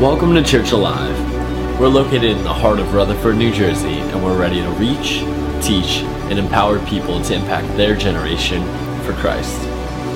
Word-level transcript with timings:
Welcome 0.00 0.34
to 0.34 0.42
Church 0.42 0.72
Alive. 0.72 1.78
We're 1.78 1.86
located 1.86 2.24
in 2.24 2.42
the 2.42 2.52
heart 2.52 2.80
of 2.80 2.92
Rutherford, 2.92 3.36
New 3.36 3.52
Jersey, 3.52 4.00
and 4.00 4.24
we're 4.24 4.36
ready 4.36 4.60
to 4.60 4.68
reach, 4.70 5.20
teach, 5.64 6.02
and 6.28 6.36
empower 6.36 6.84
people 6.86 7.22
to 7.22 7.32
impact 7.32 7.68
their 7.76 7.94
generation 7.94 8.64
for 9.04 9.12
Christ. 9.12 9.56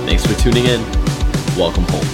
Thanks 0.04 0.27
for 0.27 0.35
tuning 0.41 0.64
in. 0.64 0.80
Welcome 1.56 1.85
home. 1.91 2.04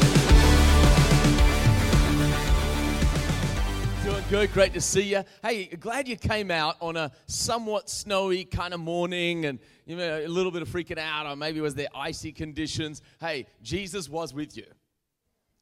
Doing 4.04 4.24
good, 4.28 4.52
great 4.52 4.74
to 4.74 4.80
see 4.82 5.04
you. 5.04 5.24
Hey, 5.42 5.64
glad 5.64 6.06
you 6.06 6.16
came 6.16 6.50
out 6.50 6.76
on 6.80 6.98
a 6.98 7.12
somewhat 7.24 7.88
snowy 7.88 8.44
kind 8.44 8.74
of 8.74 8.80
morning 8.80 9.46
and 9.46 9.58
you 9.86 9.96
know, 9.96 10.22
a 10.22 10.28
little 10.28 10.52
bit 10.52 10.60
of 10.60 10.68
freaking 10.68 10.98
out, 10.98 11.24
or 11.26 11.34
maybe 11.34 11.60
it 11.60 11.62
was 11.62 11.74
there 11.74 11.88
icy 11.94 12.30
conditions. 12.30 13.00
Hey, 13.20 13.46
Jesus 13.62 14.06
was 14.06 14.34
with 14.34 14.54
you. 14.54 14.66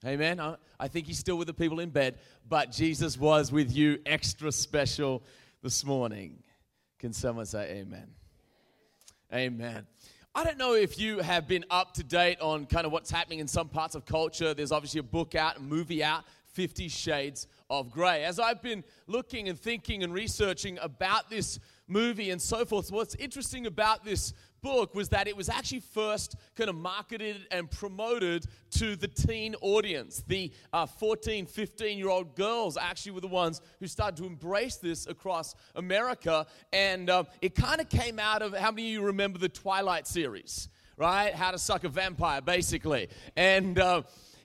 Amen. 0.04 0.40
I, 0.40 0.56
I 0.80 0.88
think 0.88 1.06
he's 1.06 1.18
still 1.18 1.36
with 1.36 1.46
the 1.46 1.54
people 1.54 1.78
in 1.78 1.90
bed, 1.90 2.18
but 2.48 2.72
Jesus 2.72 3.16
was 3.16 3.52
with 3.52 3.70
you 3.74 4.00
extra 4.04 4.50
special 4.50 5.22
this 5.62 5.84
morning. 5.84 6.42
Can 6.98 7.12
someone 7.12 7.46
say 7.46 7.78
amen? 7.80 8.08
Amen. 9.32 9.86
I 10.34 10.44
don't 10.44 10.58
know 10.58 10.74
if 10.74 10.98
you 10.98 11.18
have 11.18 11.46
been 11.46 11.64
up 11.70 11.94
to 11.94 12.02
date 12.02 12.40
on 12.40 12.66
kind 12.66 12.84
of 12.84 12.90
what's 12.90 13.10
happening 13.10 13.38
in 13.38 13.46
some 13.46 13.68
parts 13.68 13.94
of 13.94 14.04
culture. 14.04 14.54
There's 14.54 14.72
obviously 14.72 15.00
a 15.00 15.04
book 15.04 15.34
out, 15.34 15.58
a 15.58 15.60
movie 15.60 16.02
out, 16.02 16.24
Fifty 16.46 16.88
Shades 16.88 17.46
of 17.70 17.90
Grey. 17.90 18.24
As 18.24 18.40
I've 18.40 18.60
been 18.60 18.82
looking 19.06 19.48
and 19.48 19.58
thinking 19.58 20.02
and 20.02 20.12
researching 20.12 20.78
about 20.82 21.30
this 21.30 21.60
movie 21.86 22.30
and 22.30 22.42
so 22.42 22.64
forth, 22.64 22.90
what's 22.90 23.14
interesting 23.14 23.66
about 23.66 24.04
this 24.04 24.34
book 24.62 24.94
was 24.94 25.08
that 25.08 25.26
it 25.26 25.36
was 25.36 25.48
actually 25.48 25.80
first 25.80 26.36
kind 26.54 26.70
of 26.70 26.76
marketed 26.76 27.48
and 27.50 27.68
promoted 27.68 28.46
to 28.70 28.94
the 28.94 29.08
teen 29.08 29.56
audience. 29.60 30.22
The 30.28 30.52
uh, 30.72 30.86
14, 30.86 31.46
15 31.46 31.98
year 31.98 32.08
old 32.08 32.36
girls 32.36 32.76
actually 32.76 33.12
were 33.12 33.20
the 33.20 33.26
ones 33.26 33.60
who 33.80 33.88
started 33.88 34.16
to 34.18 34.24
embrace 34.24 34.76
this 34.76 35.08
across 35.08 35.56
America. 35.74 36.46
And 36.72 37.10
uh, 37.10 37.24
it 37.40 37.56
kind 37.56 37.80
of 37.80 37.88
came 37.88 38.20
out 38.20 38.40
of 38.40 38.56
how 38.56 38.70
many 38.70 38.86
of 38.86 38.92
you 38.92 39.02
remember 39.02 39.38
the 39.38 39.48
Twilight 39.48 40.06
series, 40.06 40.68
right? 40.96 41.34
How 41.34 41.50
to 41.50 41.58
Suck 41.58 41.82
a 41.82 41.88
Vampire, 41.88 42.40
basically. 42.40 43.08
And 43.36 43.78
uh, 43.80 44.02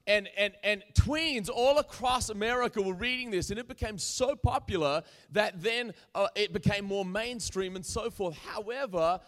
and, 0.08 0.30
and, 0.38 0.54
and 0.64 0.84
tweens 0.94 1.50
all 1.54 1.80
across 1.80 2.30
America 2.30 2.82
were 2.82 2.94
reading 2.94 3.30
this, 3.30 3.50
and 3.50 3.60
it 3.60 3.68
became 3.68 3.98
so 3.98 4.38
popular 4.38 5.04
that 5.34 5.62
then 5.62 5.94
uh, 6.16 6.30
it 6.34 6.54
became 6.54 6.86
more 6.86 7.04
mainstream 7.04 7.76
and 7.76 7.86
so 7.86 8.10
forth. 8.10 8.38
However, 8.38 9.20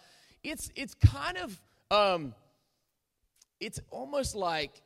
it's, 0.44 0.70
it's 0.76 0.94
kind 0.94 1.38
of, 1.38 1.62
um, 1.92 2.34
it's 3.60 3.80
almost 3.92 4.36
like, 4.36 4.82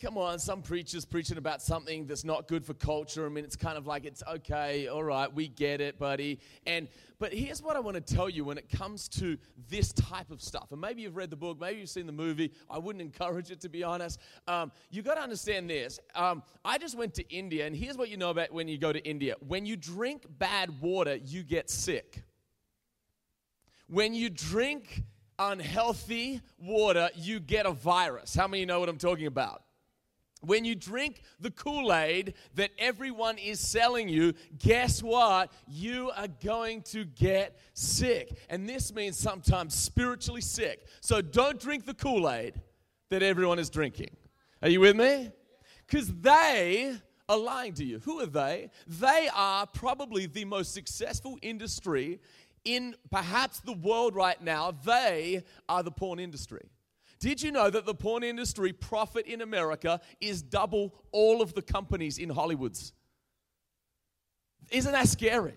come 0.00 0.16
on, 0.16 0.38
some 0.38 0.62
preachers 0.62 1.04
preaching 1.04 1.38
about 1.38 1.60
something 1.60 2.06
that's 2.06 2.24
not 2.24 2.46
good 2.46 2.64
for 2.64 2.72
culture. 2.72 3.26
I 3.26 3.28
mean, 3.28 3.44
it's 3.44 3.56
kind 3.56 3.76
of 3.76 3.86
like, 3.88 4.04
it's 4.04 4.22
okay, 4.28 4.86
all 4.86 5.02
right, 5.02 5.32
we 5.32 5.48
get 5.48 5.80
it, 5.80 5.98
buddy. 5.98 6.38
And, 6.66 6.86
but 7.18 7.32
here's 7.32 7.60
what 7.60 7.74
I 7.74 7.80
want 7.80 7.96
to 7.96 8.14
tell 8.14 8.28
you 8.28 8.44
when 8.44 8.58
it 8.58 8.70
comes 8.70 9.08
to 9.10 9.36
this 9.68 9.92
type 9.92 10.30
of 10.30 10.40
stuff. 10.40 10.70
And 10.70 10.80
maybe 10.80 11.02
you've 11.02 11.16
read 11.16 11.30
the 11.30 11.36
book, 11.36 11.58
maybe 11.60 11.80
you've 11.80 11.88
seen 11.88 12.06
the 12.06 12.12
movie. 12.12 12.52
I 12.70 12.78
wouldn't 12.78 13.02
encourage 13.02 13.50
it, 13.50 13.60
to 13.62 13.68
be 13.68 13.82
honest. 13.82 14.20
Um, 14.46 14.70
you 14.90 15.02
got 15.02 15.16
to 15.16 15.20
understand 15.20 15.68
this. 15.68 15.98
Um, 16.14 16.44
I 16.64 16.78
just 16.78 16.96
went 16.96 17.14
to 17.14 17.28
India, 17.28 17.66
and 17.66 17.74
here's 17.74 17.96
what 17.96 18.08
you 18.08 18.16
know 18.16 18.30
about 18.30 18.52
when 18.52 18.68
you 18.68 18.78
go 18.78 18.92
to 18.92 19.04
India 19.04 19.34
when 19.46 19.66
you 19.66 19.76
drink 19.76 20.26
bad 20.38 20.80
water, 20.80 21.16
you 21.16 21.42
get 21.42 21.70
sick. 21.70 22.22
When 23.88 24.14
you 24.14 24.28
drink 24.28 25.02
unhealthy 25.38 26.42
water, 26.58 27.08
you 27.14 27.40
get 27.40 27.66
a 27.66 27.72
virus. 27.72 28.34
How 28.34 28.46
many 28.46 28.64
know 28.64 28.80
what 28.80 28.88
I'm 28.88 28.98
talking 28.98 29.26
about? 29.26 29.62
When 30.40 30.64
you 30.64 30.76
drink 30.76 31.22
the 31.40 31.50
Kool 31.50 31.92
Aid 31.92 32.34
that 32.54 32.70
everyone 32.78 33.38
is 33.38 33.58
selling 33.58 34.08
you, 34.08 34.34
guess 34.58 35.02
what? 35.02 35.52
You 35.66 36.12
are 36.16 36.28
going 36.28 36.82
to 36.82 37.04
get 37.04 37.58
sick. 37.72 38.38
And 38.48 38.68
this 38.68 38.94
means 38.94 39.18
sometimes 39.18 39.74
spiritually 39.74 40.42
sick. 40.42 40.86
So 41.00 41.20
don't 41.20 41.58
drink 41.58 41.86
the 41.86 41.94
Kool 41.94 42.30
Aid 42.30 42.60
that 43.08 43.22
everyone 43.22 43.58
is 43.58 43.68
drinking. 43.70 44.16
Are 44.62 44.68
you 44.68 44.80
with 44.80 44.96
me? 44.96 45.30
Because 45.86 46.12
they 46.14 46.94
are 47.28 47.38
lying 47.38 47.74
to 47.74 47.84
you. 47.84 47.98
Who 48.00 48.20
are 48.20 48.26
they? 48.26 48.70
They 48.86 49.28
are 49.34 49.66
probably 49.66 50.26
the 50.26 50.44
most 50.44 50.72
successful 50.72 51.36
industry 51.42 52.20
in 52.64 52.94
perhaps 53.10 53.60
the 53.60 53.72
world 53.72 54.14
right 54.14 54.40
now, 54.42 54.72
they 54.84 55.42
are 55.68 55.82
the 55.82 55.90
porn 55.90 56.18
industry. 56.18 56.68
Did 57.20 57.42
you 57.42 57.50
know 57.50 57.68
that 57.68 57.84
the 57.84 57.94
porn 57.94 58.22
industry 58.22 58.72
profit 58.72 59.26
in 59.26 59.40
America 59.40 60.00
is 60.20 60.42
double 60.42 60.94
all 61.10 61.42
of 61.42 61.54
the 61.54 61.62
companies 61.62 62.18
in 62.18 62.30
Hollywood's? 62.30 62.92
Isn't 64.70 64.92
that 64.92 65.08
scary? 65.08 65.56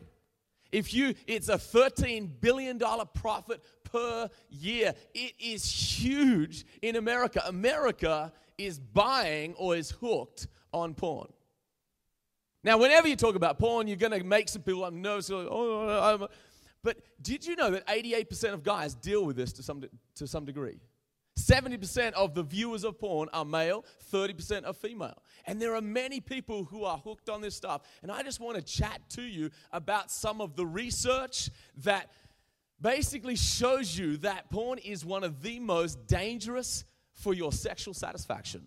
If 0.72 0.94
you 0.94 1.14
it's 1.28 1.50
a 1.50 1.58
13 1.58 2.38
billion 2.40 2.78
dollar 2.78 3.06
profit 3.06 3.62
per 3.92 4.30
year. 4.50 4.94
It 5.14 5.34
is 5.40 5.70
huge 5.70 6.66
in 6.82 6.96
America. 6.96 7.44
America 7.46 8.32
is 8.58 8.80
buying 8.80 9.54
or 9.56 9.76
is 9.76 9.92
hooked 9.92 10.48
on 10.74 10.94
porn. 10.94 11.28
Now, 12.64 12.78
whenever 12.78 13.08
you 13.08 13.16
talk 13.16 13.36
about 13.36 13.58
porn, 13.58 13.88
you're 13.88 13.98
going 13.98 14.18
to 14.18 14.24
make 14.24 14.48
some 14.48 14.62
people 14.62 14.90
nervous. 14.92 15.30
Like, 15.30 15.48
oh, 15.50 16.28
but 16.84 16.98
did 17.22 17.46
you 17.46 17.56
know 17.56 17.72
that 17.72 17.86
88% 17.88 18.54
of 18.54 18.64
guys 18.64 18.96
deal 18.96 19.26
with 19.26 19.36
this 19.36 19.54
to 19.54 19.64
some, 19.64 19.84
to 20.16 20.28
some 20.28 20.46
degree? 20.46 20.80
70% 21.40 22.14
of 22.14 22.34
the 22.34 22.44
viewers 22.44 22.84
of 22.84 23.00
porn 23.00 23.30
are 23.34 23.46
male, 23.46 23.86
30% 24.12 24.68
are 24.68 24.74
female. 24.74 25.22
And 25.46 25.62
there 25.62 25.76
are 25.76 25.82
many 25.82 26.20
people 26.20 26.66
who 26.66 26.84
are 26.84 26.98
hooked 26.98 27.30
on 27.30 27.42
this 27.42 27.56
stuff. 27.56 27.82
And 28.02 28.12
I 28.12 28.22
just 28.24 28.40
want 28.40 28.58
to 28.58 28.62
chat 28.62 29.02
to 29.12 29.22
you 29.22 29.50
about 29.72 30.12
some 30.12 30.42
of 30.42 30.56
the 30.56 30.66
research 30.66 31.50
that 31.84 32.12
basically 32.80 33.36
shows 33.36 33.98
you 33.98 34.18
that 34.18 34.50
porn 34.50 34.80
is 34.80 35.06
one 35.06 35.24
of 35.24 35.42
the 35.42 35.60
most 35.60 36.06
dangerous 36.08 36.84
for 37.14 37.34
your 37.34 37.52
sexual 37.52 37.94
satisfaction. 37.94 38.64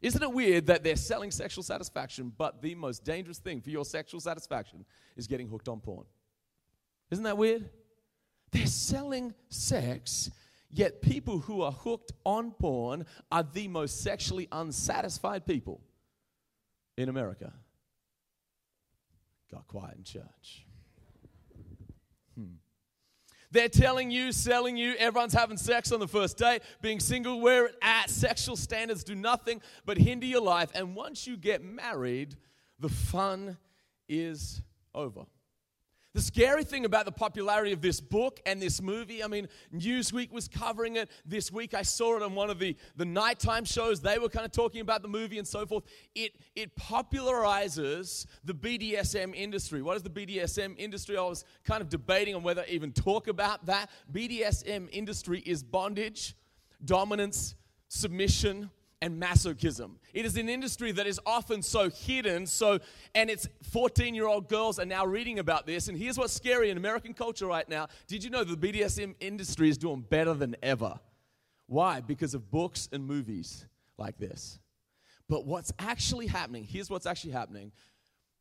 Isn't 0.00 0.22
it 0.22 0.32
weird 0.32 0.66
that 0.66 0.84
they're 0.84 0.96
selling 0.96 1.30
sexual 1.30 1.64
satisfaction, 1.64 2.32
but 2.36 2.62
the 2.62 2.74
most 2.74 3.04
dangerous 3.04 3.38
thing 3.38 3.60
for 3.60 3.70
your 3.70 3.84
sexual 3.84 4.20
satisfaction 4.20 4.84
is 5.16 5.26
getting 5.26 5.48
hooked 5.48 5.68
on 5.68 5.80
porn? 5.80 6.04
Isn't 7.10 7.24
that 7.24 7.38
weird? 7.38 7.68
They're 8.52 8.66
selling 8.66 9.34
sex, 9.48 10.30
yet 10.70 11.02
people 11.02 11.38
who 11.38 11.62
are 11.62 11.72
hooked 11.72 12.12
on 12.24 12.52
porn 12.52 13.06
are 13.30 13.42
the 13.42 13.68
most 13.68 14.00
sexually 14.00 14.48
unsatisfied 14.52 15.46
people 15.46 15.80
in 16.96 17.08
America. 17.08 17.52
Got 19.50 19.66
quiet 19.66 19.96
in 19.96 20.04
church. 20.04 20.66
Hmm. 22.34 22.56
They're 23.50 23.70
telling 23.70 24.10
you, 24.10 24.32
selling 24.32 24.76
you, 24.76 24.94
everyone's 24.98 25.32
having 25.32 25.56
sex 25.56 25.90
on 25.90 26.00
the 26.00 26.08
first 26.08 26.36
date, 26.36 26.62
being 26.82 27.00
single, 27.00 27.40
where 27.40 27.66
it 27.66 27.76
at. 27.80 28.10
Sexual 28.10 28.56
standards 28.56 29.04
do 29.04 29.14
nothing 29.14 29.62
but 29.86 29.96
hinder 29.96 30.26
your 30.26 30.42
life. 30.42 30.70
And 30.74 30.94
once 30.94 31.26
you 31.26 31.36
get 31.38 31.64
married, 31.64 32.36
the 32.78 32.90
fun 32.90 33.56
is 34.06 34.60
over. 34.94 35.24
The 36.18 36.24
scary 36.24 36.64
thing 36.64 36.84
about 36.84 37.04
the 37.04 37.12
popularity 37.12 37.70
of 37.70 37.80
this 37.80 38.00
book 38.00 38.40
and 38.44 38.60
this 38.60 38.82
movie, 38.82 39.22
I 39.22 39.28
mean, 39.28 39.46
Newsweek 39.72 40.32
was 40.32 40.48
covering 40.48 40.96
it 40.96 41.08
this 41.24 41.52
week. 41.52 41.74
I 41.74 41.82
saw 41.82 42.16
it 42.16 42.24
on 42.24 42.34
one 42.34 42.50
of 42.50 42.58
the, 42.58 42.74
the 42.96 43.04
nighttime 43.04 43.64
shows. 43.64 44.00
They 44.00 44.18
were 44.18 44.28
kind 44.28 44.44
of 44.44 44.50
talking 44.50 44.80
about 44.80 45.02
the 45.02 45.06
movie 45.06 45.38
and 45.38 45.46
so 45.46 45.64
forth. 45.64 45.84
It, 46.16 46.32
it 46.56 46.74
popularizes 46.74 48.26
the 48.42 48.52
BDSM 48.52 49.32
industry. 49.32 49.80
What 49.80 49.96
is 49.96 50.02
the 50.02 50.10
BDSM 50.10 50.76
industry? 50.76 51.16
I 51.16 51.22
was 51.22 51.44
kind 51.62 51.82
of 51.82 51.88
debating 51.88 52.34
on 52.34 52.42
whether 52.42 52.64
to 52.64 52.74
even 52.74 52.90
talk 52.90 53.28
about 53.28 53.66
that. 53.66 53.88
BDSM 54.12 54.88
industry 54.90 55.38
is 55.46 55.62
bondage, 55.62 56.34
dominance, 56.84 57.54
submission, 57.86 58.70
and 59.00 59.22
masochism. 59.22 59.92
It 60.12 60.24
is 60.24 60.36
an 60.36 60.48
industry 60.48 60.92
that 60.92 61.06
is 61.06 61.20
often 61.24 61.62
so 61.62 61.88
hidden, 61.88 62.46
so 62.46 62.78
and 63.14 63.30
it's 63.30 63.48
14-year-old 63.72 64.48
girls 64.48 64.78
are 64.78 64.84
now 64.84 65.06
reading 65.06 65.38
about 65.38 65.66
this. 65.66 65.88
And 65.88 65.96
here's 65.96 66.18
what's 66.18 66.32
scary 66.32 66.70
in 66.70 66.76
American 66.76 67.14
culture 67.14 67.46
right 67.46 67.68
now. 67.68 67.88
Did 68.06 68.24
you 68.24 68.30
know 68.30 68.44
the 68.44 68.56
BDSM 68.56 69.14
industry 69.20 69.68
is 69.68 69.78
doing 69.78 70.00
better 70.00 70.34
than 70.34 70.56
ever? 70.62 70.98
Why? 71.66 72.00
Because 72.00 72.34
of 72.34 72.50
books 72.50 72.88
and 72.92 73.04
movies 73.06 73.66
like 73.98 74.18
this. 74.18 74.58
But 75.28 75.46
what's 75.46 75.72
actually 75.78 76.26
happening, 76.26 76.64
here's 76.64 76.90
what's 76.90 77.06
actually 77.06 77.32
happening. 77.32 77.72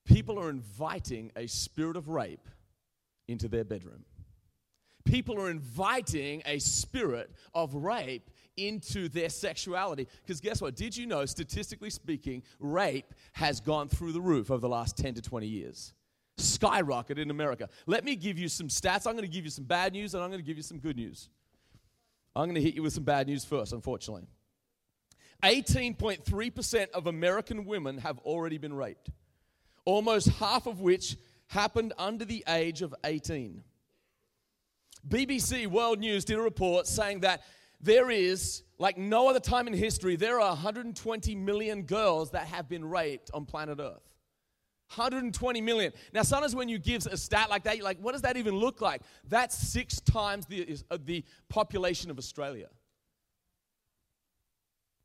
People 0.06 0.40
are 0.40 0.50
inviting 0.50 1.32
a 1.36 1.48
spirit 1.48 1.98
of 1.98 2.08
rape 2.08 2.48
into 3.28 3.50
their 3.50 3.66
bedroom. 3.66 4.06
People 5.04 5.40
are 5.42 5.50
inviting 5.50 6.42
a 6.46 6.60
spirit 6.60 7.32
of 7.54 7.74
rape 7.74 8.30
into 8.58 9.08
their 9.08 9.30
sexuality. 9.30 10.08
Because 10.22 10.42
guess 10.42 10.62
what? 10.62 10.76
Did 10.76 10.98
you 10.98 11.06
know, 11.06 11.26
statistically 11.26 11.90
speaking, 11.90 12.44
rape 12.60 13.14
has 13.34 13.60
gone 13.60 13.88
through 13.88 14.12
the 14.12 14.22
roof 14.22 14.52
over 14.52 14.60
the 14.60 14.70
last 14.70 14.98
10 14.98 15.14
to 15.14 15.22
20 15.22 15.48
years? 15.48 15.94
Skyrocket 16.38 17.18
in 17.18 17.32
America. 17.32 17.70
Let 17.86 18.04
me 18.04 18.16
give 18.16 18.38
you 18.38 18.50
some 18.50 18.68
stats. 18.68 19.08
I'm 19.08 19.14
going 19.14 19.22
to 19.22 19.28
give 19.28 19.46
you 19.46 19.52
some 19.52 19.64
bad 19.64 19.94
news 19.94 20.14
and 20.14 20.24
I'm 20.24 20.30
going 20.30 20.42
to 20.42 20.46
give 20.46 20.58
you 20.58 20.64
some 20.64 20.80
good 20.80 20.96
news. 20.98 21.30
I'm 22.36 22.46
going 22.46 22.56
to 22.56 22.62
hit 22.62 22.76
you 22.76 22.84
with 22.84 22.94
some 22.94 23.04
bad 23.04 23.28
news 23.28 23.44
first, 23.46 23.74
unfortunately. 23.74 24.28
18.3% 25.44 26.90
of 26.92 27.08
American 27.08 27.66
women 27.66 27.98
have 28.00 28.20
already 28.20 28.58
been 28.58 28.74
raped. 28.74 29.10
almost 29.86 30.28
half 30.28 30.68
of 30.68 30.82
which 30.82 31.16
happened 31.48 31.94
under 31.98 32.26
the 32.26 32.44
age 32.50 32.82
of 32.82 32.94
18. 33.06 33.64
BBC 35.08 35.66
World 35.68 36.00
News 36.00 36.26
did 36.26 36.38
a 36.38 36.42
report 36.42 36.88
saying 36.88 37.22
that 37.22 37.44
there 37.80 38.10
is, 38.10 38.64
like 38.80 38.98
no 38.98 39.30
other 39.30 39.40
time 39.40 39.68
in 39.68 39.74
history, 39.74 40.16
there 40.16 40.40
are 40.40 40.50
120 40.50 41.36
million 41.36 41.84
girls 41.84 42.32
that 42.32 42.48
have 42.48 42.68
been 42.68 42.86
raped 42.86 43.30
on 43.34 43.46
planet 43.46 43.80
Earth. 43.80 44.08
120 44.96 45.62
million. 45.62 45.92
Now, 46.14 46.24
sometimes 46.24 46.56
when 46.56 46.70
you 46.70 46.80
give 46.80 47.06
a 47.08 47.18
stat 47.18 47.50
like 47.50 47.64
that, 47.64 47.76
you're 47.76 47.84
like, 47.84 48.00
what 48.00 48.14
does 48.14 48.22
that 48.22 48.38
even 48.38 48.56
look 48.56 48.80
like? 48.80 49.02
That's 49.28 49.56
six 49.56 50.00
times 50.00 50.46
the, 50.46 50.78
uh, 50.90 50.98
the 51.04 51.26
population 51.50 52.10
of 52.10 52.18
Australia. 52.18 52.70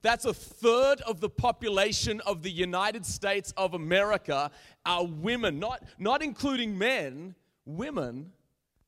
That's 0.03 0.25
a 0.25 0.35
third 0.35 1.01
of 1.03 1.21
the 1.21 1.29
population 1.29 2.21
of 2.27 2.43
the 2.43 2.51
United 2.51 3.05
States 3.07 3.53
of 3.57 3.75
America 3.75 4.51
are 4.85 5.05
women, 5.05 5.59
not, 5.59 5.85
not 5.99 6.23
including 6.23 6.77
men, 6.77 7.35
women 7.65 8.33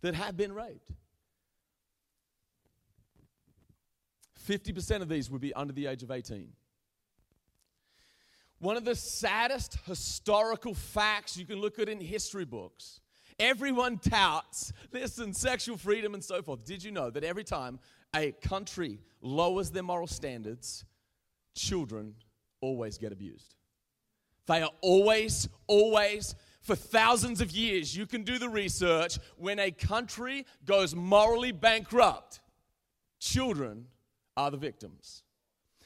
that 0.00 0.14
have 0.14 0.36
been 0.36 0.52
raped. 0.52 0.90
50% 4.46 5.02
of 5.02 5.08
these 5.08 5.30
would 5.30 5.40
be 5.40 5.54
under 5.54 5.72
the 5.72 5.86
age 5.86 6.02
of 6.02 6.10
18. 6.10 6.48
One 8.58 8.76
of 8.76 8.84
the 8.84 8.94
saddest 8.94 9.78
historical 9.86 10.74
facts 10.74 11.36
you 11.36 11.44
can 11.44 11.60
look 11.60 11.78
at 11.78 11.88
in 11.88 12.00
history 12.00 12.44
books. 12.44 13.00
Everyone 13.38 13.98
touts, 13.98 14.72
listen, 14.92 15.32
sexual 15.32 15.76
freedom 15.76 16.14
and 16.14 16.22
so 16.22 16.40
forth. 16.40 16.64
Did 16.64 16.82
you 16.82 16.92
know 16.92 17.10
that 17.10 17.24
every 17.24 17.44
time 17.44 17.80
a 18.14 18.32
country 18.32 19.00
lowers 19.20 19.70
their 19.70 19.82
moral 19.82 20.06
standards, 20.06 20.84
children 21.54 22.14
always 22.60 22.96
get 22.96 23.12
abused? 23.12 23.56
They 24.46 24.62
are 24.62 24.70
always, 24.82 25.48
always, 25.66 26.34
for 26.60 26.76
thousands 26.76 27.40
of 27.40 27.50
years, 27.50 27.96
you 27.96 28.06
can 28.06 28.22
do 28.22 28.38
the 28.38 28.48
research. 28.48 29.18
When 29.36 29.58
a 29.58 29.70
country 29.70 30.46
goes 30.64 30.94
morally 30.94 31.52
bankrupt, 31.52 32.40
children 33.18 33.86
are 34.36 34.50
the 34.50 34.56
victims. 34.56 35.22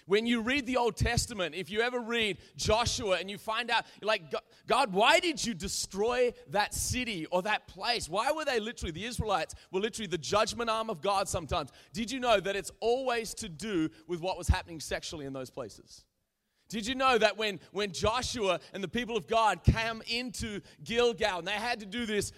When 0.07 0.27
you 0.27 0.41
read 0.41 0.65
the 0.65 0.79
Old 0.79 0.97
Testament, 0.97 1.55
if 1.55 1.71
you 1.71 1.83
ever 1.83 2.01
read 2.01 2.39
Joshua 2.57 3.19
and 3.21 3.31
you 3.31 3.37
find 3.37 3.71
out, 3.71 3.85
like, 4.01 4.23
God, 4.67 4.91
why 4.95 5.21
did 5.21 5.45
you 5.45 5.53
destroy 5.53 6.33
that 6.49 6.73
city 6.73 7.27
or 7.27 7.43
that 7.43 7.69
place? 7.69 8.09
Why 8.09 8.33
were 8.33 8.47
they 8.47 8.59
literally, 8.59 8.91
the 8.91 9.05
Israelites 9.05 9.55
were 9.71 9.81
literally 9.81 10.07
the 10.07 10.17
judgment 10.17 10.71
arm 10.71 10.89
of 10.89 11.03
God 11.03 11.29
sometimes? 11.29 11.73
Did 11.93 12.11
you 12.11 12.21
know 12.21 12.41
that 12.41 12.57
it's 12.57 12.71
always 12.81 13.35
to 13.35 13.51
do 13.51 13.91
with 14.07 14.23
what 14.23 14.39
was 14.39 14.49
happening 14.49 14.81
sexually 14.81 15.27
in 15.27 15.35
those 15.35 15.51
places? 15.51 16.07
Did 16.71 16.87
you 16.87 16.95
know 16.95 17.19
that 17.19 17.37
when, 17.37 17.61
when 17.73 17.93
Joshua 17.93 18.61
and 18.73 18.83
the 18.83 18.89
people 18.89 19.15
of 19.15 19.27
God 19.27 19.63
came 19.63 20.03
into 20.07 20.61
Gilgal 20.85 21.41
and 21.41 21.47
they 21.47 21.53
had 21.53 21.81
to 21.81 21.87
do 21.87 22.07
this 22.07 22.33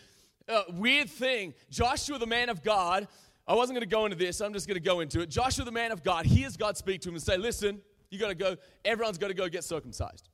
uh, 0.49 0.63
weird 0.71 1.09
thing, 1.09 1.55
Joshua, 1.71 2.19
the 2.19 2.27
man 2.27 2.49
of 2.49 2.65
God, 2.65 3.07
I 3.51 3.55
wasn't 3.55 3.77
going 3.77 3.89
to 3.89 3.93
go 3.93 4.05
into 4.05 4.17
this, 4.17 4.41
I'm 4.41 4.53
just 4.53 4.69
going 4.69 4.77
to 4.77 4.81
go 4.81 5.01
into 5.01 5.23
it. 5.23 5.29
Joshua, 5.29 5.65
the 5.65 5.73
man 5.73 5.91
of 5.91 6.05
God, 6.05 6.25
hears 6.25 6.57
God 6.57 6.77
speak 6.77 7.01
to 7.01 7.09
him 7.09 7.17
and 7.17 7.23
say, 7.23 7.37
Listen, 7.37 7.81
you 8.09 8.17
got 8.17 8.29
to 8.29 8.37
go, 8.37 8.57
everyone's 8.85 9.19
got 9.19 9.27
to 9.27 9.35
go 9.35 9.49
get 9.49 9.65
circumcised. 9.65 10.29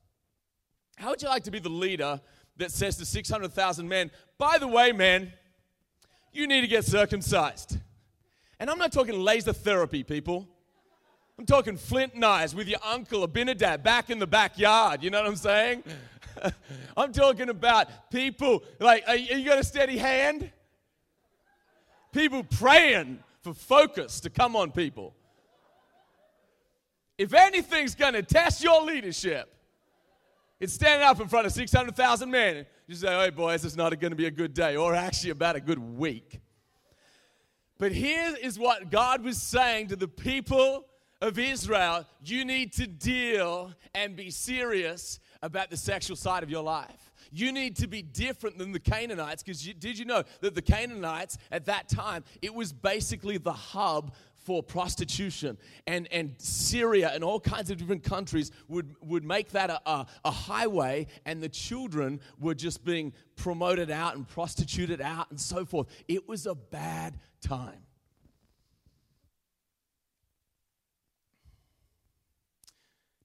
How 0.97 1.09
would 1.09 1.23
you 1.23 1.27
like 1.27 1.43
to 1.45 1.51
be 1.51 1.57
the 1.57 1.67
leader 1.67 2.21
that 2.57 2.69
says 2.69 2.95
to 2.97 3.05
600,000 3.05 3.87
men, 3.89 4.11
By 4.37 4.59
the 4.59 4.67
way, 4.67 4.91
man, 4.91 5.33
you 6.31 6.45
need 6.45 6.61
to 6.61 6.67
get 6.67 6.85
circumcised? 6.85 7.79
And 8.59 8.69
I'm 8.69 8.77
not 8.77 8.91
talking 8.91 9.19
laser 9.19 9.51
therapy, 9.51 10.03
people. 10.03 10.47
I'm 11.39 11.47
talking 11.47 11.75
flint 11.75 12.15
knives 12.15 12.53
with 12.53 12.67
your 12.67 12.79
uncle 12.85 13.23
Abinadab 13.23 13.81
back 13.81 14.11
in 14.11 14.19
the 14.19 14.27
backyard. 14.27 15.01
You 15.01 15.09
know 15.09 15.21
what 15.21 15.27
I'm 15.27 15.35
saying? 15.35 15.83
I'm 16.95 17.11
talking 17.11 17.49
about 17.49 18.11
people 18.11 18.63
like, 18.79 19.05
are 19.07 19.15
you 19.15 19.43
got 19.43 19.57
a 19.57 19.63
steady 19.63 19.97
hand? 19.97 20.51
People 22.17 22.43
praying 22.43 23.19
for 23.41 23.53
focus 23.53 24.19
to 24.21 24.29
come 24.29 24.55
on 24.55 24.71
people. 24.71 25.13
If 27.17 27.33
anything's 27.33 27.93
going 27.93 28.13
to 28.13 28.23
test 28.23 28.63
your 28.63 28.81
leadership, 28.81 29.53
it's 30.59 30.73
standing 30.73 31.07
up 31.07 31.19
in 31.21 31.27
front 31.27 31.45
of 31.45 31.53
600,000 31.53 32.31
men. 32.31 32.57
And 32.57 32.65
you 32.87 32.95
say, 32.95 33.07
hey, 33.07 33.29
boys, 33.29 33.63
it's 33.63 33.75
not 33.75 33.97
going 33.99 34.11
to 34.11 34.17
be 34.17 34.25
a 34.25 34.31
good 34.31 34.55
day, 34.55 34.75
or 34.75 34.95
actually 34.95 35.29
about 35.29 35.55
a 35.55 35.59
good 35.59 35.77
week. 35.77 36.41
But 37.77 37.91
here 37.91 38.35
is 38.41 38.57
what 38.57 38.89
God 38.89 39.23
was 39.23 39.39
saying 39.39 39.89
to 39.89 39.95
the 39.95 40.07
people 40.07 40.85
of 41.21 41.37
Israel 41.37 42.05
you 42.23 42.45
need 42.45 42.73
to 42.73 42.87
deal 42.87 43.73
and 43.93 44.15
be 44.15 44.31
serious 44.31 45.19
about 45.43 45.69
the 45.69 45.77
sexual 45.77 46.15
side 46.15 46.41
of 46.41 46.49
your 46.49 46.63
life. 46.63 47.06
You 47.31 47.51
need 47.51 47.75
to 47.77 47.87
be 47.87 48.01
different 48.01 48.57
than 48.57 48.71
the 48.71 48.79
Canaanites 48.79 49.43
because 49.43 49.61
did 49.61 49.97
you 49.97 50.05
know 50.05 50.23
that 50.41 50.55
the 50.55 50.61
Canaanites 50.61 51.37
at 51.51 51.65
that 51.65 51.89
time, 51.89 52.23
it 52.41 52.53
was 52.53 52.73
basically 52.73 53.37
the 53.37 53.53
hub 53.53 54.13
for 54.47 54.63
prostitution. 54.63 55.57
And, 55.87 56.07
and 56.09 56.33
syria 56.37 57.11
and 57.13 57.21
all 57.21 57.39
kinds 57.39 57.69
of 57.69 57.77
different 57.77 58.03
countries 58.03 58.51
would, 58.69 58.95
would 59.01 59.25
make 59.25 59.51
that 59.51 59.69
a, 59.69 59.81
a, 59.85 60.07
a, 60.23 60.31
highway 60.31 61.07
and 61.25 61.43
the 61.43 61.49
children 61.49 62.21
were 62.39 62.55
just 62.55 62.85
being 62.85 63.11
promoted 63.35 63.91
out 63.91 64.15
and 64.15 64.25
prostituted 64.25 65.01
out 65.01 65.29
and 65.31 65.39
so 65.39 65.65
forth. 65.65 65.87
It 66.07 66.29
was 66.29 66.45
a 66.45 66.55
bad 66.55 67.19
time 67.41 67.86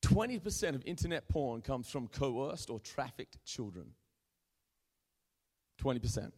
20% 0.02 0.74
of 0.74 0.82
internet 0.84 1.28
porn 1.28 1.60
comes 1.60 1.88
from 1.88 2.08
coerced 2.08 2.70
or 2.70 2.80
trafficked 2.80 3.42
children. 3.44 3.86
20%. 5.82 6.32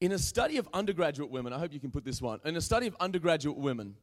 In 0.00 0.12
a 0.12 0.18
study 0.18 0.56
of 0.56 0.68
undergraduate 0.72 1.30
women, 1.30 1.52
I 1.52 1.58
hope 1.58 1.72
you 1.72 1.80
can 1.80 1.90
put 1.90 2.04
this 2.04 2.22
one. 2.22 2.40
In 2.44 2.56
a 2.56 2.60
study 2.60 2.86
of 2.86 2.96
undergraduate 3.00 3.56
women, 3.56 3.96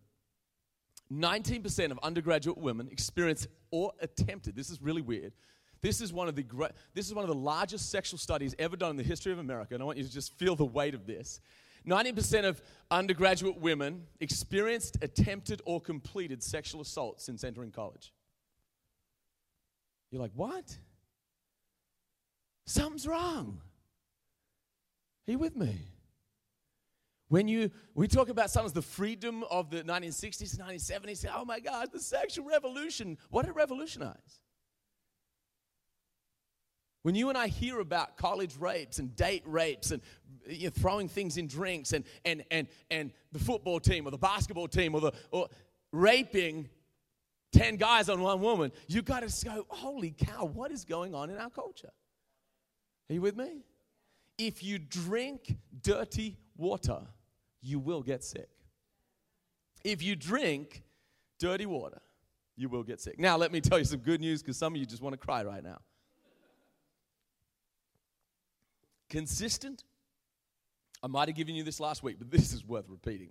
19% 1.12 1.91
of 1.91 2.00
undergraduate 2.03 2.57
women 2.57 2.88
experience 2.91 3.47
or 3.71 3.94
attempted, 4.00 4.56
this 4.56 4.69
is 4.69 4.81
really 4.81 5.01
weird. 5.01 5.33
This 5.81 6.01
is 6.01 6.12
one 6.12 6.27
of 6.27 6.35
the 6.35 6.44
great, 6.44 6.71
this 6.94 7.07
is 7.07 7.13
one 7.13 7.23
of 7.23 7.30
the 7.30 7.35
largest 7.35 7.89
sexual 7.89 8.18
studies 8.18 8.56
ever 8.59 8.75
done 8.75 8.91
in 8.91 8.97
the 8.97 9.03
history 9.03 9.31
of 9.31 9.39
America, 9.39 9.73
and 9.73 9.81
I 9.81 9.85
want 9.85 9.97
you 9.97 10.03
to 10.03 10.12
just 10.12 10.33
feel 10.33 10.56
the 10.56 10.65
weight 10.65 10.94
of 10.94 11.06
this. 11.06 11.39
90% 11.85 12.45
of 12.45 12.62
undergraduate 12.89 13.59
women 13.59 14.03
experienced, 14.19 14.97
attempted, 15.01 15.62
or 15.65 15.81
completed 15.81 16.41
sexual 16.41 16.81
assault 16.81 17.21
since 17.21 17.44
entering 17.44 17.71
college. 17.71 18.13
You're 20.12 20.21
like, 20.21 20.31
what? 20.35 20.77
Something's 22.66 23.07
wrong. 23.07 23.61
Are 25.28 25.31
you 25.31 25.40
with 25.40 25.56
me? 25.56 25.78
When 27.30 27.49
you 27.49 27.71
we 27.94 28.07
talk 28.07 28.30
about 28.30 28.49
sometimes 28.49 28.71
the 28.71 28.81
freedom 28.81 29.44
of 29.52 29.69
the 29.69 29.83
1960s, 29.83 30.57
1970s, 30.57 31.30
oh 31.35 31.44
my 31.44 31.59
God, 31.59 31.90
the 31.92 31.99
sexual 31.99 32.45
revolution. 32.45 33.18
What 33.30 33.44
did 33.44 33.49
it 33.49 33.56
revolutionize? 33.56 34.42
When 37.07 37.16
you 37.16 37.30
and 37.30 37.37
I 37.37 37.47
hear 37.47 37.80
about 37.80 38.18
college 38.18 38.57
rapes 38.59 38.99
and 38.99 39.16
date 39.16 39.44
rapes 39.45 39.92
and 39.92 40.02
you 40.45 40.66
know, 40.66 40.71
throwing 40.78 41.07
things 41.07 41.37
in 41.37 41.47
drinks 41.47 41.94
and, 41.94 42.04
and, 42.26 42.44
and, 42.52 42.68
and 42.92 43.14
the 43.31 43.40
football 43.40 43.80
team 43.80 44.06
or 44.06 44.11
the 44.11 44.18
basketball 44.18 44.68
team 44.68 44.94
or, 44.94 44.99
the, 44.99 45.14
or 45.31 45.47
raping 45.94 46.68
10 47.54 47.78
guys 47.78 48.09
on 48.09 48.19
one 48.19 48.42
woman, 48.42 48.73
you 48.90 49.02
got 49.02 49.26
to 49.26 49.45
go, 49.45 49.66
holy 49.69 50.11
cow, 50.11 50.44
what 50.44 50.69
is 50.69 50.83
going 50.83 51.16
on 51.16 51.30
in 51.30 51.37
our 51.37 51.49
culture? 51.49 51.94
Are 53.09 53.14
you 53.14 53.21
with 53.21 53.37
me? 53.37 53.64
If 54.37 54.61
you 54.61 54.78
drink 54.78 55.56
dirty 55.81 56.35
water, 56.57 56.99
you 57.61 57.80
will 57.80 58.04
get 58.04 58.21
sick. 58.21 58.49
If 59.85 60.04
you 60.04 60.18
drink 60.18 60.83
dirty 61.40 61.68
water, 61.68 62.02
you 62.57 62.68
will 62.68 62.83
get 62.83 62.99
sick. 62.99 63.18
Now, 63.18 63.37
let 63.37 63.54
me 63.54 63.61
tell 63.61 63.80
you 63.80 63.85
some 63.85 64.02
good 64.02 64.19
news 64.19 64.42
because 64.42 64.57
some 64.57 64.73
of 64.73 64.78
you 64.78 64.85
just 64.85 65.02
want 65.02 65.14
to 65.14 65.26
cry 65.26 65.45
right 65.45 65.64
now. 65.64 65.80
Consistent. 69.09 69.83
I 71.02 71.07
might 71.07 71.28
have 71.28 71.35
given 71.35 71.56
you 71.56 71.64
this 71.64 71.80
last 71.80 72.04
week, 72.04 72.18
but 72.19 72.31
this 72.31 72.54
is 72.54 72.66
worth 72.66 72.90
repeating. 72.90 73.30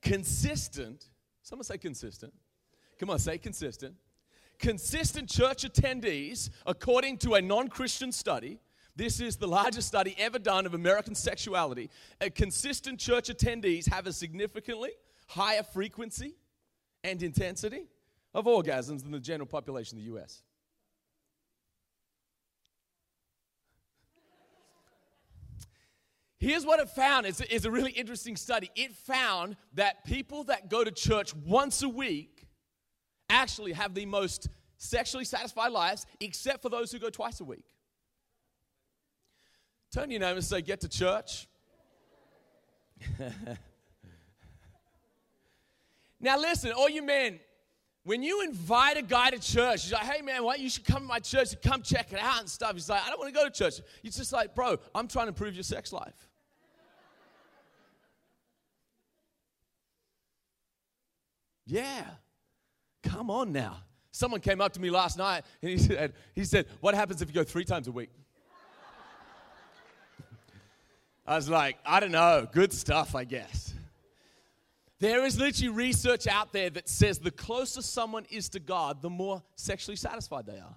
Consistent. 0.00 1.06
Someone 1.42 1.64
say 1.64 1.78
consistent. 1.78 2.32
Come 2.98 3.10
on, 3.10 3.18
say 3.18 3.38
consistent. 3.38 3.94
Consistent 4.58 5.28
church 5.28 5.64
attendees, 5.64 6.50
according 6.66 7.18
to 7.18 7.34
a 7.34 7.42
non 7.42 7.68
Christian 7.68 8.12
study, 8.12 8.60
this 8.94 9.20
is 9.20 9.36
the 9.36 9.48
largest 9.48 9.88
study 9.88 10.14
ever 10.18 10.38
done 10.38 10.66
of 10.66 10.74
American 10.74 11.14
sexuality. 11.14 11.90
Consistent 12.34 13.00
church 13.00 13.28
attendees 13.28 13.88
have 13.88 14.06
a 14.06 14.12
significantly 14.12 14.90
higher 15.28 15.62
frequency 15.62 16.34
and 17.02 17.22
intensity 17.22 17.86
of 18.34 18.44
orgasms 18.44 19.02
than 19.02 19.10
the 19.10 19.18
general 19.18 19.46
population 19.46 19.98
of 19.98 20.04
the 20.04 20.10
US. 20.14 20.42
Here's 26.42 26.66
what 26.66 26.80
it 26.80 26.90
found. 26.90 27.24
It's 27.24 27.40
it's 27.40 27.64
a 27.66 27.70
really 27.70 27.92
interesting 27.92 28.34
study. 28.34 28.68
It 28.74 28.96
found 28.96 29.54
that 29.74 30.04
people 30.04 30.42
that 30.44 30.68
go 30.68 30.82
to 30.82 30.90
church 30.90 31.36
once 31.36 31.84
a 31.84 31.88
week 31.88 32.48
actually 33.30 33.74
have 33.74 33.94
the 33.94 34.06
most 34.06 34.48
sexually 34.76 35.24
satisfied 35.24 35.70
lives, 35.70 36.04
except 36.18 36.60
for 36.60 36.68
those 36.68 36.90
who 36.90 36.98
go 36.98 37.10
twice 37.10 37.38
a 37.38 37.44
week. 37.44 37.76
Turn 39.94 40.10
your 40.10 40.18
name 40.18 40.34
and 40.34 40.44
say, 40.44 40.62
Get 40.62 40.80
to 40.80 40.88
church. 40.88 41.46
now, 46.18 46.40
listen, 46.40 46.72
all 46.72 46.88
you 46.88 47.04
men, 47.04 47.38
when 48.02 48.24
you 48.24 48.42
invite 48.42 48.96
a 48.96 49.02
guy 49.02 49.30
to 49.30 49.38
church, 49.38 49.84
he's 49.84 49.92
like, 49.92 50.02
hey 50.02 50.22
man, 50.22 50.42
why 50.42 50.56
You 50.56 50.68
should 50.68 50.86
come 50.86 51.02
to 51.02 51.08
my 51.08 51.20
church, 51.20 51.52
and 51.52 51.62
come 51.62 51.82
check 51.82 52.12
it 52.12 52.18
out 52.18 52.40
and 52.40 52.48
stuff. 52.48 52.72
He's 52.72 52.88
like, 52.88 53.06
I 53.06 53.10
don't 53.10 53.20
want 53.20 53.32
to 53.32 53.40
go 53.40 53.44
to 53.44 53.50
church. 53.52 53.74
He's 54.02 54.16
just 54.16 54.32
like, 54.32 54.56
bro, 54.56 54.78
I'm 54.92 55.06
trying 55.06 55.26
to 55.26 55.28
improve 55.28 55.54
your 55.54 55.62
sex 55.62 55.92
life. 55.92 56.14
Yeah. 61.72 62.04
Come 63.02 63.30
on 63.30 63.50
now. 63.50 63.78
Someone 64.10 64.40
came 64.40 64.60
up 64.60 64.74
to 64.74 64.80
me 64.80 64.90
last 64.90 65.16
night 65.16 65.44
and 65.62 65.70
he 65.70 65.78
said, 65.88 66.12
he 66.34 66.44
said, 66.44 66.66
What 66.80 66.94
happens 66.94 67.22
if 67.22 67.28
you 67.28 67.34
go 67.34 67.44
three 67.44 67.64
times 67.64 67.88
a 67.88 67.92
week? 67.92 68.10
I 71.26 71.36
was 71.36 71.48
like, 71.48 71.78
I 71.86 72.00
don't 72.00 72.10
know, 72.10 72.46
good 72.52 72.72
stuff, 72.72 73.14
I 73.14 73.24
guess. 73.24 73.72
There 74.98 75.24
is 75.24 75.38
literally 75.38 75.68
research 75.68 76.26
out 76.26 76.52
there 76.52 76.68
that 76.70 76.88
says 76.88 77.18
the 77.18 77.30
closer 77.30 77.80
someone 77.80 78.26
is 78.28 78.48
to 78.50 78.60
God, 78.60 79.00
the 79.00 79.10
more 79.10 79.42
sexually 79.56 79.96
satisfied 79.96 80.46
they 80.46 80.58
are. 80.58 80.76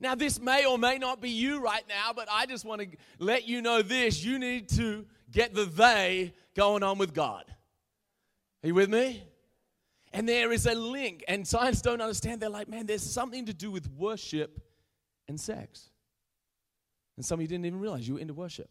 Now, 0.00 0.16
this 0.16 0.40
may 0.40 0.66
or 0.66 0.76
may 0.76 0.98
not 0.98 1.20
be 1.20 1.30
you 1.30 1.60
right 1.60 1.84
now, 1.88 2.12
but 2.14 2.28
I 2.30 2.46
just 2.46 2.64
want 2.64 2.82
to 2.82 2.88
let 3.18 3.46
you 3.46 3.62
know 3.62 3.82
this. 3.82 4.22
You 4.24 4.38
need 4.38 4.68
to 4.70 5.06
get 5.30 5.54
the 5.54 5.64
they 5.64 6.34
going 6.54 6.82
on 6.82 6.98
with 6.98 7.14
God. 7.14 7.44
Are 8.62 8.68
you 8.68 8.74
with 8.74 8.90
me? 8.90 9.24
And 10.12 10.28
there 10.28 10.52
is 10.52 10.66
a 10.66 10.74
link, 10.74 11.24
and 11.26 11.46
science 11.46 11.80
don't 11.80 12.00
understand. 12.00 12.40
They're 12.40 12.50
like, 12.50 12.68
man, 12.68 12.86
there's 12.86 13.02
something 13.02 13.46
to 13.46 13.54
do 13.54 13.70
with 13.70 13.88
worship 13.96 14.60
and 15.26 15.40
sex. 15.40 15.88
And 17.16 17.24
some 17.24 17.38
of 17.38 17.42
you 17.42 17.48
didn't 17.48 17.64
even 17.64 17.80
realize 17.80 18.06
you 18.06 18.14
were 18.14 18.20
into 18.20 18.34
worship. 18.34 18.70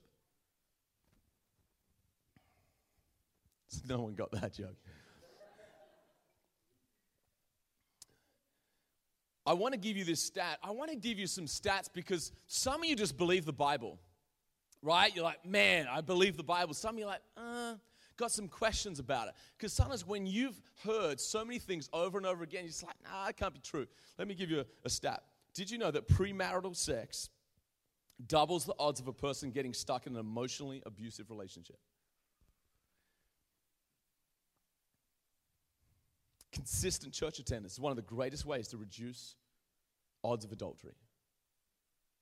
No 3.88 4.02
one 4.02 4.16
got 4.16 4.32
that 4.34 4.54
joke. 4.54 4.76
I 9.46 9.54
want 9.54 9.74
to 9.74 9.80
give 9.80 9.98
you 9.98 10.04
this 10.04 10.22
stat. 10.22 10.60
I 10.64 10.72
want 10.72 10.92
to 10.92 10.96
give 10.96 11.18
you 11.18 11.26
some 11.26 11.46
stats 11.46 11.90
because 11.92 12.32
some 12.48 12.84
of 12.84 12.90
you 12.90 12.96
just 12.96 13.18
believe 13.18 13.46
the 13.46 13.54
Bible, 13.54 13.98
right? 14.82 15.14
You're 15.16 15.24
like, 15.24 15.46
man, 15.46 15.88
I 15.92 16.02
believe 16.02 16.38
the 16.38 16.44
Bible. 16.44 16.74
Some 16.74 16.96
of 16.96 17.00
you 17.00 17.06
are 17.06 17.08
like, 17.08 17.22
uh, 17.38 17.74
got 18.22 18.32
some 18.32 18.48
questions 18.48 19.00
about 19.00 19.28
it. 19.28 19.34
Because 19.58 19.74
sometimes 19.74 20.06
when 20.08 20.25
you've 20.25 20.62
heard 20.86 21.20
so 21.20 21.44
many 21.44 21.60
things 21.60 21.90
over 21.92 22.18
and 22.18 22.28
over 22.28 22.44
again, 22.44 22.62
you're 22.62 22.70
just 22.70 22.84
like, 22.84 22.96
nah, 23.04 23.28
it 23.28 23.36
can't 23.36 23.54
be 23.54 23.60
true. 23.60 23.88
Let 24.18 24.28
me 24.28 24.36
give 24.36 24.50
you 24.50 24.60
a, 24.60 24.66
a 24.86 24.90
stat. 24.90 25.24
Did 25.54 25.70
you 25.70 25.78
know 25.78 25.92
that 25.92 26.08
premarital 26.08 26.75
sex 26.75 27.30
doubles 28.28 28.66
the 28.66 28.75
odds 28.78 29.00
of 29.00 29.08
a 29.08 29.13
person 29.13 29.50
getting 29.50 29.74
stuck 29.74 30.06
in 30.06 30.13
an 30.13 30.20
emotionally 30.20 30.84
abusive 30.86 31.30
relationship? 31.32 31.80
Consistent 36.54 37.13
church 37.13 37.40
attendance 37.40 37.74
is 37.74 37.80
one 37.80 37.92
of 37.92 37.96
the 37.96 38.04
greatest 38.04 38.46
ways 38.46 38.68
to 38.68 38.78
reduce 38.78 39.36
odds 40.24 40.46
of 40.46 40.51
adultery. 40.51 40.94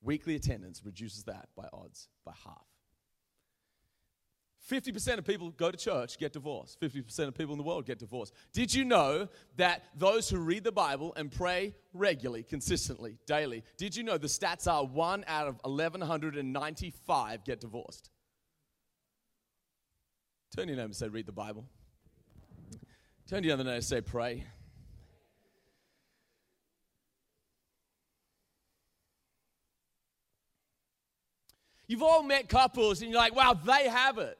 Weekly 0.01 0.35
attendance 0.35 0.81
reduces 0.85 1.23
that 1.23 1.49
by 1.57 1.67
odds 1.73 2.07
by 2.25 2.31
half. 2.45 2.78
50% 4.67 5.17
of 5.17 5.25
people 5.25 5.51
go 5.51 5.71
to 5.71 5.77
church 5.77 6.17
get 6.17 6.33
divorced. 6.33 6.79
50% 6.81 7.27
of 7.27 7.35
people 7.35 7.53
in 7.53 7.57
the 7.57 7.63
world 7.63 7.85
get 7.85 7.97
divorced. 7.99 8.33
Did 8.53 8.73
you 8.73 8.85
know 8.85 9.27
that 9.57 9.83
those 9.95 10.29
who 10.29 10.37
read 10.39 10.63
the 10.63 10.71
Bible 10.71 11.13
and 11.15 11.31
pray 11.31 11.75
regularly, 11.93 12.43
consistently, 12.43 13.17
daily, 13.25 13.63
did 13.77 13.95
you 13.95 14.03
know 14.03 14.17
the 14.17 14.27
stats 14.27 14.71
are 14.71 14.85
one 14.85 15.23
out 15.27 15.47
of 15.47 15.59
1,195 15.63 17.43
get 17.45 17.61
divorced? 17.61 18.09
Turn 20.55 20.67
your 20.67 20.77
name 20.77 20.85
and 20.85 20.95
say, 20.95 21.07
read 21.07 21.25
the 21.25 21.31
Bible. 21.31 21.65
Turn 23.27 23.43
to 23.43 23.47
the 23.47 23.53
other 23.53 23.63
name 23.63 23.75
and 23.75 23.83
say, 23.83 24.01
pray. 24.01 24.43
You've 31.87 32.03
all 32.03 32.21
met 32.21 32.49
couples 32.49 33.01
and 33.01 33.09
you're 33.09 33.19
like, 33.19 33.35
wow, 33.35 33.53
they 33.53 33.89
have 33.89 34.19
it. 34.19 34.37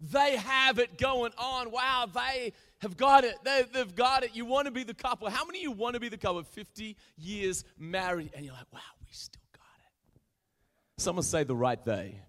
They 0.00 0.36
have 0.36 0.78
it 0.78 0.98
going 0.98 1.32
on. 1.38 1.70
Wow, 1.70 2.08
they 2.12 2.52
have 2.78 2.96
got 2.96 3.24
it. 3.24 3.34
They, 3.44 3.64
have 3.74 3.94
got 3.94 4.22
it. 4.22 4.30
You 4.34 4.44
want 4.44 4.66
to 4.66 4.70
be 4.70 4.84
the 4.84 4.94
couple. 4.94 5.28
How 5.28 5.44
many 5.44 5.58
of 5.58 5.62
you 5.62 5.72
want 5.72 5.94
to 5.94 6.00
be 6.00 6.08
the 6.08 6.16
couple? 6.16 6.42
50 6.42 6.96
years 7.16 7.64
married, 7.78 8.30
and 8.34 8.44
you're 8.44 8.54
like, 8.54 8.72
wow, 8.72 8.80
we 9.00 9.08
still 9.10 9.42
got 9.52 9.62
it. 9.84 11.02
Someone 11.02 11.24
say 11.24 11.44
the 11.44 11.56
right 11.56 11.82
they. 11.84 12.20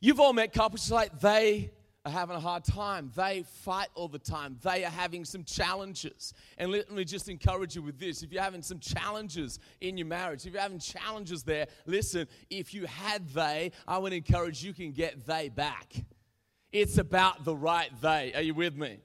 You've 0.00 0.20
all 0.20 0.32
met 0.32 0.52
couples 0.52 0.90
like 0.90 1.18
they 1.20 1.72
are 2.08 2.12
having 2.12 2.36
a 2.36 2.40
hard 2.40 2.64
time. 2.64 3.12
They 3.14 3.44
fight 3.62 3.88
all 3.94 4.08
the 4.08 4.18
time. 4.18 4.58
They 4.62 4.84
are 4.84 4.90
having 4.90 5.24
some 5.24 5.44
challenges. 5.44 6.34
And 6.56 6.72
let 6.72 6.90
me 6.90 7.04
just 7.04 7.28
encourage 7.28 7.76
you 7.76 7.82
with 7.82 7.98
this. 7.98 8.22
If 8.22 8.32
you're 8.32 8.42
having 8.42 8.62
some 8.62 8.78
challenges 8.78 9.60
in 9.80 9.96
your 9.96 10.06
marriage, 10.06 10.46
if 10.46 10.52
you're 10.52 10.62
having 10.62 10.78
challenges 10.78 11.42
there, 11.42 11.66
listen, 11.86 12.26
if 12.50 12.74
you 12.74 12.86
had 12.86 13.28
they, 13.28 13.72
I 13.86 13.98
would 13.98 14.12
encourage 14.12 14.62
you 14.64 14.72
can 14.72 14.92
get 14.92 15.26
they 15.26 15.48
back. 15.48 15.94
It's 16.72 16.98
about 16.98 17.44
the 17.44 17.54
right 17.54 17.90
they. 18.00 18.32
Are 18.34 18.42
you 18.42 18.54
with 18.54 18.76
me? 18.76 18.98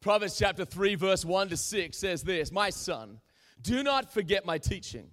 Proverbs 0.00 0.38
chapter 0.38 0.64
3, 0.64 0.94
verse 0.94 1.24
1 1.24 1.48
to 1.48 1.56
6 1.56 1.96
says 1.96 2.22
this 2.22 2.52
My 2.52 2.70
son, 2.70 3.20
do 3.60 3.82
not 3.82 4.12
forget 4.12 4.44
my 4.44 4.58
teaching, 4.58 5.08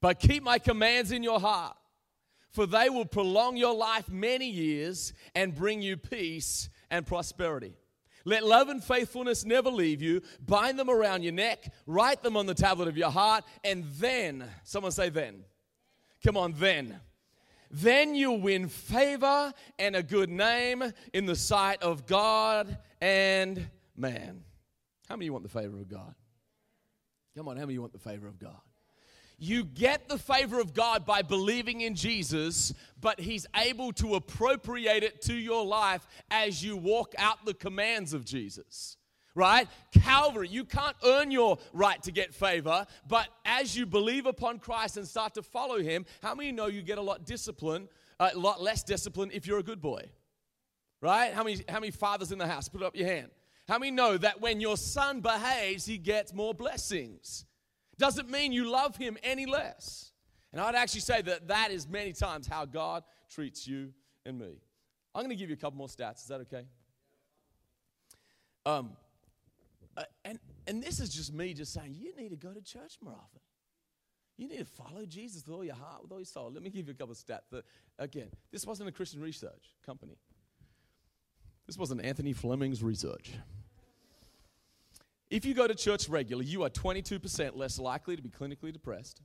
but 0.00 0.18
keep 0.18 0.42
my 0.42 0.58
commands 0.58 1.12
in 1.12 1.22
your 1.22 1.40
heart 1.40 1.76
for 2.52 2.66
they 2.66 2.88
will 2.88 3.04
prolong 3.04 3.56
your 3.56 3.74
life 3.74 4.08
many 4.10 4.48
years 4.48 5.12
and 5.34 5.54
bring 5.54 5.82
you 5.82 5.96
peace 5.96 6.68
and 6.90 7.06
prosperity. 7.06 7.74
Let 8.24 8.44
love 8.44 8.68
and 8.68 8.84
faithfulness 8.84 9.44
never 9.44 9.70
leave 9.70 10.00
you. 10.00 10.22
Bind 10.46 10.78
them 10.78 10.88
around 10.88 11.22
your 11.24 11.32
neck, 11.32 11.72
write 11.86 12.22
them 12.22 12.36
on 12.36 12.46
the 12.46 12.54
tablet 12.54 12.88
of 12.88 12.96
your 12.96 13.10
heart, 13.10 13.44
and 13.64 13.84
then, 13.98 14.44
someone 14.62 14.92
say, 14.92 15.08
then. 15.08 15.44
Come 16.24 16.36
on, 16.36 16.54
then. 16.56 17.00
Then 17.70 18.14
you'll 18.14 18.40
win 18.40 18.68
favor 18.68 19.52
and 19.78 19.96
a 19.96 20.02
good 20.02 20.28
name 20.28 20.84
in 21.14 21.26
the 21.26 21.34
sight 21.34 21.82
of 21.82 22.06
God 22.06 22.76
and 23.00 23.68
man. 23.96 24.44
How 25.08 25.16
many 25.16 25.24
of 25.24 25.26
you 25.26 25.32
want 25.32 25.44
the 25.44 25.50
favor 25.50 25.78
of 25.78 25.88
God? 25.88 26.14
Come 27.34 27.48
on, 27.48 27.56
how 27.56 27.62
many 27.62 27.72
of 27.72 27.74
you 27.74 27.80
want 27.80 27.94
the 27.94 27.98
favor 27.98 28.28
of 28.28 28.38
God? 28.38 28.60
You 29.42 29.64
get 29.64 30.08
the 30.08 30.18
favor 30.18 30.60
of 30.60 30.72
God 30.72 31.04
by 31.04 31.22
believing 31.22 31.80
in 31.80 31.96
Jesus, 31.96 32.72
but 33.00 33.18
He's 33.18 33.44
able 33.56 33.92
to 33.94 34.14
appropriate 34.14 35.02
it 35.02 35.20
to 35.22 35.34
your 35.34 35.66
life 35.66 36.06
as 36.30 36.64
you 36.64 36.76
walk 36.76 37.12
out 37.18 37.44
the 37.44 37.52
commands 37.52 38.12
of 38.14 38.24
Jesus. 38.24 38.98
Right? 39.34 39.66
Calvary, 39.92 40.46
you 40.46 40.64
can't 40.64 40.94
earn 41.04 41.32
your 41.32 41.58
right 41.72 42.00
to 42.04 42.12
get 42.12 42.32
favor, 42.32 42.86
but 43.08 43.26
as 43.44 43.76
you 43.76 43.84
believe 43.84 44.26
upon 44.26 44.60
Christ 44.60 44.96
and 44.96 45.08
start 45.08 45.34
to 45.34 45.42
follow 45.42 45.80
Him, 45.80 46.06
how 46.22 46.36
many 46.36 46.52
know 46.52 46.68
you 46.68 46.80
get 46.80 46.98
a 46.98 47.02
lot 47.02 47.26
discipline, 47.26 47.88
a 48.20 48.38
lot 48.38 48.62
less 48.62 48.84
discipline 48.84 49.32
if 49.34 49.48
you're 49.48 49.58
a 49.58 49.64
good 49.64 49.82
boy? 49.82 50.04
Right? 51.00 51.34
How 51.34 51.42
many, 51.42 51.64
how 51.68 51.80
many 51.80 51.90
fathers 51.90 52.30
in 52.30 52.38
the 52.38 52.46
house? 52.46 52.68
Put 52.68 52.84
up 52.84 52.94
your 52.94 53.08
hand. 53.08 53.32
How 53.66 53.80
many 53.80 53.90
know 53.90 54.16
that 54.18 54.40
when 54.40 54.60
your 54.60 54.76
son 54.76 55.20
behaves, 55.20 55.84
he 55.84 55.98
gets 55.98 56.32
more 56.32 56.54
blessings? 56.54 57.44
Doesn't 58.02 58.28
mean 58.28 58.50
you 58.50 58.68
love 58.68 58.96
him 58.96 59.16
any 59.22 59.46
less. 59.46 60.10
And 60.50 60.60
I'd 60.60 60.74
actually 60.74 61.02
say 61.02 61.22
that 61.22 61.46
that 61.46 61.70
is 61.70 61.88
many 61.88 62.12
times 62.12 62.48
how 62.48 62.64
God 62.64 63.04
treats 63.30 63.64
you 63.66 63.92
and 64.26 64.36
me. 64.36 64.60
I'm 65.14 65.22
going 65.22 65.30
to 65.30 65.36
give 65.36 65.48
you 65.48 65.54
a 65.54 65.58
couple 65.58 65.78
more 65.78 65.86
stats. 65.86 66.22
Is 66.22 66.26
that 66.26 66.40
okay? 66.40 66.64
Um, 68.66 68.90
uh, 69.96 70.02
and, 70.24 70.40
and 70.66 70.82
this 70.82 70.98
is 70.98 71.10
just 71.10 71.32
me 71.32 71.54
just 71.54 71.72
saying, 71.72 71.94
you 71.96 72.12
need 72.16 72.30
to 72.30 72.36
go 72.36 72.52
to 72.52 72.60
church 72.60 72.94
more 73.00 73.14
often. 73.14 73.40
You 74.36 74.48
need 74.48 74.58
to 74.58 74.64
follow 74.64 75.06
Jesus 75.06 75.46
with 75.46 75.54
all 75.54 75.64
your 75.64 75.76
heart, 75.76 76.02
with 76.02 76.10
all 76.10 76.18
your 76.18 76.24
soul. 76.24 76.50
Let 76.52 76.64
me 76.64 76.70
give 76.70 76.88
you 76.88 76.94
a 76.94 76.96
couple 76.96 77.12
of 77.12 77.18
stats. 77.18 77.50
That, 77.52 77.64
again, 78.00 78.30
this 78.50 78.66
wasn't 78.66 78.88
a 78.88 78.92
Christian 78.92 79.20
research 79.20 79.76
company. 79.86 80.16
This 81.68 81.78
wasn't 81.78 82.04
Anthony 82.04 82.32
Fleming's 82.32 82.82
research. 82.82 83.30
If 85.32 85.46
you 85.46 85.54
go 85.54 85.66
to 85.66 85.74
church 85.74 86.10
regularly, 86.10 86.46
you 86.46 86.62
are 86.62 86.68
22% 86.68 87.56
less 87.56 87.78
likely 87.78 88.16
to 88.16 88.22
be 88.22 88.28
clinically 88.28 88.70
depressed. 88.70 89.22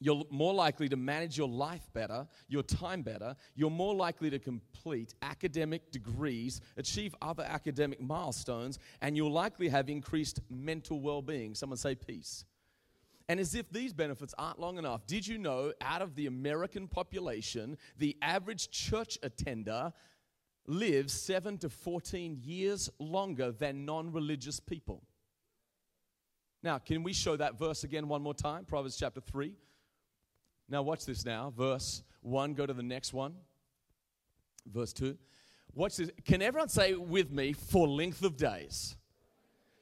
You're 0.00 0.24
more 0.30 0.54
likely 0.54 0.88
to 0.88 0.96
manage 0.96 1.36
your 1.36 1.46
life 1.46 1.86
better, 1.92 2.26
your 2.48 2.62
time 2.62 3.02
better. 3.02 3.36
You're 3.54 3.68
more 3.68 3.94
likely 3.94 4.30
to 4.30 4.38
complete 4.38 5.14
academic 5.20 5.90
degrees, 5.90 6.62
achieve 6.78 7.14
other 7.20 7.42
academic 7.42 8.00
milestones, 8.00 8.78
and 9.02 9.14
you'll 9.14 9.30
likely 9.30 9.68
have 9.68 9.90
increased 9.90 10.40
mental 10.48 11.02
well 11.02 11.20
being. 11.20 11.54
Someone 11.54 11.76
say 11.76 11.94
peace. 11.94 12.46
And 13.28 13.38
as 13.38 13.54
if 13.54 13.70
these 13.70 13.92
benefits 13.92 14.34
aren't 14.38 14.58
long 14.58 14.78
enough, 14.78 15.06
did 15.06 15.26
you 15.26 15.36
know 15.36 15.74
out 15.82 16.00
of 16.00 16.14
the 16.14 16.24
American 16.24 16.88
population, 16.88 17.76
the 17.98 18.16
average 18.22 18.70
church 18.70 19.18
attender 19.22 19.92
lives 20.68 21.14
7 21.14 21.58
to 21.58 21.70
14 21.70 22.38
years 22.44 22.90
longer 22.98 23.50
than 23.50 23.84
non 23.84 24.12
religious 24.12 24.60
people. 24.60 25.02
Now, 26.62 26.78
can 26.78 27.02
we 27.02 27.12
show 27.12 27.36
that 27.36 27.58
verse 27.58 27.84
again 27.84 28.06
one 28.06 28.22
more 28.22 28.34
time? 28.34 28.64
Proverbs 28.64 28.96
chapter 28.96 29.20
3. 29.20 29.54
Now, 30.68 30.82
watch 30.82 31.06
this 31.06 31.24
now. 31.24 31.52
Verse 31.56 32.02
1, 32.20 32.54
go 32.54 32.66
to 32.66 32.74
the 32.74 32.82
next 32.82 33.14
one. 33.14 33.34
Verse 34.66 34.92
2. 34.92 35.16
Watch 35.74 35.96
this. 35.96 36.10
Can 36.24 36.42
everyone 36.42 36.68
say 36.68 36.94
with 36.94 37.30
me, 37.30 37.52
for 37.52 37.88
length 37.88 38.22
of 38.22 38.36
days? 38.36 38.96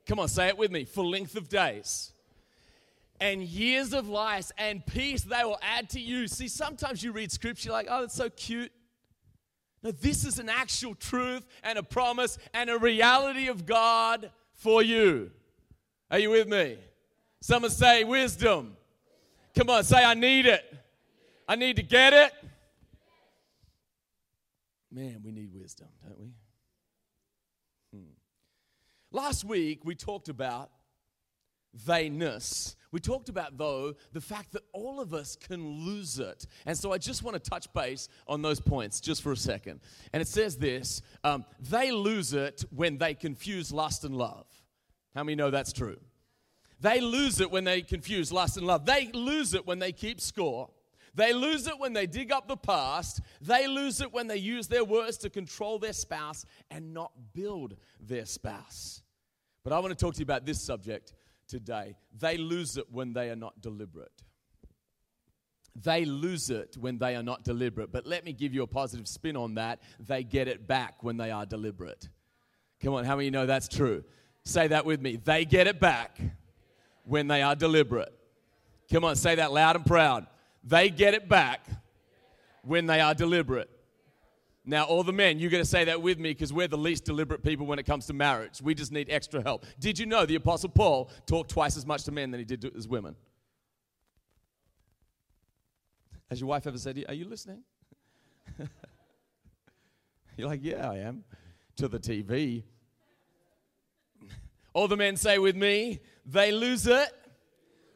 Come 0.07 0.21
on, 0.21 0.29
say 0.29 0.49
it 0.49 0.59
with 0.59 0.71
me. 0.71 0.85
For 0.85 1.05
length 1.05 1.35
of 1.37 1.49
days. 1.49 2.13
And 3.19 3.43
years 3.43 3.95
of 3.95 4.09
life 4.09 4.53
and 4.59 4.85
peace 4.85 5.23
they 5.23 5.43
will 5.43 5.59
add 5.63 5.89
to 5.91 6.01
you. 6.01 6.29
See, 6.29 6.49
sometimes 6.49 7.03
you 7.03 7.13
read 7.13 7.33
scripture 7.33 7.73
like, 7.73 7.87
oh, 7.89 8.05
it's 8.05 8.15
so 8.15 8.29
cute. 8.29 8.71
No, 9.83 9.91
this 9.91 10.25
is 10.25 10.39
an 10.39 10.49
actual 10.49 10.95
truth 10.95 11.47
and 11.63 11.79
a 11.79 11.83
promise 11.83 12.39
and 12.55 12.71
a 12.71 12.79
reality 12.79 13.49
of 13.49 13.67
God 13.67 14.31
for 14.53 14.83
you. 14.83 15.31
Are 16.11 16.19
you 16.19 16.31
with 16.31 16.49
me? 16.49 16.79
Someone 17.41 17.71
say 17.71 18.05
wisdom. 18.05 18.77
Come 19.57 19.71
on, 19.71 19.85
say 19.85 20.05
I 20.05 20.15
need 20.15 20.47
it. 20.47 20.65
I 21.49 21.57
need 21.57 21.77
to 21.77 21.83
get 21.83 22.13
it. 22.13 22.33
Man, 24.91 25.21
we 25.25 25.33
need 25.33 25.53
wisdom, 25.53 25.89
don't 26.03 26.19
we? 26.19 26.33
Hmm. 27.93 28.11
Last 29.11 29.45
week 29.45 29.85
we 29.85 29.95
talked 29.95 30.29
about 30.29 30.71
vayness. 31.77 32.76
We 32.93 33.01
talked 33.01 33.29
about, 33.29 33.59
though, 33.59 33.95
the 34.13 34.21
fact 34.21 34.53
that 34.53 34.63
all 34.73 35.01
of 35.01 35.13
us 35.13 35.37
can 35.37 35.85
lose 35.85 36.19
it. 36.19 36.47
And 36.65 36.77
so 36.77 36.93
I 36.93 36.99
just 36.99 37.23
want 37.23 37.43
to 37.43 37.51
touch 37.51 37.73
base 37.73 38.09
on 38.27 38.43
those 38.43 38.61
points 38.61 39.01
just 39.01 39.23
for 39.23 39.33
a 39.33 39.37
second. 39.37 39.81
And 40.13 40.21
it 40.21 40.29
says 40.29 40.57
this 40.57 41.03
um, 41.25 41.45
they 41.61 41.91
lose 41.91 42.33
it 42.33 42.65
when 42.71 42.99
they 42.99 43.15
confuse 43.15 43.73
lust 43.73 44.05
and 44.05 44.17
love. 44.17 44.47
How 45.15 45.25
many 45.25 45.35
know 45.35 45.51
that's 45.51 45.73
true? 45.73 45.99
They 46.81 47.01
lose 47.01 47.41
it 47.41 47.51
when 47.51 47.65
they 47.65 47.81
confuse 47.83 48.31
lust 48.31 48.57
and 48.57 48.67
love. 48.67 48.85
They 48.85 49.11
lose 49.13 49.55
it 49.55 49.67
when 49.67 49.79
they 49.79 49.93
keep 49.93 50.21
score. 50.21 50.71
They 51.15 51.33
lose 51.33 51.67
it 51.67 51.79
when 51.79 51.95
they 51.95 52.07
dig 52.07 52.31
up 52.31 52.47
the 52.47 52.59
past. 52.59 53.23
They 53.41 53.67
lose 53.67 54.03
it 54.03 54.13
when 54.13 54.27
they 54.27 54.37
use 54.37 54.69
their 54.69 54.85
words 54.85 55.17
to 55.19 55.31
control 55.31 55.79
their 55.79 55.95
spouse 55.95 56.45
and 56.71 56.93
not 56.93 57.11
build 57.33 57.77
their 57.99 58.27
spouse. 58.27 59.03
But 59.65 59.73
I 59.73 59.79
want 59.79 59.99
to 59.99 60.05
talk 60.05 60.15
to 60.15 60.21
you 60.21 60.25
about 60.25 60.45
this 60.45 60.61
subject 60.61 61.15
today. 61.49 61.97
They 62.19 62.37
lose 62.37 62.77
it 62.77 62.87
when 62.91 63.13
they 63.13 63.31
are 63.31 63.37
not 63.37 63.61
deliberate. 63.61 64.23
They 65.83 66.05
lose 66.05 66.49
it 66.51 66.77
when 66.79 66.99
they 66.99 67.17
are 67.17 67.23
not 67.23 67.45
deliberate. 67.45 67.93
But 67.93 68.07
let 68.07 68.25
me 68.25 68.33
give 68.33 68.55
you 68.55 68.63
a 68.63 68.67
positive 68.67 69.07
spin 69.07 69.37
on 69.37 69.57
that. 69.57 69.81
They 70.01 70.23
get 70.23 70.49
it 70.49 70.67
back 70.67 71.03
when 71.03 71.17
they 71.17 71.31
are 71.31 71.45
deliberate. 71.45 72.09
Come 72.83 72.95
on, 72.95 73.05
how 73.05 73.17
many 73.17 73.31
know 73.31 73.47
that's 73.47 73.69
true? 73.69 74.05
Say 74.45 74.69
that 74.69 74.87
with 74.87 75.01
me. 75.01 75.17
They 75.17 75.45
get 75.45 75.67
it 75.67 75.81
back 75.81 76.19
when 77.05 77.27
they 77.29 77.43
are 77.43 77.55
deliberate. 77.55 78.13
Come 78.91 79.05
on, 79.05 79.17
say 79.17 79.35
that 79.35 79.53
loud 79.53 79.77
and 79.77 79.85
proud. 79.85 80.27
They 80.65 80.89
get 80.89 81.15
it 81.15 81.29
back 81.29 81.67
when 82.63 82.87
they 82.87 83.01
are 83.01 83.15
deliberate. 83.15 83.71
Now, 84.69 84.83
all 84.83 85.05
the 85.05 85.13
men, 85.13 85.39
you're 85.39 85.51
going 85.51 85.63
to 85.63 85.69
say 85.69 85.85
that 85.85 86.03
with 86.03 86.19
me 86.19 86.31
because 86.31 86.53
we're 86.53 86.67
the 86.67 86.77
least 86.77 87.05
deliberate 87.05 87.45
people 87.45 87.67
when 87.67 87.79
it 87.79 87.85
comes 87.85 88.07
to 88.07 88.13
marriage. 88.13 88.61
We 88.61 88.75
just 88.75 88.91
need 88.91 89.09
extra 89.09 89.41
help. 89.41 89.65
Did 89.79 89.97
you 89.97 90.07
know 90.07 90.27
the 90.27 90.35
Apostle 90.35 90.71
Paul 90.71 91.09
talked 91.25 91.51
twice 91.51 91.77
as 91.77 91.87
much 91.87 92.03
to 92.05 92.13
men 92.13 92.33
than 92.33 92.41
he 92.41 92.45
did 92.45 92.61
to 92.63 92.73
as 92.77 92.89
women? 92.89 93.15
Has 96.29 96.41
your 96.41 96.49
wife 96.49 96.67
ever 96.67 96.79
said, 96.79 97.03
Are 97.09 97.15
you 97.15 97.27
listening? 97.27 97.63
You're 100.37 100.49
like, 100.49 100.65
Yeah, 100.65 100.91
I 100.91 100.97
am. 100.97 101.23
To 101.77 101.87
the 101.87 102.01
TV. 102.01 102.65
All 104.73 104.89
the 104.89 104.97
men 104.97 105.17
say 105.17 105.39
with 105.39 105.55
me, 105.55 106.01
they 106.25 106.51
lose 106.51 106.89
it 106.89 107.09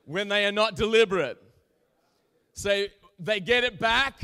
when 0.04 0.28
they 0.28 0.46
are 0.46 0.52
not 0.52 0.76
deliberate. 0.76 1.42
Say, 2.52 2.90
they 3.18 3.40
get 3.40 3.64
it 3.64 3.80
back 3.80 4.22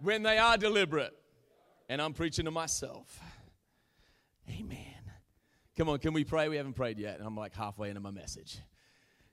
when 0.00 0.22
they 0.22 0.36
are 0.36 0.58
deliberate. 0.58 1.15
And 1.88 2.02
I'm 2.02 2.12
preaching 2.12 2.46
to 2.46 2.50
myself. 2.50 3.20
Amen. 4.50 4.78
Come 5.76 5.88
on, 5.88 5.98
can 5.98 6.12
we 6.12 6.24
pray? 6.24 6.48
We 6.48 6.56
haven't 6.56 6.72
prayed 6.72 6.98
yet. 6.98 7.18
And 7.18 7.26
I'm 7.26 7.36
like 7.36 7.54
halfway 7.54 7.88
into 7.88 8.00
my 8.00 8.10
message. 8.10 8.58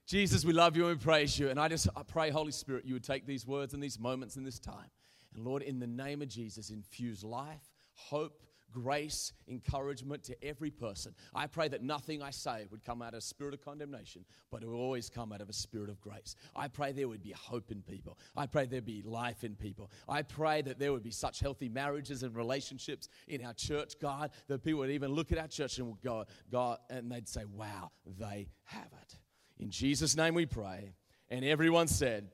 Jesus, 0.06 0.44
we 0.44 0.52
love 0.52 0.76
you 0.76 0.88
and 0.88 0.98
we 0.98 1.04
praise 1.04 1.40
you. 1.40 1.50
And 1.50 1.60
I 1.60 1.68
just 1.70 1.88
I 1.96 2.04
pray, 2.04 2.30
Holy 2.30 2.52
Spirit, 2.52 2.86
you 2.86 2.94
would 2.94 3.04
take 3.04 3.26
these 3.26 3.48
words 3.48 3.74
and 3.74 3.82
these 3.82 4.00
moments 4.00 4.36
and 4.36 4.46
this 4.46 4.60
time. 4.60 4.90
And 5.34 5.46
Lord, 5.46 5.62
in 5.62 5.80
the 5.80 5.88
name 5.88 6.22
of 6.22 6.28
Jesus, 6.28 6.70
infuse 6.70 7.24
life, 7.24 7.64
hope, 7.94 8.44
grace, 8.74 9.32
encouragement 9.48 10.24
to 10.24 10.44
every 10.44 10.72
person. 10.72 11.14
I 11.34 11.48
pray 11.48 11.68
that 11.70 11.82
nothing 11.82 12.22
I 12.22 12.32
say 12.32 12.66
would 12.72 12.84
come 12.84 13.02
out 13.02 13.14
of 13.14 13.20
a 13.20 13.22
spirit 13.22 13.54
of 13.54 13.64
condemnation, 13.64 14.26
but 14.52 14.64
it 14.64 14.68
will 14.68 14.80
always 14.80 15.10
come 15.10 15.32
out 15.32 15.42
of 15.42 15.50
a 15.50 15.54
spirit 15.54 15.90
of 15.90 16.02
grace. 16.02 16.36
I 16.56 16.68
pray 16.68 16.92
there 16.92 17.08
would 17.08 17.24
be 17.24 17.32
hope 17.32 17.72
in 17.72 17.82
people. 17.82 18.18
I 18.36 18.48
pray 18.48 18.66
there'd 18.66 18.86
be 18.86 19.04
life 19.04 19.44
in 19.44 19.56
people. 19.56 19.92
I 20.10 20.24
pray 20.24 20.62
that 20.64 20.80
there 20.80 20.92
would 20.92 21.04
be 21.04 21.12
such 21.12 21.40
healthy 21.40 21.70
marriages 21.70 22.24
and 22.24 22.36
relationships 22.36 23.08
in 23.28 23.46
our 23.46 23.54
church, 23.54 23.94
God, 24.02 24.32
that 24.48 24.64
people 24.64 24.80
would 24.80 24.92
even 24.92 25.12
look 25.12 25.32
at 25.32 25.38
our 25.38 25.48
church 25.48 25.78
and 25.78 25.88
would 25.88 26.02
go, 26.02 26.26
God, 26.52 26.80
and 26.90 27.12
they'd 27.12 27.30
say, 27.30 27.46
wow, 27.46 27.92
they 28.20 28.48
have 28.66 28.90
it. 29.02 29.18
In 29.60 29.70
Jesus' 29.70 30.18
name 30.18 30.34
we 30.34 30.46
pray. 30.46 30.96
And 31.30 31.46
everyone 31.46 31.88
said, 31.88 32.30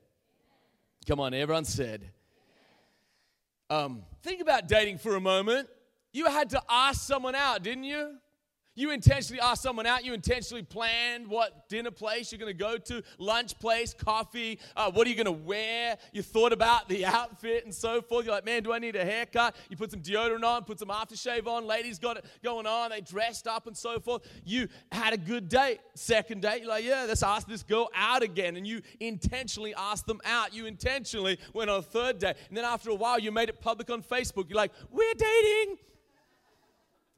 Come 1.06 1.18
on, 1.18 1.32
everyone 1.32 1.64
said, 1.64 2.10
um, 3.70 4.02
think 4.22 4.40
about 4.40 4.68
dating 4.68 4.98
for 4.98 5.16
a 5.16 5.20
moment. 5.20 5.68
You 6.12 6.26
had 6.26 6.50
to 6.50 6.62
ask 6.68 7.00
someone 7.00 7.34
out, 7.34 7.62
didn't 7.62 7.84
you? 7.84 8.16
You 8.76 8.92
intentionally 8.92 9.40
asked 9.40 9.62
someone 9.62 9.84
out. 9.84 10.04
You 10.04 10.14
intentionally 10.14 10.62
planned 10.62 11.26
what 11.26 11.68
dinner 11.68 11.90
place 11.90 12.30
you're 12.30 12.38
going 12.38 12.56
to 12.56 12.58
go 12.58 12.78
to, 12.78 13.02
lunch 13.18 13.58
place, 13.58 13.92
coffee. 13.92 14.58
Uh, 14.76 14.90
what 14.92 15.06
are 15.06 15.10
you 15.10 15.16
going 15.16 15.26
to 15.26 15.32
wear? 15.32 15.98
You 16.12 16.22
thought 16.22 16.52
about 16.52 16.88
the 16.88 17.04
outfit 17.18 17.64
and 17.64 17.74
so 17.74 18.00
forth. 18.00 18.24
You're 18.24 18.34
like, 18.34 18.46
man, 18.46 18.62
do 18.62 18.72
I 18.72 18.78
need 18.78 18.94
a 18.94 19.04
haircut? 19.04 19.56
You 19.68 19.76
put 19.76 19.90
some 19.90 20.00
deodorant 20.00 20.44
on, 20.44 20.64
put 20.64 20.78
some 20.78 20.88
aftershave 20.88 21.46
on. 21.48 21.66
Ladies 21.66 21.98
got 21.98 22.16
it 22.16 22.24
going 22.44 22.66
on. 22.66 22.90
They 22.90 23.00
dressed 23.00 23.48
up 23.48 23.66
and 23.66 23.76
so 23.76 23.98
forth. 23.98 24.22
You 24.44 24.68
had 24.92 25.12
a 25.12 25.18
good 25.18 25.48
date. 25.48 25.80
Second 25.94 26.40
date, 26.40 26.60
you're 26.60 26.70
like, 26.70 26.84
yeah, 26.84 27.04
let's 27.06 27.24
ask 27.24 27.48
this 27.48 27.64
girl 27.64 27.90
out 27.94 28.22
again. 28.22 28.56
And 28.56 28.66
you 28.66 28.82
intentionally 29.00 29.74
asked 29.76 30.06
them 30.06 30.20
out. 30.24 30.54
You 30.54 30.66
intentionally 30.66 31.38
went 31.52 31.70
on 31.70 31.80
a 31.80 31.82
third 31.82 32.20
date. 32.20 32.36
And 32.48 32.56
then 32.56 32.64
after 32.64 32.88
a 32.90 32.94
while, 32.94 33.18
you 33.18 33.32
made 33.32 33.48
it 33.48 33.60
public 33.60 33.90
on 33.90 34.02
Facebook. 34.02 34.48
You're 34.48 34.56
like, 34.56 34.72
we're 34.90 35.14
dating. 35.14 35.76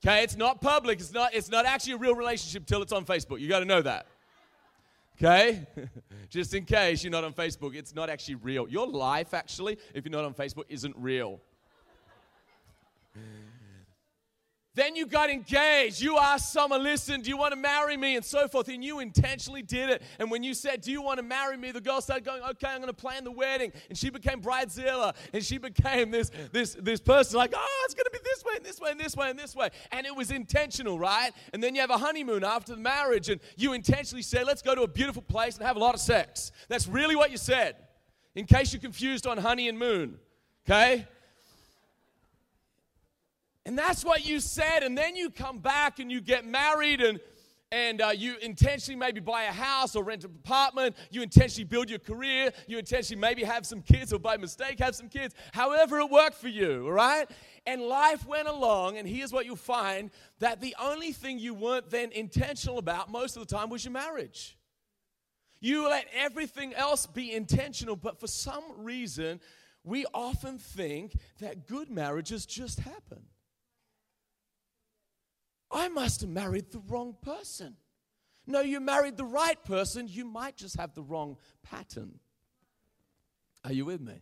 Okay, 0.05 0.25
it's 0.25 0.37
not 0.37 0.61
public. 0.61 0.99
It's 0.99 1.12
not, 1.12 1.33
it's 1.33 1.49
not 1.49 1.65
actually 1.65 1.93
a 1.93 1.97
real 1.99 2.17
relationship 2.17 2.67
till 2.67 2.83
it's 2.83 2.93
on 2.93 3.05
Facebook. 3.05 3.38
You 3.38 3.49
got 3.49 3.61
to 3.61 3.65
know 3.65 3.83
that. 3.83 4.07
Okay? 5.17 5.65
Just 6.29 6.55
in 6.55 6.65
case 6.65 7.05
you're 7.05 7.12
not 7.12 7.23
on 7.23 7.33
Facebook, 7.33 7.77
it's 7.77 7.95
not 7.95 8.11
actually 8.11 8.35
real. 8.37 8.69
Your 8.69 8.87
life, 8.88 9.33
actually, 9.33 9.79
if 9.95 10.05
you're 10.05 10.11
not 10.11 10.25
on 10.25 10.35
Facebook, 10.35 10.65
isn't 10.69 10.97
real. 10.99 11.41
Then 14.75 14.97
you 14.97 15.07
got 15.07 15.29
engaged. 15.29 16.01
You 16.01 16.17
asked 16.17 16.51
someone, 16.51 16.83
listen, 16.83 17.21
do 17.21 17.29
you 17.29 17.37
want 17.37 17.53
to 17.53 17.59
marry 17.59 17.97
me? 17.97 18.17
And 18.17 18.25
so 18.25 18.49
forth. 18.49 18.69
And 18.69 18.83
you 18.83 19.01
intentionally 19.01 19.61
did 19.61 19.91
it. 19.91 20.03
And 20.19 20.31
when 20.31 20.43
you 20.43 20.55
said, 20.55 20.81
do 20.81 20.91
you 20.91 21.03
want 21.03 21.19
to 21.19 21.23
marry 21.23 21.59
me? 21.59 21.73
The 21.73 21.81
girl 21.81 22.01
started 22.01 22.25
going, 22.25 22.43
okay, 22.43 22.69
I'm 22.69 22.79
going 22.79 22.87
to 22.87 22.95
plan 22.95 23.25
the 23.25 23.31
wedding. 23.31 23.71
And 23.91 23.99
she 23.99 24.09
became 24.09 24.41
bridezilla. 24.41 25.15
And 25.35 25.45
she 25.45 25.59
became 25.59 26.11
this, 26.11 26.31
this, 26.53 26.75
this 26.81 27.01
person 27.01 27.37
like, 27.37 27.53
oh, 27.55 27.83
it's 27.85 27.95
going 27.95 28.07
to 28.07 28.11
be 28.11 28.21
this 28.25 28.43
way 28.45 28.53
and 28.57 28.65
this 28.65 28.81
way 28.81 28.91
and 28.93 29.01
this 29.01 29.15
way 29.15 29.31
and 29.31 29.39
this 29.39 29.55
way. 29.55 29.69
And 29.91 30.07
it 30.07 30.17
was 30.17 30.31
intentional, 30.31 30.99
right? 30.99 31.33
And 31.53 31.63
then 31.63 31.75
you 31.75 31.83
have 31.83 31.91
a 31.91 31.99
honeymoon 31.99 32.43
after 32.43 32.75
the 32.75 32.81
marriage. 32.81 33.29
And 33.29 33.43
you 33.57 33.75
intentionally 33.75 34.23
said, 34.23 34.47
let's 34.47 34.63
go 34.63 34.75
to 34.75 34.83
a 34.83 34.89
beautiful 34.89 35.23
place 35.23 35.59
and 35.59 35.67
have 35.67 35.77
a 35.77 35.81
lot 35.81 35.95
of 35.95 36.01
sex. 36.01 36.51
That's 36.69 36.89
really 36.89 37.15
what 37.15 37.31
you 37.31 37.37
said. 37.37 37.77
In 38.35 38.47
case 38.47 38.73
you're 38.73 38.81
confused 38.81 39.27
on 39.27 39.37
honey 39.37 39.69
and 39.69 39.79
moon. 39.79 40.19
Okay? 40.67 41.07
And 43.64 43.79
that's 43.79 44.05
what 44.05 44.27
you 44.27 44.40
said. 44.40 44.83
And 44.83 44.96
then 44.98 45.14
you 45.14 45.31
come 45.31 45.59
back 45.59 45.98
and 45.98 46.11
you 46.11 46.20
get 46.20 46.44
married 46.46 47.01
and 47.01 47.20
and 47.72 48.03
uh, 48.03 48.11
you 48.14 48.37
intentionally 48.42 48.98
maybe 48.98 49.18
buy 49.18 49.44
a 49.44 49.53
house 49.53 49.96
or 49.96 50.05
rent 50.05 50.25
an 50.25 50.31
apartment. 50.44 50.94
You 51.11 51.22
intentionally 51.22 51.64
build 51.64 51.88
your 51.88 52.01
career. 52.01 52.53
You 52.68 52.77
intentionally 52.79 53.18
maybe 53.18 53.42
have 53.44 53.64
some 53.64 53.81
kids 53.81 54.12
or 54.12 54.18
by 54.18 54.37
mistake 54.37 54.79
have 54.81 54.94
some 54.94 55.09
kids. 55.09 55.35
However, 55.53 55.98
it 55.98 56.11
worked 56.11 56.37
for 56.37 56.48
you, 56.48 56.85
all 56.85 56.92
right? 56.92 57.31
And 57.64 57.81
life 57.81 58.27
went 58.27 58.46
along, 58.46 58.98
and 58.98 59.09
here's 59.09 59.33
what 59.33 59.46
you'll 59.46 59.57
find 59.57 60.11
that 60.38 60.61
the 60.61 60.77
only 60.79 61.12
thing 61.12 61.38
you 61.38 61.55
weren't 61.55 61.88
then 61.88 62.12
intentional 62.12 62.77
about 62.77 63.11
most 63.11 63.38
of 63.38 63.46
the 63.46 63.55
time 63.55 63.70
was 63.70 63.87
your 63.87 63.92
marriage. 63.92 64.59
You 65.61 65.88
let 65.88 66.07
everything 66.14 66.75
else 66.75 67.07
be 67.07 67.33
intentional, 67.33 67.96
but 67.96 68.20
for 68.20 68.27
some 68.27 68.64
reason, 68.77 69.40
we 69.83 70.05
often 70.12 70.59
think 70.59 71.16
that 71.40 71.66
good 71.66 71.88
marriages 71.88 72.44
just 72.44 72.81
happen. 72.81 73.22
I 75.73 75.89
must 75.89 76.21
have 76.21 76.31
married 76.31 76.71
the 76.71 76.81
wrong 76.81 77.17
person. 77.23 77.77
No, 78.47 78.61
you 78.61 78.81
married 78.81 79.17
the 79.17 79.25
right 79.25 79.63
person. 79.65 80.07
You 80.09 80.25
might 80.25 80.57
just 80.57 80.77
have 80.77 80.95
the 80.95 81.03
wrong 81.03 81.37
pattern. 81.63 82.19
Are 83.65 83.73
you 83.73 83.85
with 83.85 84.01
me? 84.01 84.21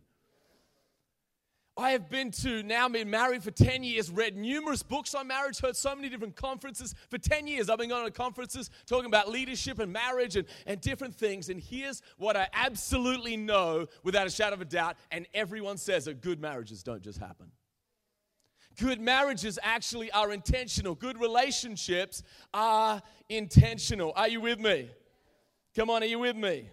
I 1.76 1.92
have 1.92 2.10
been 2.10 2.30
to 2.32 2.62
now 2.62 2.88
been 2.90 3.08
married 3.08 3.42
for 3.42 3.50
10 3.50 3.82
years, 3.84 4.10
read 4.10 4.36
numerous 4.36 4.82
books 4.82 5.14
on 5.14 5.28
marriage, 5.28 5.60
heard 5.60 5.76
so 5.76 5.96
many 5.96 6.10
different 6.10 6.36
conferences. 6.36 6.94
For 7.08 7.16
10 7.16 7.46
years, 7.46 7.70
I've 7.70 7.78
been 7.78 7.88
going 7.88 8.04
to 8.04 8.10
conferences 8.10 8.68
talking 8.86 9.06
about 9.06 9.30
leadership 9.30 9.78
and 9.78 9.90
marriage 9.90 10.36
and, 10.36 10.46
and 10.66 10.78
different 10.80 11.14
things. 11.14 11.48
And 11.48 11.58
here's 11.58 12.02
what 12.18 12.36
I 12.36 12.48
absolutely 12.52 13.38
know 13.38 13.86
without 14.02 14.26
a 14.26 14.30
shadow 14.30 14.54
of 14.54 14.60
a 14.60 14.66
doubt, 14.66 14.96
and 15.10 15.26
everyone 15.32 15.78
says 15.78 16.04
that 16.04 16.20
good 16.20 16.38
marriages 16.38 16.82
don't 16.82 17.02
just 17.02 17.18
happen. 17.18 17.50
Good 18.80 18.98
marriages 18.98 19.58
actually 19.62 20.10
are 20.10 20.32
intentional. 20.32 20.94
Good 20.94 21.20
relationships 21.20 22.22
are 22.54 23.02
intentional. 23.28 24.14
Are 24.16 24.28
you 24.28 24.40
with 24.40 24.58
me? 24.58 24.88
Come 25.76 25.90
on, 25.90 26.02
are 26.02 26.06
you 26.06 26.18
with 26.18 26.36
me? 26.36 26.70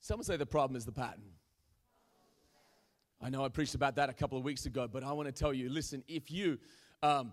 Someone 0.00 0.24
say 0.24 0.36
the 0.36 0.44
problem 0.44 0.76
is 0.76 0.84
the 0.84 0.92
pattern. 0.92 1.22
I 3.22 3.30
know 3.30 3.44
I 3.44 3.48
preached 3.48 3.76
about 3.76 3.94
that 3.96 4.08
a 4.08 4.12
couple 4.12 4.36
of 4.36 4.42
weeks 4.42 4.66
ago, 4.66 4.88
but 4.90 5.04
I 5.04 5.12
want 5.12 5.28
to 5.28 5.32
tell 5.32 5.54
you 5.54 5.68
listen, 5.70 6.02
if 6.08 6.32
you 6.32 6.58
um, 7.02 7.32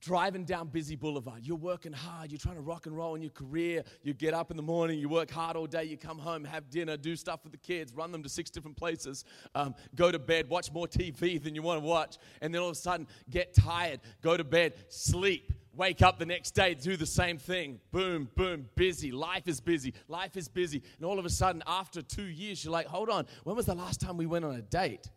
driving 0.00 0.44
down 0.44 0.68
busy 0.68 0.96
boulevard. 0.96 1.44
You're 1.44 1.56
working 1.56 1.92
hard 1.92 2.30
you're 2.30 2.38
trying 2.38 2.56
to 2.56 2.60
rock 2.60 2.86
and 2.86 2.96
roll 2.96 3.14
in 3.14 3.22
your 3.22 3.30
career. 3.30 3.82
You 4.02 4.14
get 4.14 4.34
up 4.34 4.50
in 4.50 4.56
the 4.56 4.62
morning 4.62 4.98
you 4.98 5.08
work 5.08 5.30
hard 5.30 5.56
all 5.56 5.66
day 5.66 5.84
you 5.84 5.96
come 5.96 6.18
home 6.18 6.44
have 6.44 6.70
dinner 6.70 6.96
do 6.96 7.16
stuff 7.16 7.40
with 7.44 7.52
the 7.52 7.58
kids 7.58 7.92
run 7.94 8.12
them 8.12 8.22
to 8.22 8.28
six 8.28 8.50
different 8.50 8.76
places 8.76 9.24
um, 9.54 9.74
go 9.94 10.10
to 10.10 10.18
bed 10.18 10.48
watch 10.48 10.72
more 10.72 10.86
tv 10.86 11.42
than 11.42 11.54
you 11.54 11.62
want 11.62 11.80
to 11.80 11.86
watch 11.86 12.18
and 12.40 12.54
then 12.54 12.60
all 12.60 12.68
of 12.68 12.72
a 12.72 12.74
sudden 12.76 13.06
get 13.30 13.54
tired 13.54 14.00
go 14.22 14.36
to 14.36 14.44
bed 14.44 14.74
sleep 14.88 15.52
wake 15.78 16.02
up 16.02 16.18
the 16.18 16.26
next 16.26 16.50
day 16.50 16.74
do 16.74 16.96
the 16.96 17.06
same 17.06 17.38
thing. 17.38 17.80
Boom 17.92 18.28
boom 18.34 18.68
busy 18.74 19.12
life 19.12 19.46
is 19.46 19.60
busy 19.60 19.94
life 20.08 20.36
is 20.36 20.48
busy. 20.48 20.82
And 20.96 21.06
all 21.06 21.18
of 21.18 21.24
a 21.24 21.30
sudden 21.30 21.62
after 21.66 22.02
two 22.02 22.24
years 22.24 22.64
you're 22.64 22.72
like 22.72 22.86
hold 22.86 23.08
on 23.08 23.26
when 23.44 23.56
was 23.56 23.66
the 23.66 23.74
last 23.74 24.00
time 24.00 24.16
we 24.16 24.26
went 24.26 24.44
on 24.44 24.54
a 24.56 24.62
date? 24.62 25.08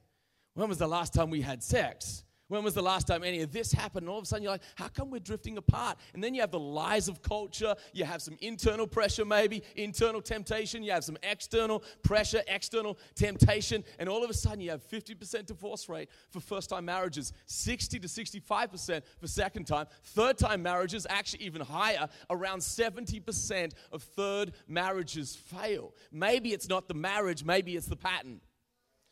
When 0.54 0.70
was 0.70 0.78
the 0.78 0.88
last 0.88 1.13
time 1.13 1.30
we 1.30 1.41
had 1.41 1.63
sex 1.63 2.24
when 2.52 2.66
was 2.66 2.74
the 2.74 2.82
last 2.82 3.08
time 3.08 3.24
any 3.24 3.40
of 3.40 3.54
this 3.54 3.72
happened? 3.72 4.04
And 4.04 4.10
all 4.10 4.18
of 4.18 4.24
a 4.24 4.28
sudden 4.28 4.44
you're 4.44 4.52
like, 4.52 4.64
how 4.76 4.90
come 4.90 5.10
we're 5.10 5.20
drifting 5.20 5.58
apart? 5.58 5.98
And 6.14 6.22
then 6.22 6.34
you 6.34 6.42
have 6.42 6.52
the 6.52 6.60
lies 6.60 7.08
of 7.08 7.22
culture. 7.22 7.74
You 7.94 8.04
have 8.04 8.22
some 8.22 8.36
internal 8.42 8.86
pressure, 8.86 9.24
maybe, 9.24 9.64
internal 9.78 10.22
temptation. 10.22 10.84
You 10.84 10.92
have 10.92 11.06
some 11.06 11.18
external 11.24 11.82
pressure, 12.04 12.42
external 12.50 13.00
temptation. 13.16 13.86
And 14.00 14.10
all 14.10 14.22
of 14.22 14.30
a 14.30 14.34
sudden 14.34 14.60
you 14.60 14.70
have 14.72 14.86
50% 14.86 15.46
divorce 15.46 15.88
rate 15.88 16.10
for 16.30 16.42
first 16.42 16.70
time 16.70 16.84
marriages, 16.84 17.32
60 17.46 18.00
to 18.00 18.08
65% 18.10 19.02
for 19.18 19.28
second 19.28 19.64
time. 19.66 19.86
Third 20.04 20.38
time 20.38 20.62
marriages, 20.62 21.08
actually 21.10 21.46
even 21.46 21.62
higher, 21.62 22.10
around 22.30 22.60
70% 22.60 23.72
of 23.94 24.04
third 24.04 24.52
marriages 24.68 25.38
fail. 25.38 25.94
Maybe 26.12 26.52
it's 26.52 26.68
not 26.68 26.90
the 26.90 26.96
marriage, 26.96 27.46
maybe 27.46 27.78
it's 27.78 27.88
the 27.88 27.96
pattern. 27.96 28.42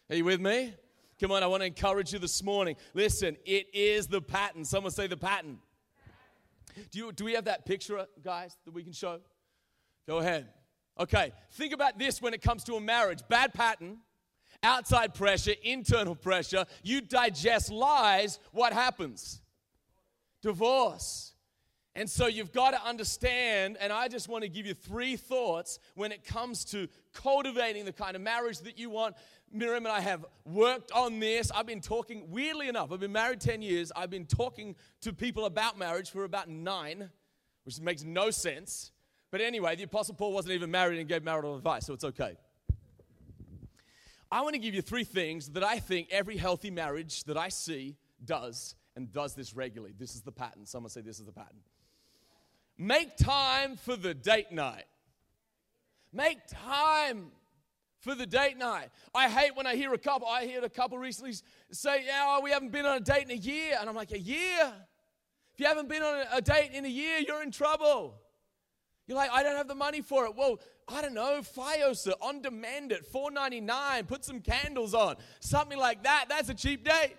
Are 0.10 0.17
you 0.17 0.25
with 0.25 0.41
me? 0.41 0.73
Come 1.19 1.32
on, 1.32 1.43
I 1.43 1.47
want 1.47 1.62
to 1.62 1.67
encourage 1.67 2.13
you 2.13 2.19
this 2.19 2.41
morning. 2.41 2.77
Listen, 2.93 3.36
it 3.45 3.67
is 3.73 4.08
the 4.08 4.21
pattern. 4.21 4.63
Someone 4.63 4.91
say 4.91 5.05
the 5.05 5.17
pattern. 5.17 5.60
Do, 6.91 6.99
you, 6.99 7.12
do 7.12 7.25
we 7.25 7.34
have 7.34 7.45
that 7.45 7.65
picture, 7.65 8.05
guys, 8.23 8.55
that 8.63 8.73
we 8.73 8.84
can 8.84 8.93
show? 8.93 9.19
Go 10.08 10.19
ahead. 10.19 10.47
Okay, 10.97 11.34
think 11.51 11.73
about 11.73 11.99
this 11.99 12.21
when 12.21 12.34
it 12.34 12.41
comes 12.41 12.63
to 12.65 12.75
a 12.75 12.82
marriage 12.82 13.19
bad 13.27 13.53
pattern, 13.53 13.97
outside 14.63 15.13
pressure, 15.13 15.53
internal 15.62 16.15
pressure. 16.15 16.65
You 16.84 17.01
digest 17.01 17.69
lies, 17.69 18.39
what 18.53 18.71
happens? 18.71 19.41
Divorce. 20.41 21.34
And 21.95 22.10
so 22.10 22.28
you've 22.28 22.52
got 22.52 22.71
to 22.71 22.86
understand, 22.86 23.78
and 23.80 23.91
I 23.91 24.08
just 24.08 24.30
want 24.30 24.43
to 24.43 24.49
give 24.49 24.65
you 24.65 24.73
three 24.73 25.15
thoughts 25.15 25.80
when 25.95 26.12
it 26.12 26.23
comes 26.23 26.63
to 26.65 26.88
cultivating 27.13 27.84
the 27.84 27.91
kind 27.91 28.15
of 28.15 28.21
marriage 28.21 28.60
that 28.60 28.78
you 28.78 28.89
want. 28.89 29.15
Miriam 29.52 29.86
and 29.86 29.93
I 29.93 29.99
have 29.99 30.25
worked 30.45 30.91
on 30.91 31.19
this. 31.19 31.52
I've 31.52 31.65
been 31.65 31.82
talking, 31.82 32.30
weirdly 32.30 32.69
enough, 32.69 32.91
I've 32.91 32.99
been 32.99 33.12
married 33.12 33.41
10 33.41 33.62
years. 33.62 33.91
I've 33.95 34.12
been 34.12 34.28
talking 34.28 34.75
to 35.02 35.12
people 35.12 35.45
about 35.45 35.78
marriage 35.78 36.12
for 36.12 36.23
about 36.23 36.47
nine, 36.47 37.10
which 37.63 37.80
makes 37.82 38.04
no 38.04 38.30
sense. 38.30 38.91
But 39.32 39.41
anyway, 39.41 39.75
the 39.75 39.84
Apostle 39.84 40.15
Paul 40.15 40.34
wasn't 40.34 40.54
even 40.54 40.71
married 40.71 40.99
and 40.99 41.10
gave 41.10 41.23
marital 41.23 41.56
advice, 41.56 41.86
so 41.86 41.93
it's 41.93 42.04
okay. 42.04 42.38
I 44.32 44.41
want 44.41 44.54
to 44.54 44.60
give 44.60 44.75
you 44.75 44.84
three 44.84 45.04
things 45.04 45.49
that 45.49 45.63
I 45.63 45.80
think 45.80 46.10
every 46.12 46.38
healthy 46.38 46.69
marriage 46.69 47.23
that 47.23 47.38
I 47.38 47.49
see 47.49 47.97
does, 48.23 48.75
and 48.95 49.12
does 49.12 49.34
this 49.34 49.56
regularly. 49.56 49.93
This 49.97 50.13
is 50.13 50.21
the 50.21 50.32
pattern. 50.32 50.65
Someone 50.65 50.91
say 50.91 51.02
this 51.02 51.19
is 51.19 51.25
the 51.25 51.32
pattern. 51.32 51.58
Make 52.82 53.18
time 53.18 53.76
for 53.76 53.98
the 53.98 54.13
date 54.13 54.54
night. 54.54 54.86
Make 56.13 56.39
time 56.48 57.32
for 58.00 58.15
the 58.15 58.26
date 58.26 58.58
night. 58.58 58.88
I 59.13 59.28
hate 59.28 59.54
when 59.54 59.68
I 59.68 59.76
hear 59.76 59.94
a 59.94 59.98
couple, 59.98 60.30
I 60.30 60.48
heard 60.48 60.63
a 60.63 60.70
couple 60.70 60.98
recently 60.98 61.34
say, 61.72 62.06
Yeah, 62.06 62.24
oh, 62.26 62.42
we 62.42 62.52
haven't 62.52 62.72
been 62.72 62.86
on 62.86 62.96
a 62.96 63.02
date 63.02 63.26
in 63.26 63.32
a 63.32 63.34
year. 63.34 63.76
And 63.78 63.89
I'm 63.89 63.96
like, 63.98 64.13
A 64.13 64.20
year? 64.20 64.74
If 65.54 65.60
you 65.60 65.65
haven't 65.65 65.89
been 65.89 66.02
on 66.02 66.26
a 66.32 66.42
date 66.42 66.72
in 66.72 66.86
a 66.86 66.89
year, 66.89 67.20
you're 67.20 67.44
in 67.44 67.52
trouble. 67.52 68.15
You're 69.08 69.18
like, 69.18 69.32
I 69.32 69.44
don't 69.44 69.58
have 69.58 69.68
the 69.68 69.76
money 69.76 70.00
for 70.00 70.26
it. 70.26 70.36
Well, 70.38 70.62
I 70.88 71.02
don't 71.02 71.13
know, 71.13 71.42
Fios 71.42 72.10
on 72.22 72.42
demand 72.42 72.94
at 72.94 73.12
$4.99, 73.12 74.08
put 74.08 74.24
some 74.24 74.39
candles 74.39 74.94
on, 74.94 75.18
something 75.42 75.78
like 75.78 76.04
that. 76.04 76.28
That's 76.30 76.48
a 76.48 76.54
cheap 76.54 76.86
date. 76.86 77.18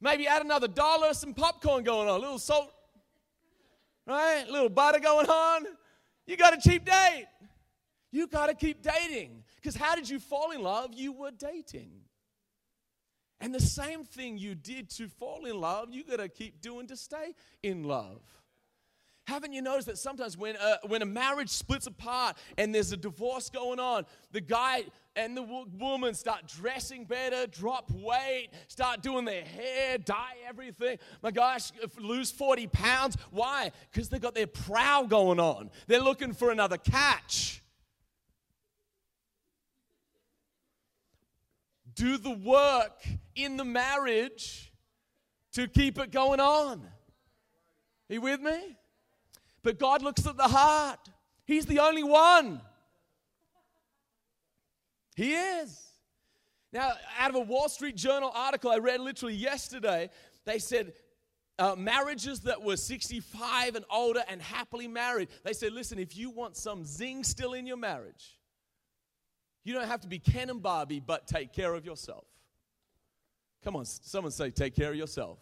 Maybe 0.00 0.28
add 0.28 0.42
another 0.42 0.68
dollar, 0.68 1.12
some 1.12 1.34
popcorn 1.34 1.82
going 1.82 2.08
on, 2.08 2.14
a 2.14 2.18
little 2.18 2.38
salt, 2.38 2.72
right? 4.08 4.48
Little 4.48 4.68
butter 4.68 4.98
going 4.98 5.28
on. 5.28 5.66
You 6.26 6.36
got 6.36 6.54
a 6.54 6.60
cheap 6.60 6.84
date. 6.84 7.26
You 8.10 8.26
got 8.26 8.46
to 8.46 8.54
keep 8.54 8.82
dating. 8.82 9.44
Because 9.56 9.76
how 9.76 9.94
did 9.94 10.08
you 10.08 10.18
fall 10.18 10.50
in 10.52 10.62
love? 10.62 10.90
You 10.94 11.12
were 11.12 11.30
dating. 11.30 11.90
And 13.40 13.54
the 13.54 13.60
same 13.60 14.04
thing 14.04 14.38
you 14.38 14.54
did 14.54 14.90
to 14.90 15.08
fall 15.08 15.44
in 15.44 15.60
love, 15.60 15.90
you 15.90 16.04
got 16.04 16.16
to 16.16 16.28
keep 16.28 16.60
doing 16.60 16.86
to 16.88 16.96
stay 16.96 17.34
in 17.62 17.84
love. 17.84 18.20
Haven't 19.28 19.52
you 19.52 19.60
noticed 19.60 19.88
that 19.88 19.98
sometimes 19.98 20.38
when 20.38 20.56
a, 20.56 20.78
when 20.86 21.02
a 21.02 21.04
marriage 21.04 21.50
splits 21.50 21.86
apart 21.86 22.38
and 22.56 22.74
there's 22.74 22.92
a 22.92 22.96
divorce 22.96 23.50
going 23.50 23.78
on, 23.78 24.06
the 24.32 24.40
guy 24.40 24.84
and 25.16 25.36
the 25.36 25.66
woman 25.78 26.14
start 26.14 26.46
dressing 26.46 27.04
better, 27.04 27.46
drop 27.46 27.90
weight, 27.90 28.48
start 28.68 29.02
doing 29.02 29.26
their 29.26 29.44
hair, 29.44 29.98
dye 29.98 30.36
everything. 30.48 30.96
My 31.22 31.30
gosh, 31.30 31.72
lose 31.98 32.30
40 32.30 32.68
pounds. 32.68 33.18
Why? 33.30 33.70
Because 33.92 34.08
they 34.08 34.18
got 34.18 34.34
their 34.34 34.46
prow 34.46 35.02
going 35.02 35.38
on. 35.38 35.68
They're 35.88 36.00
looking 36.00 36.32
for 36.32 36.50
another 36.50 36.78
catch. 36.78 37.62
do 41.94 42.16
the 42.16 42.30
work 42.30 43.04
in 43.34 43.56
the 43.58 43.64
marriage 43.64 44.72
to 45.52 45.66
keep 45.66 45.98
it 45.98 46.12
going 46.12 46.38
on. 46.38 46.80
Are 48.08 48.14
you 48.14 48.20
with 48.20 48.40
me? 48.40 48.77
But 49.68 49.78
God 49.78 50.00
looks 50.00 50.26
at 50.26 50.38
the 50.38 50.48
heart. 50.48 51.10
He's 51.44 51.66
the 51.66 51.80
only 51.80 52.02
one. 52.02 52.62
He 55.14 55.34
is. 55.34 55.78
Now, 56.72 56.92
out 57.18 57.28
of 57.28 57.36
a 57.36 57.40
Wall 57.40 57.68
Street 57.68 57.94
Journal 57.94 58.32
article 58.34 58.70
I 58.70 58.78
read 58.78 58.98
literally 58.98 59.34
yesterday, 59.34 60.08
they 60.46 60.58
said 60.58 60.94
uh, 61.58 61.74
marriages 61.76 62.40
that 62.44 62.62
were 62.62 62.78
65 62.78 63.74
and 63.74 63.84
older 63.90 64.24
and 64.26 64.40
happily 64.40 64.88
married, 64.88 65.28
they 65.44 65.52
said, 65.52 65.74
listen, 65.74 65.98
if 65.98 66.16
you 66.16 66.30
want 66.30 66.56
some 66.56 66.86
zing 66.86 67.22
still 67.22 67.52
in 67.52 67.66
your 67.66 67.76
marriage, 67.76 68.38
you 69.64 69.74
don't 69.74 69.86
have 69.86 70.00
to 70.00 70.08
be 70.08 70.18
Ken 70.18 70.48
and 70.48 70.62
Barbie, 70.62 71.00
but 71.00 71.26
take 71.26 71.52
care 71.52 71.74
of 71.74 71.84
yourself. 71.84 72.24
Come 73.62 73.76
on, 73.76 73.84
someone 73.84 74.32
say, 74.32 74.48
take 74.48 74.74
care 74.74 74.92
of 74.92 74.96
yourself. 74.96 75.38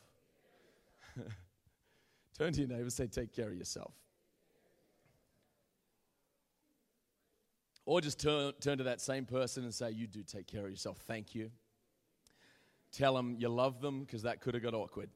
Turn 2.36 2.52
to 2.54 2.58
your 2.58 2.68
neighbor 2.68 2.82
and 2.82 2.92
say, 2.92 3.06
take 3.06 3.32
care 3.32 3.46
of 3.46 3.54
yourself. 3.54 3.92
Or 7.86 8.00
just 8.00 8.20
turn, 8.20 8.52
turn 8.60 8.78
to 8.78 8.84
that 8.84 9.00
same 9.00 9.24
person 9.24 9.64
and 9.64 9.72
say, 9.72 9.92
You 9.92 10.06
do 10.06 10.22
take 10.22 10.46
care 10.46 10.64
of 10.64 10.70
yourself. 10.70 10.98
Thank 11.06 11.34
you. 11.34 11.50
Tell 12.92 13.14
them 13.14 13.36
you 13.38 13.48
love 13.48 13.80
them 13.80 14.00
because 14.00 14.22
that 14.22 14.40
could 14.40 14.54
have 14.54 14.62
got 14.62 14.74
awkward. 14.74 15.08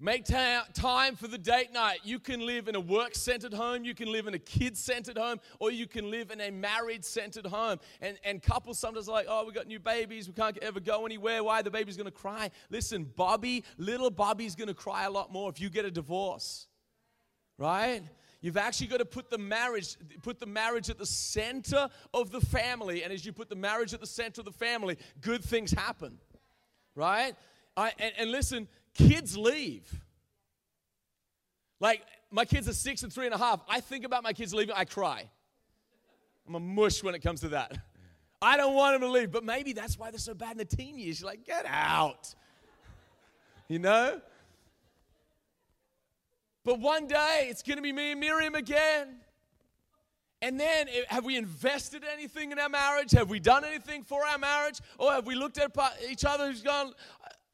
Make 0.00 0.24
time 0.24 1.14
for 1.14 1.28
the 1.28 1.38
date 1.38 1.72
night. 1.72 2.00
You 2.02 2.18
can 2.18 2.44
live 2.44 2.66
in 2.66 2.74
a 2.74 2.80
work 2.80 3.14
centered 3.14 3.54
home, 3.54 3.84
you 3.84 3.94
can 3.94 4.10
live 4.10 4.26
in 4.26 4.34
a 4.34 4.38
kid 4.38 4.76
centered 4.76 5.16
home, 5.16 5.38
or 5.60 5.70
you 5.70 5.86
can 5.86 6.10
live 6.10 6.32
in 6.32 6.40
a 6.40 6.50
married 6.50 7.04
centered 7.04 7.46
home. 7.46 7.78
And, 8.00 8.18
and 8.24 8.42
couples 8.42 8.80
sometimes 8.80 9.08
are 9.08 9.12
like, 9.12 9.26
oh, 9.28 9.44
we 9.46 9.52
got 9.52 9.68
new 9.68 9.78
babies, 9.78 10.26
we 10.26 10.34
can't 10.34 10.58
ever 10.58 10.80
go 10.80 11.06
anywhere. 11.06 11.44
Why? 11.44 11.62
The 11.62 11.70
baby's 11.70 11.96
gonna 11.96 12.10
cry. 12.10 12.50
Listen, 12.68 13.04
Bobby, 13.04 13.62
little 13.78 14.10
Bobby's 14.10 14.56
gonna 14.56 14.74
cry 14.74 15.04
a 15.04 15.10
lot 15.10 15.32
more 15.32 15.48
if 15.48 15.60
you 15.60 15.70
get 15.70 15.84
a 15.84 15.90
divorce, 15.90 16.66
right? 17.56 18.02
You've 18.42 18.56
actually 18.56 18.88
got 18.88 18.98
to 18.98 19.04
put 19.04 19.30
the 19.30 19.38
marriage, 19.38 19.96
put 20.20 20.40
the 20.40 20.46
marriage 20.46 20.90
at 20.90 20.98
the 20.98 21.06
center 21.06 21.88
of 22.12 22.32
the 22.32 22.40
family. 22.40 23.04
And 23.04 23.12
as 23.12 23.24
you 23.24 23.32
put 23.32 23.48
the 23.48 23.56
marriage 23.56 23.94
at 23.94 24.00
the 24.00 24.06
center 24.06 24.40
of 24.40 24.44
the 24.44 24.52
family, 24.52 24.98
good 25.20 25.44
things 25.44 25.70
happen. 25.70 26.18
Right? 26.96 27.34
I, 27.76 27.92
and, 27.98 28.12
and 28.18 28.30
listen, 28.32 28.68
kids 28.94 29.36
leave. 29.36 29.88
Like, 31.78 32.02
my 32.32 32.44
kids 32.44 32.68
are 32.68 32.74
six 32.74 33.04
and 33.04 33.12
three 33.12 33.26
and 33.26 33.34
a 33.34 33.38
half. 33.38 33.60
I 33.68 33.80
think 33.80 34.04
about 34.04 34.24
my 34.24 34.32
kids 34.32 34.52
leaving, 34.52 34.74
I 34.76 34.84
cry. 34.84 35.30
I'm 36.46 36.56
a 36.56 36.60
mush 36.60 37.02
when 37.02 37.14
it 37.14 37.20
comes 37.20 37.40
to 37.42 37.48
that. 37.50 37.78
I 38.40 38.56
don't 38.56 38.74
want 38.74 38.94
them 38.94 39.08
to 39.08 39.12
leave, 39.12 39.30
but 39.30 39.44
maybe 39.44 39.72
that's 39.72 39.96
why 39.96 40.10
they're 40.10 40.18
so 40.18 40.34
bad 40.34 40.52
in 40.52 40.58
the 40.58 40.64
teen 40.64 40.98
years. 40.98 41.20
You're 41.20 41.30
like, 41.30 41.46
get 41.46 41.64
out. 41.64 42.34
You 43.68 43.78
know? 43.78 44.20
But 46.64 46.78
one 46.78 47.06
day 47.06 47.46
it's 47.48 47.62
going 47.62 47.76
to 47.76 47.82
be 47.82 47.92
me 47.92 48.12
and 48.12 48.20
Miriam 48.20 48.54
again. 48.54 49.16
And 50.40 50.58
then, 50.58 50.88
eh, 50.88 51.02
have 51.08 51.24
we 51.24 51.36
invested 51.36 52.04
anything 52.12 52.52
in 52.52 52.58
our 52.58 52.68
marriage? 52.68 53.12
Have 53.12 53.30
we 53.30 53.40
done 53.40 53.64
anything 53.64 54.02
for 54.02 54.24
our 54.24 54.38
marriage? 54.38 54.80
Or 54.98 55.12
have 55.12 55.26
we 55.26 55.34
looked 55.34 55.58
at 55.58 55.72
each 56.08 56.24
other 56.24 56.44
and 56.44 56.64
gone, 56.64 56.92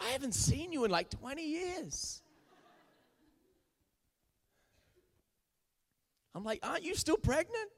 I 0.01 0.09
haven't 0.09 0.35
seen 0.35 0.73
you 0.73 0.85
in 0.85 0.91
like 0.91 1.11
20 1.11 1.43
years? 1.43 2.23
I'm 6.35 6.45
like, 6.45 6.61
aren't 6.63 6.85
you 6.85 6.95
still 6.95 7.17
pregnant? 7.17 7.71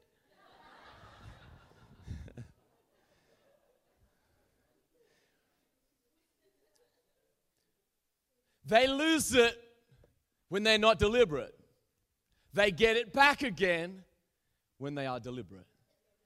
they 8.65 8.87
lose 8.87 9.33
it 9.33 9.60
when 10.51 10.63
they're 10.63 10.77
not 10.77 10.99
deliberate. 10.99 11.55
They 12.53 12.71
get 12.71 12.97
it 12.97 13.13
back 13.13 13.41
again 13.41 14.03
when 14.79 14.95
they 14.95 15.05
are 15.05 15.17
deliberate. 15.17 15.65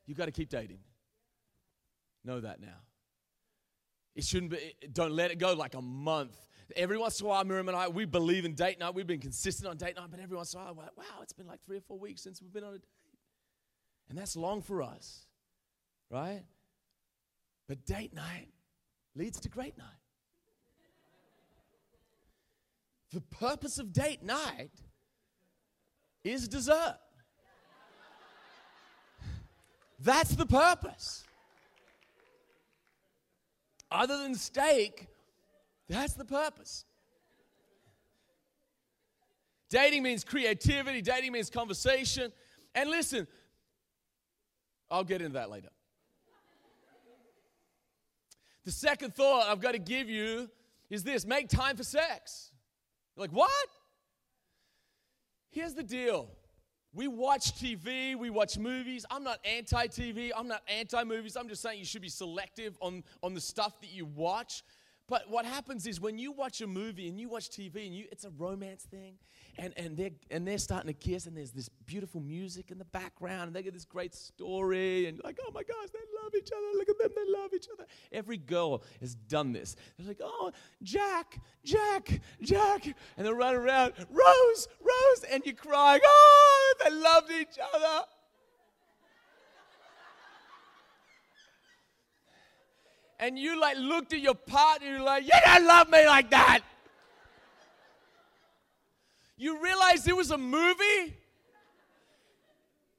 You've 0.07 0.17
got 0.17 0.25
to 0.25 0.31
keep 0.31 0.49
dating. 0.49 0.79
Know 2.23 2.39
that 2.39 2.59
now. 2.59 2.81
It 4.15 4.23
shouldn't 4.23 4.49
be, 4.49 4.73
don't 4.91 5.11
let 5.11 5.29
it 5.29 5.37
go 5.37 5.53
like 5.53 5.75
a 5.75 5.81
month. 5.81 6.35
Every 6.75 6.97
once 6.97 7.19
in 7.19 7.27
a 7.27 7.29
while, 7.29 7.43
Miriam 7.43 7.67
and 7.67 7.77
I, 7.77 7.87
we 7.87 8.05
believe 8.05 8.45
in 8.45 8.55
date 8.55 8.79
night. 8.79 8.95
We've 8.95 9.05
been 9.05 9.19
consistent 9.19 9.69
on 9.69 9.77
date 9.77 9.95
night, 9.95 10.07
but 10.09 10.19
every 10.19 10.35
once 10.35 10.55
in 10.55 10.59
a 10.59 10.63
while, 10.63 10.73
we're 10.73 10.83
like, 10.83 10.97
wow, 10.97 11.21
it's 11.21 11.33
been 11.33 11.45
like 11.45 11.63
three 11.63 11.77
or 11.77 11.81
four 11.81 11.99
weeks 11.99 12.23
since 12.23 12.41
we've 12.41 12.51
been 12.51 12.63
on 12.63 12.73
a 12.73 12.77
date. 12.79 12.87
And 14.09 14.17
that's 14.17 14.35
long 14.35 14.63
for 14.63 14.81
us, 14.81 15.27
right? 16.09 16.41
But 17.67 17.85
date 17.85 18.15
night 18.15 18.47
leads 19.15 19.39
to 19.41 19.49
great 19.49 19.77
night. 19.77 19.85
The 23.11 23.21
purpose 23.21 23.79
of 23.79 23.93
date 23.93 24.23
night 24.23 24.71
is 26.23 26.47
dessert. 26.47 26.97
That's 29.99 30.35
the 30.35 30.45
purpose. 30.45 31.23
Other 33.89 34.17
than 34.17 34.35
steak, 34.35 35.07
that's 35.87 36.13
the 36.13 36.25
purpose. 36.25 36.85
Dating 39.69 40.03
means 40.03 40.23
creativity, 40.23 41.01
dating 41.01 41.31
means 41.31 41.49
conversation. 41.49 42.31
And 42.73 42.89
listen, 42.89 43.27
I'll 44.91 45.03
get 45.03 45.21
into 45.21 45.33
that 45.33 45.49
later. 45.49 45.69
The 48.65 48.71
second 48.71 49.13
thought 49.13 49.47
I've 49.47 49.61
got 49.61 49.73
to 49.73 49.79
give 49.79 50.09
you 50.09 50.49
is 50.89 51.03
this 51.03 51.25
make 51.25 51.49
time 51.49 51.77
for 51.77 51.83
sex. 51.83 52.51
You're 53.15 53.23
like, 53.23 53.31
what? 53.31 53.51
Here's 55.51 55.73
the 55.73 55.83
deal 55.83 56.29
we 56.93 57.09
watch 57.09 57.53
TV, 57.55 58.15
we 58.15 58.29
watch 58.29 58.57
movies. 58.57 59.05
I'm 59.11 59.23
not 59.23 59.39
anti 59.45 59.87
TV, 59.87 60.31
I'm 60.35 60.47
not 60.47 60.61
anti 60.67 61.03
movies. 61.03 61.35
I'm 61.35 61.49
just 61.49 61.61
saying 61.61 61.79
you 61.79 61.85
should 61.85 62.01
be 62.01 62.09
selective 62.09 62.77
on, 62.81 63.03
on 63.21 63.33
the 63.33 63.41
stuff 63.41 63.81
that 63.81 63.89
you 63.89 64.05
watch. 64.05 64.63
But 65.07 65.29
what 65.29 65.45
happens 65.45 65.85
is 65.85 66.01
when 66.01 66.17
you 66.17 66.31
watch 66.31 66.61
a 66.61 66.67
movie 66.67 67.07
and 67.07 67.19
you 67.19 67.29
watch 67.29 67.49
TV 67.49 67.85
and 67.85 67.95
you, 67.95 68.05
it's 68.11 68.23
a 68.23 68.31
romance 68.31 68.83
thing, 68.83 69.15
and, 69.57 69.73
and, 69.77 69.95
they're, 69.95 70.11
and 70.31 70.47
they're 70.47 70.57
starting 70.57 70.87
to 70.87 70.93
kiss, 70.93 71.25
and 71.25 71.35
there's 71.35 71.51
this 71.51 71.69
beautiful 71.85 72.21
music 72.21 72.71
in 72.71 72.77
the 72.77 72.85
background, 72.85 73.47
and 73.47 73.55
they 73.55 73.63
get 73.63 73.73
this 73.73 73.85
great 73.85 74.13
story, 74.13 75.07
and 75.07 75.21
like, 75.23 75.37
oh 75.45 75.51
my 75.53 75.63
gosh, 75.63 75.89
they 75.93 75.99
love 76.23 76.33
each 76.37 76.49
other. 76.51 76.77
Look 76.77 76.89
at 76.89 76.97
them, 76.97 77.11
they 77.15 77.31
love 77.31 77.53
each 77.53 77.67
other. 77.73 77.85
Every 78.11 78.37
girl 78.37 78.83
has 78.99 79.15
done 79.15 79.53
this. 79.53 79.75
They're 79.97 80.07
like, 80.07 80.21
oh, 80.23 80.51
Jack, 80.83 81.39
Jack, 81.63 82.21
Jack. 82.41 82.85
And 83.17 83.25
they're 83.25 83.33
running 83.33 83.61
around, 83.61 83.93
Rose, 84.09 84.67
Rose, 84.81 85.25
and 85.31 85.45
you're 85.45 85.55
crying, 85.55 86.01
oh, 86.03 86.73
they 86.83 86.91
loved 86.91 87.31
each 87.31 87.57
other. 87.73 88.05
and 93.19 93.39
you 93.39 93.59
like 93.59 93.77
looked 93.77 94.13
at 94.13 94.19
your 94.19 94.35
partner, 94.35 94.87
you're 94.87 95.01
like, 95.01 95.23
you 95.23 95.31
don't 95.45 95.65
love 95.65 95.89
me 95.89 96.05
like 96.05 96.29
that. 96.31 96.61
You 99.37 99.61
realize 99.61 100.07
it 100.07 100.15
was 100.15 100.31
a 100.31 100.37
movie? 100.37 101.17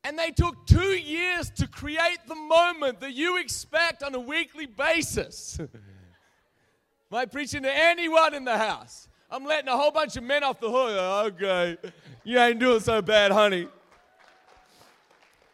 And 0.04 0.18
they 0.18 0.30
took 0.30 0.66
two 0.66 0.94
years 0.96 1.50
to 1.56 1.66
create 1.66 2.18
the 2.28 2.34
moment 2.34 3.00
that 3.00 3.12
you 3.12 3.38
expect 3.38 4.02
on 4.02 4.14
a 4.14 4.20
weekly 4.20 4.66
basis. 4.66 5.58
Am 7.10 7.18
I 7.18 7.24
preaching 7.24 7.62
to 7.62 7.76
anyone 7.76 8.34
in 8.34 8.44
the 8.44 8.56
house? 8.56 9.08
I'm 9.30 9.44
letting 9.44 9.68
a 9.68 9.76
whole 9.76 9.90
bunch 9.90 10.16
of 10.16 10.22
men 10.22 10.44
off 10.44 10.60
the 10.60 10.70
hook. 10.70 11.34
Okay, 11.34 11.76
you 12.22 12.38
ain't 12.38 12.60
doing 12.60 12.80
so 12.80 13.02
bad, 13.02 13.32
honey. 13.32 13.66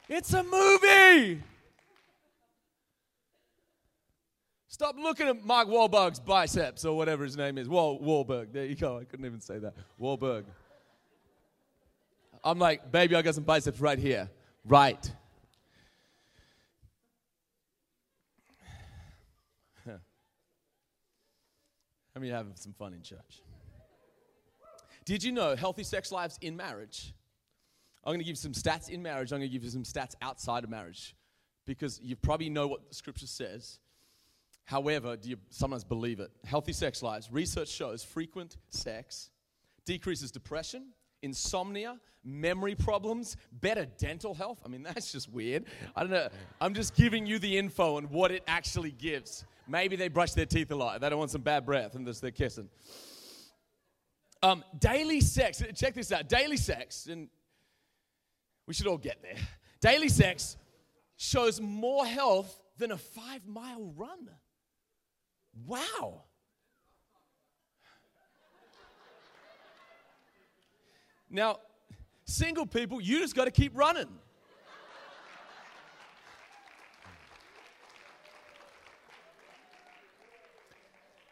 It's 0.09 0.33
a 0.35 0.43
movie. 0.43 1.43
Stop 4.69 4.97
looking 4.99 5.29
at 5.29 5.45
Mark 5.45 5.69
Wahlberg's 5.69 6.19
biceps 6.21 6.85
or 6.85 6.97
whatever 6.97 7.25
his 7.25 7.37
name 7.37 7.57
is. 7.57 7.69
Wal- 7.69 8.01
Wahlberg. 8.01 8.53
There 8.53 8.65
you 8.67 8.75
go. 8.75 8.99
I 8.99 9.05
couldn't 9.05 9.25
even 9.25 9.41
say 9.41 9.59
that. 9.59 9.75
Wahlberg. 10.01 10.45
I'm 12.45 12.59
like, 12.59 12.91
baby, 12.91 13.15
I 13.15 13.23
got 13.23 13.35
some 13.35 13.45
biceps 13.45 13.81
right 13.81 13.99
here. 13.99 14.29
Right. 14.65 15.11
How 22.15 22.21
many 22.21 22.31
having 22.31 22.53
some 22.57 22.75
fun 22.75 22.93
in 22.93 23.03
church? 23.03 23.43
Did 25.05 25.25
you 25.25 25.33
know 25.33 25.57
healthy 25.57 25.83
sex 25.83 26.13
lives 26.13 26.39
in 26.43 26.57
marriage? 26.57 27.15
I'm 28.05 28.11
going 28.11 28.19
to 28.19 28.25
give 28.25 28.33
you 28.33 28.37
some 28.37 28.53
stats 28.53 28.91
in 28.91 29.03
marriage. 29.03 29.33
I'm 29.33 29.39
going 29.39 29.49
to 29.49 29.53
give 29.53 29.65
you 29.65 29.71
some 29.71 29.85
stats 29.85 30.15
outside 30.21 30.65
of 30.65 30.71
marriage 30.71 31.15
because 31.65 32.01
you 32.03 32.17
probably 32.17 32.51
know 32.51 32.67
what 32.67 32.89
the 32.89 32.95
scripture 32.95 33.27
says. 33.27 33.79
However, 34.65 35.17
do 35.17 35.31
you 35.31 35.37
sometimes 35.51 35.85
believe 35.85 36.21
it? 36.21 36.31
Healthy 36.45 36.73
sex 36.73 37.03
lives. 37.03 37.31
Research 37.33 37.69
shows 37.69 38.05
frequent 38.05 38.57
sex 38.71 39.31
decreases 39.85 40.31
depression, 40.31 40.89
insomnia, 41.23 41.99
memory 42.25 42.75
problems, 42.75 43.37
better 43.53 43.87
dental 43.99 44.35
health. 44.35 44.61
I 44.65 44.69
mean, 44.69 44.83
that's 44.95 45.13
just 45.13 45.33
weird. 45.33 45.65
I 45.97 46.01
don't 46.01 46.11
know. 46.11 46.29
I'm 46.61 46.75
just 46.75 46.95
giving 46.95 47.27
you 47.27 47.39
the 47.39 47.59
info 47.59 47.97
on 47.97 48.05
what 48.05 48.31
it 48.31 48.43
actually 48.47 48.93
gives. 48.93 49.45
Maybe 49.69 49.97
they 49.97 50.09
brush 50.09 50.33
their 50.33 50.47
teeth 50.47 50.71
a 50.71 50.77
lot. 50.77 51.01
They 51.01 51.09
don't 51.09 51.19
want 51.19 51.31
some 51.31 51.43
bad 51.43 51.65
breath 51.65 51.95
and 51.95 52.07
they're 52.07 52.31
kissing. 52.31 52.69
Um, 54.43 54.65
daily 54.79 55.21
sex. 55.21 55.63
Check 55.75 55.95
this 55.95 56.11
out. 56.11 56.29
Daily 56.29 56.57
sex, 56.57 57.07
and 57.07 57.29
we 58.67 58.75
should 58.75 58.89
all 58.89 58.99
get 58.99 59.23
there. 59.23 59.37
Daily 59.81 60.09
sex 60.09 60.57
shows 61.17 61.61
more 61.61 62.05
health 62.05 62.61
than 62.77 62.91
a 62.91 62.97
five 62.97 63.47
mile 63.47 63.93
run. 63.97 64.29
Wow. 65.67 66.25
Now, 71.35 71.61
single 72.27 72.67
people, 72.67 73.01
you 73.01 73.19
just 73.21 73.35
got 73.35 73.47
to 73.47 73.51
keep 73.51 73.73
running. 73.75 74.07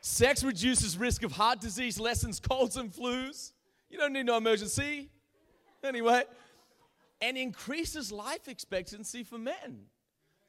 Sex 0.01 0.43
reduces 0.43 0.97
risk 0.97 1.23
of 1.23 1.33
heart 1.33 1.61
disease, 1.61 2.01
lessens 2.01 2.41
colds 2.41 2.77
and 2.77 2.91
flus. 2.91 3.53
You 3.91 3.99
don't 3.99 4.15
need 4.15 4.25
no 4.25 4.39
emergency. 4.39 5.11
Anyway, 5.85 6.25
and 7.21 7.37
increases 7.37 8.11
life 8.11 8.49
expectancy 8.49 9.23
for 9.23 9.37
men. 9.37 9.83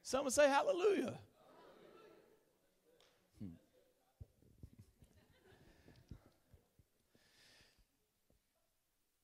Someone 0.01 0.31
say 0.31 0.47
hallelujah. 0.47 1.19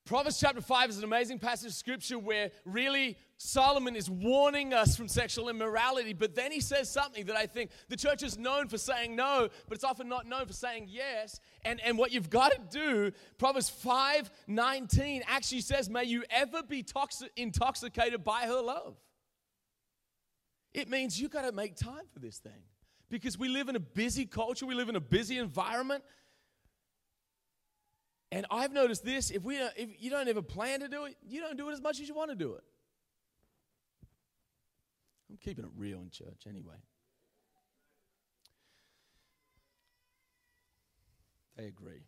Proverbs 0.08 0.40
chapter 0.40 0.62
5 0.62 0.88
is 0.88 0.96
an 0.96 1.04
amazing 1.04 1.38
passage 1.38 1.66
of 1.66 1.74
scripture 1.74 2.18
where 2.18 2.50
really 2.64 3.18
Solomon 3.36 3.94
is 3.94 4.08
warning 4.08 4.72
us 4.72 4.96
from 4.96 5.06
sexual 5.06 5.50
immorality, 5.50 6.14
but 6.14 6.34
then 6.34 6.50
he 6.50 6.60
says 6.60 6.90
something 6.90 7.26
that 7.26 7.36
I 7.36 7.44
think 7.44 7.72
the 7.90 7.96
church 7.96 8.22
is 8.22 8.38
known 8.38 8.68
for 8.68 8.78
saying 8.78 9.14
no, 9.14 9.50
but 9.68 9.76
it's 9.76 9.84
often 9.84 10.08
not 10.08 10.26
known 10.26 10.46
for 10.46 10.54
saying 10.54 10.86
yes. 10.88 11.40
And, 11.62 11.78
and 11.84 11.98
what 11.98 12.10
you've 12.10 12.30
got 12.30 12.52
to 12.52 12.78
do, 12.78 13.12
Proverbs 13.36 13.68
5 13.68 14.30
19 14.46 15.24
actually 15.26 15.60
says, 15.60 15.90
May 15.90 16.04
you 16.04 16.24
ever 16.30 16.62
be 16.62 16.82
toxic, 16.82 17.30
intoxicated 17.36 18.24
by 18.24 18.46
her 18.46 18.62
love. 18.62 18.96
It 20.72 20.88
means 20.88 21.20
you've 21.20 21.32
got 21.32 21.42
to 21.42 21.52
make 21.52 21.76
time 21.76 22.06
for 22.14 22.18
this 22.18 22.38
thing 22.38 22.62
because 23.10 23.38
we 23.38 23.50
live 23.50 23.68
in 23.68 23.76
a 23.76 23.80
busy 23.80 24.24
culture, 24.24 24.64
we 24.64 24.74
live 24.74 24.88
in 24.88 24.96
a 24.96 25.00
busy 25.00 25.36
environment. 25.36 26.02
And 28.30 28.44
I've 28.50 28.72
noticed 28.72 29.04
this 29.04 29.30
if, 29.30 29.42
we, 29.42 29.60
uh, 29.60 29.68
if 29.76 29.90
you 29.98 30.10
don't 30.10 30.28
a 30.28 30.42
plan 30.42 30.80
to 30.80 30.88
do 30.88 31.04
it, 31.04 31.16
you 31.26 31.40
don't 31.40 31.56
do 31.56 31.70
it 31.70 31.72
as 31.72 31.80
much 31.80 32.00
as 32.00 32.08
you 32.08 32.14
want 32.14 32.30
to 32.30 32.36
do 32.36 32.54
it. 32.54 32.64
I'm 35.30 35.38
keeping 35.38 35.64
it 35.64 35.70
real 35.76 36.00
in 36.00 36.10
church 36.10 36.44
anyway. 36.48 36.76
They 41.56 41.66
agree. 41.66 42.04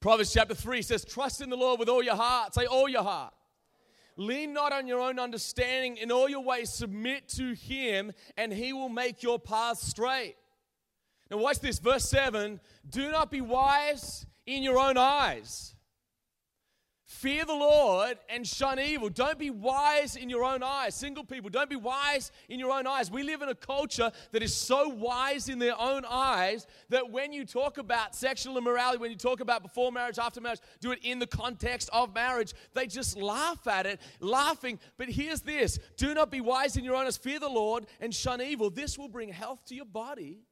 Proverbs 0.00 0.32
chapter 0.32 0.54
3 0.54 0.82
says, 0.82 1.04
Trust 1.04 1.40
in 1.40 1.48
the 1.48 1.56
Lord 1.56 1.80
with 1.80 1.88
all 1.88 2.02
your 2.02 2.16
heart. 2.16 2.54
Say, 2.54 2.66
all 2.66 2.88
your 2.88 3.02
heart. 3.02 3.32
Lean 4.16 4.52
not 4.52 4.72
on 4.72 4.86
your 4.86 5.00
own 5.00 5.18
understanding. 5.18 5.96
In 5.96 6.12
all 6.12 6.28
your 6.28 6.44
ways, 6.44 6.70
submit 6.70 7.28
to 7.30 7.54
Him, 7.54 8.12
and 8.36 8.52
He 8.52 8.72
will 8.72 8.90
make 8.90 9.22
your 9.22 9.38
paths 9.38 9.80
straight. 9.80 10.36
Now, 11.34 11.40
watch 11.40 11.58
this. 11.58 11.80
Verse 11.80 12.08
7 12.08 12.60
Do 12.88 13.10
not 13.10 13.28
be 13.28 13.40
wise 13.40 14.24
in 14.46 14.62
your 14.62 14.78
own 14.78 14.96
eyes. 14.96 15.74
Fear 17.06 17.44
the 17.46 17.54
Lord 17.54 18.18
and 18.28 18.46
shun 18.46 18.78
evil. 18.78 19.08
Don't 19.08 19.38
be 19.38 19.50
wise 19.50 20.14
in 20.14 20.30
your 20.30 20.44
own 20.44 20.62
eyes. 20.62 20.94
Single 20.94 21.24
people, 21.24 21.50
don't 21.50 21.68
be 21.68 21.76
wise 21.76 22.30
in 22.48 22.60
your 22.60 22.70
own 22.70 22.86
eyes. 22.86 23.10
We 23.10 23.24
live 23.24 23.42
in 23.42 23.48
a 23.48 23.54
culture 23.54 24.12
that 24.30 24.42
is 24.42 24.54
so 24.54 24.88
wise 24.88 25.48
in 25.48 25.58
their 25.58 25.78
own 25.78 26.04
eyes 26.08 26.66
that 26.90 27.10
when 27.10 27.32
you 27.32 27.44
talk 27.44 27.78
about 27.78 28.14
sexual 28.14 28.56
immorality, 28.56 28.98
when 28.98 29.10
you 29.10 29.16
talk 29.16 29.40
about 29.40 29.62
before 29.62 29.90
marriage, 29.90 30.18
after 30.18 30.40
marriage, 30.40 30.60
do 30.80 30.92
it 30.92 31.00
in 31.02 31.18
the 31.18 31.26
context 31.26 31.90
of 31.92 32.14
marriage, 32.14 32.52
they 32.74 32.86
just 32.86 33.16
laugh 33.16 33.66
at 33.66 33.86
it, 33.86 34.00
laughing. 34.20 34.78
But 34.98 35.08
here's 35.08 35.40
this 35.40 35.78
do 35.96 36.14
not 36.14 36.30
be 36.30 36.40
wise 36.40 36.76
in 36.76 36.84
your 36.84 36.94
own 36.94 37.06
eyes. 37.06 37.16
Fear 37.16 37.40
the 37.40 37.48
Lord 37.48 37.86
and 38.00 38.14
shun 38.14 38.40
evil. 38.40 38.70
This 38.70 38.96
will 38.96 39.08
bring 39.08 39.30
health 39.30 39.64
to 39.66 39.74
your 39.74 39.86
body 39.86 40.44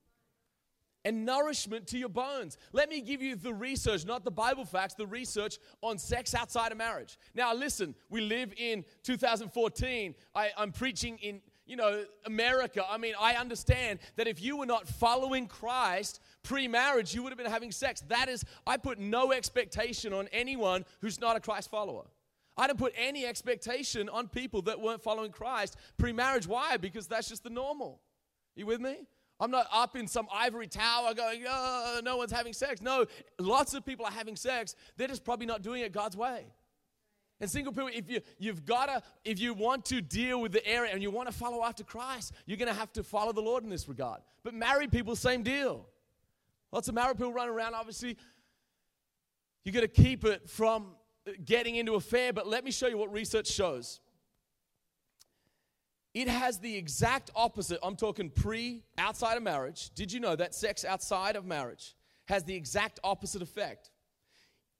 and 1.04 1.24
nourishment 1.24 1.86
to 1.88 1.98
your 1.98 2.08
bones. 2.08 2.58
Let 2.72 2.88
me 2.88 3.00
give 3.00 3.22
you 3.22 3.36
the 3.36 3.52
research, 3.52 4.04
not 4.06 4.24
the 4.24 4.30
Bible 4.30 4.64
facts, 4.64 4.94
the 4.94 5.06
research 5.06 5.58
on 5.82 5.98
sex 5.98 6.34
outside 6.34 6.72
of 6.72 6.78
marriage. 6.78 7.18
Now, 7.34 7.54
listen, 7.54 7.94
we 8.08 8.20
live 8.20 8.52
in 8.56 8.84
2014. 9.02 10.14
I, 10.34 10.50
am 10.56 10.72
preaching 10.72 11.18
in, 11.18 11.40
you 11.66 11.76
know, 11.76 12.04
America. 12.26 12.84
I 12.88 12.98
mean, 12.98 13.14
I 13.18 13.34
understand 13.34 13.98
that 14.16 14.28
if 14.28 14.40
you 14.40 14.56
were 14.56 14.66
not 14.66 14.86
following 14.86 15.46
Christ 15.46 16.20
pre 16.42 16.68
marriage, 16.68 17.14
you 17.14 17.22
would 17.22 17.30
have 17.30 17.38
been 17.38 17.50
having 17.50 17.72
sex. 17.72 18.02
That 18.08 18.28
is, 18.28 18.44
I 18.66 18.76
put 18.76 18.98
no 18.98 19.32
expectation 19.32 20.12
on 20.12 20.28
anyone 20.32 20.84
who's 21.00 21.20
not 21.20 21.36
a 21.36 21.40
Christ 21.40 21.70
follower. 21.70 22.04
I 22.56 22.66
don't 22.66 22.78
put 22.78 22.92
any 22.96 23.24
expectation 23.24 24.08
on 24.08 24.28
people 24.28 24.62
that 24.62 24.78
weren't 24.78 25.02
following 25.02 25.32
Christ 25.32 25.76
pre 25.96 26.12
marriage. 26.12 26.46
Why? 26.46 26.76
Because 26.76 27.06
that's 27.06 27.28
just 27.28 27.42
the 27.42 27.50
normal. 27.50 28.00
You 28.54 28.66
with 28.66 28.80
me? 28.80 29.06
I'm 29.42 29.50
not 29.50 29.66
up 29.72 29.96
in 29.96 30.06
some 30.06 30.28
ivory 30.32 30.68
tower 30.68 31.14
going, 31.14 31.42
oh, 31.48 32.00
no 32.04 32.16
one's 32.16 32.30
having 32.30 32.52
sex. 32.52 32.80
No, 32.80 33.06
lots 33.40 33.74
of 33.74 33.84
people 33.84 34.06
are 34.06 34.12
having 34.12 34.36
sex. 34.36 34.76
They're 34.96 35.08
just 35.08 35.24
probably 35.24 35.46
not 35.46 35.62
doing 35.62 35.82
it 35.82 35.90
God's 35.90 36.16
way. 36.16 36.46
And 37.40 37.50
single 37.50 37.72
people, 37.72 37.90
if 37.92 38.08
you 38.08 38.20
you've 38.38 38.64
gotta, 38.64 39.02
if 39.24 39.40
you 39.40 39.52
want 39.52 39.84
to 39.86 40.00
deal 40.00 40.40
with 40.40 40.52
the 40.52 40.64
area 40.64 40.92
and 40.92 41.02
you 41.02 41.10
want 41.10 41.28
to 41.28 41.34
follow 41.34 41.64
after 41.64 41.82
Christ, 41.82 42.34
you're 42.46 42.56
gonna 42.56 42.72
have 42.72 42.92
to 42.92 43.02
follow 43.02 43.32
the 43.32 43.40
Lord 43.40 43.64
in 43.64 43.68
this 43.68 43.88
regard. 43.88 44.20
But 44.44 44.54
married 44.54 44.92
people, 44.92 45.16
same 45.16 45.42
deal. 45.42 45.88
Lots 46.70 46.86
of 46.86 46.94
married 46.94 47.16
people 47.16 47.32
running 47.32 47.52
around, 47.52 47.74
obviously. 47.74 48.16
You 49.64 49.72
gotta 49.72 49.88
keep 49.88 50.24
it 50.24 50.48
from 50.48 50.94
getting 51.44 51.74
into 51.74 51.94
affair, 51.94 52.32
but 52.32 52.46
let 52.46 52.64
me 52.64 52.70
show 52.70 52.86
you 52.86 52.96
what 52.96 53.12
research 53.12 53.48
shows. 53.48 53.98
It 56.14 56.28
has 56.28 56.58
the 56.58 56.76
exact 56.76 57.30
opposite. 57.34 57.78
I'm 57.82 57.96
talking 57.96 58.28
pre, 58.28 58.82
outside 58.98 59.36
of 59.36 59.42
marriage. 59.42 59.90
Did 59.94 60.12
you 60.12 60.20
know 60.20 60.36
that 60.36 60.54
sex 60.54 60.84
outside 60.84 61.36
of 61.36 61.46
marriage 61.46 61.94
has 62.26 62.44
the 62.44 62.54
exact 62.54 63.00
opposite 63.02 63.40
effect? 63.40 63.90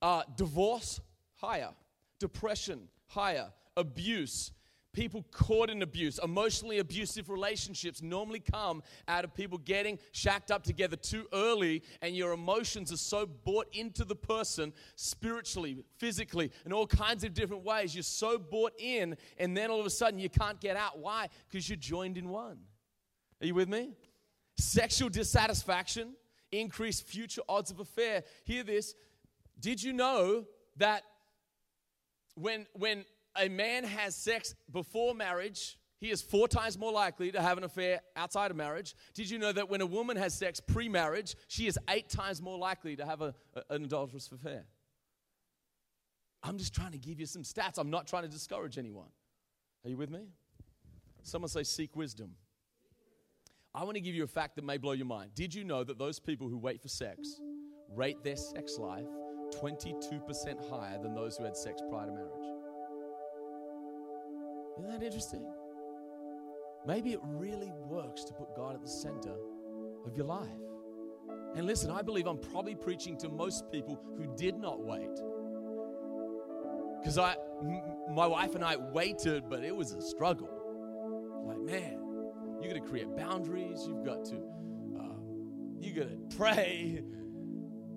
Uh, 0.03 0.23
divorce, 0.37 1.01
higher. 1.37 1.71
Depression, 2.19 2.89
higher. 3.07 3.51
Abuse, 3.77 4.53
people 4.93 5.25
caught 5.31 5.71
in 5.71 5.83
abuse, 5.83 6.19
emotionally 6.23 6.79
abusive 6.79 7.31
relationships 7.31 8.03
normally 8.03 8.41
come 8.41 8.83
out 9.09 9.25
of 9.25 9.35
people 9.35 9.59
getting 9.59 9.99
shacked 10.13 10.51
up 10.51 10.63
together 10.63 10.97
too 10.97 11.27
early, 11.33 11.83
and 12.03 12.15
your 12.17 12.33
emotions 12.33 12.93
are 12.93 12.99
so 12.99 13.27
bought 13.27 13.67
into 13.73 14.05
the 14.05 14.15
person 14.15 14.73
spiritually, 14.97 15.85
physically, 15.97 16.51
in 16.67 16.73
all 16.73 16.87
kinds 16.87 17.25
of 17.25 17.35
different 17.35 17.65
ways. 17.65 17.95
You're 17.95 18.03
so 18.03 18.39
bought 18.39 18.73
in, 18.79 19.17
and 19.39 19.57
then 19.57 19.71
all 19.71 19.81
of 19.81 19.87
a 19.87 19.91
sudden 19.91 20.19
you 20.19 20.29
can't 20.29 20.61
get 20.61 20.77
out. 20.77 20.99
Why? 20.99 21.29
Because 21.49 21.69
you're 21.69 21.77
joined 21.77 22.19
in 22.19 22.29
one. 22.29 22.59
Are 23.41 23.47
you 23.47 23.55
with 23.55 23.69
me? 23.69 23.95
Sexual 24.59 25.09
dissatisfaction, 25.09 26.15
increased 26.53 27.07
future 27.07 27.43
odds 27.49 27.71
of 27.71 27.81
affair. 27.81 28.23
Hear 28.45 28.63
this. 28.63 28.95
Did 29.59 29.83
you 29.83 29.93
know 29.93 30.45
that 30.77 31.03
when, 32.35 32.67
when 32.75 33.05
a 33.37 33.49
man 33.49 33.85
has 33.85 34.15
sex 34.15 34.55
before 34.71 35.15
marriage, 35.15 35.79
he 35.99 36.11
is 36.11 36.21
four 36.21 36.49
times 36.49 36.77
more 36.77 36.91
likely 36.91 37.31
to 37.31 37.41
have 37.41 37.59
an 37.59 37.65
affair 37.65 38.01
outside 38.17 38.51
of 38.51 38.57
marriage. 38.57 38.95
Did 39.15 39.31
you 39.31 39.39
know 39.39 39.53
that 39.53 39.71
when 39.71 39.81
a 39.81 39.87
woman 39.87 40.17
has 40.17 40.35
sex 40.35 40.61
pre 40.61 40.89
marriage, 40.89 41.37
she 41.47 41.67
is 41.67 41.79
eight 41.89 42.09
times 42.09 42.43
more 42.43 42.59
likely 42.59 42.97
to 42.97 43.07
have 43.07 43.23
a, 43.23 43.35
a, 43.55 43.75
an 43.75 43.85
adulterous 43.85 44.31
affair? 44.33 44.65
I'm 46.43 46.59
just 46.59 46.75
trying 46.75 46.93
to 46.93 46.99
give 46.99 47.21
you 47.21 47.27
some 47.27 47.43
stats. 47.43 47.79
I'm 47.79 47.91
not 47.91 48.09
trying 48.09 48.25
to 48.25 48.29
discourage 48.29 48.79
anyone. 48.79 49.11
Are 49.85 49.91
you 49.91 49.97
with 49.97 50.11
me? 50.11 50.27
Someone 51.23 51.49
say, 51.49 51.63
seek 51.63 51.95
wisdom. 51.95 52.33
I 53.75 53.85
want 53.85 53.95
to 53.95 54.01
give 54.01 54.15
you 54.15 54.25
a 54.25 54.29
fact 54.29 54.57
that 54.57 54.65
may 54.65 54.77
blow 54.77 54.93
your 54.93 55.07
mind. 55.07 55.31
Did 55.35 55.55
you 55.55 55.63
know 55.63 55.85
that 55.85 55.99
those 55.99 56.19
people 56.19 56.49
who 56.49 56.59
wait 56.59 56.83
for 56.83 56.89
sex 56.89 57.41
rate 57.95 58.25
their 58.25 58.37
sex 58.37 58.77
life 58.79 59.07
22% 59.61 60.69
higher 60.69 60.99
than 61.01 61.15
those 61.15 61.37
who 61.37 61.45
had 61.45 61.57
sex 61.57 61.81
prior 61.89 62.07
to 62.07 62.13
marriage? 62.13 62.42
Isn't 64.79 64.91
that 64.91 65.03
interesting? 65.03 65.47
Maybe 66.87 67.13
it 67.13 67.21
really 67.23 67.71
works 67.87 68.25
to 68.25 68.33
put 68.33 68.57
God 68.57 68.75
at 68.75 68.83
the 68.83 68.89
center 68.89 69.35
of 70.05 70.17
your 70.17 70.27
life. 70.27 70.49
And 71.55 71.67
listen, 71.67 71.91
I 71.91 72.03
believe 72.03 72.27
I'm 72.27 72.39
probably 72.39 72.75
preaching 72.75 73.17
to 73.19 73.29
most 73.29 73.71
people 73.71 74.01
who 74.17 74.27
did 74.37 74.57
not 74.57 74.83
wait. 74.83 75.15
Because 76.99 77.19
I, 77.19 77.37
m- 77.61 77.83
my 78.15 78.27
wife 78.27 78.55
and 78.55 78.65
I 78.65 78.77
waited, 78.77 79.45
but 79.49 79.63
it 79.63 79.75
was 79.75 79.93
a 79.93 80.01
struggle. 80.01 80.49
Like, 81.47 81.59
man, 81.59 81.99
you 82.61 82.69
got 82.69 82.75
to 82.75 82.89
create 82.89 83.15
boundaries. 83.17 83.85
You've 83.87 84.05
got 84.05 84.25
to, 84.27 84.37
um, 84.99 85.77
you 85.81 85.93
got 85.93 86.09
to 86.09 86.37
pray. 86.37 87.03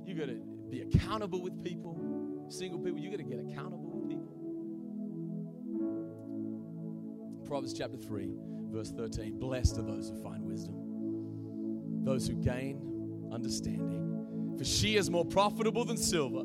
You 0.05 0.15
got 0.15 0.27
to 0.27 0.41
be 0.69 0.81
accountable 0.81 1.41
with 1.41 1.63
people. 1.63 1.97
Single 2.49 2.79
people, 2.79 2.99
you 2.99 3.09
got 3.09 3.17
to 3.17 3.23
get 3.23 3.39
accountable 3.39 3.84
Proverbs 7.55 7.71
chapter 7.71 7.95
3, 7.95 8.33
verse 8.69 8.91
13. 8.91 9.39
Blessed 9.39 9.77
are 9.77 9.83
those 9.83 10.09
who 10.09 10.21
find 10.21 10.43
wisdom, 10.43 12.03
those 12.03 12.27
who 12.27 12.33
gain 12.35 13.29
understanding. 13.31 14.55
For 14.57 14.65
she 14.65 14.97
is 14.97 15.09
more 15.09 15.23
profitable 15.23 15.85
than 15.85 15.95
silver 15.95 16.43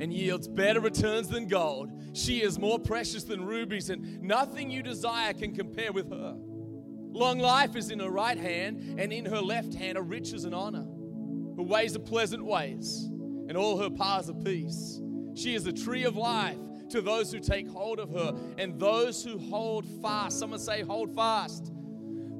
and 0.00 0.10
yields 0.10 0.48
better 0.48 0.80
returns 0.80 1.28
than 1.28 1.48
gold. 1.48 1.90
She 2.14 2.40
is 2.42 2.58
more 2.58 2.78
precious 2.78 3.24
than 3.24 3.44
rubies, 3.44 3.90
and 3.90 4.22
nothing 4.22 4.70
you 4.70 4.82
desire 4.82 5.34
can 5.34 5.54
compare 5.54 5.92
with 5.92 6.08
her. 6.10 6.34
Long 6.38 7.38
life 7.38 7.76
is 7.76 7.90
in 7.90 8.00
her 8.00 8.10
right 8.10 8.38
hand, 8.38 8.98
and 8.98 9.12
in 9.12 9.26
her 9.26 9.42
left 9.42 9.74
hand 9.74 9.98
are 9.98 10.02
riches 10.02 10.46
and 10.46 10.54
honor. 10.54 10.86
Her 11.58 11.62
ways 11.62 11.94
are 11.94 11.98
pleasant 11.98 12.42
ways, 12.42 13.04
and 13.48 13.54
all 13.54 13.76
her 13.76 13.90
paths 13.90 14.30
are 14.30 14.34
peace. 14.42 14.98
She 15.34 15.54
is 15.54 15.66
a 15.66 15.74
tree 15.74 16.04
of 16.04 16.16
life 16.16 16.56
to 16.90 17.00
those 17.00 17.32
who 17.32 17.40
take 17.40 17.68
hold 17.68 17.98
of 17.98 18.10
her 18.10 18.34
and 18.58 18.78
those 18.78 19.22
who 19.24 19.38
hold 19.38 19.86
fast. 20.02 20.38
Someone 20.38 20.58
say, 20.58 20.82
hold 20.82 21.14
fast. 21.14 21.72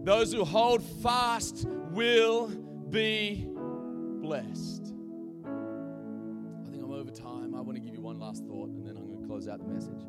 Those 0.04 0.32
who 0.32 0.44
hold 0.44 0.82
fast 1.02 1.66
will 1.90 2.48
be 2.90 3.46
blessed. 3.48 4.94
I 5.44 6.70
think 6.70 6.82
I'm 6.82 6.92
over 6.92 7.10
time. 7.10 7.54
I 7.54 7.60
want 7.60 7.74
to 7.74 7.80
give 7.80 7.94
you 7.94 8.00
one 8.00 8.18
last 8.18 8.44
thought 8.46 8.70
and 8.70 8.86
then 8.86 8.96
I'm 8.96 9.06
going 9.06 9.20
to 9.20 9.26
close 9.26 9.48
out 9.48 9.58
the 9.58 9.66
message. 9.66 10.02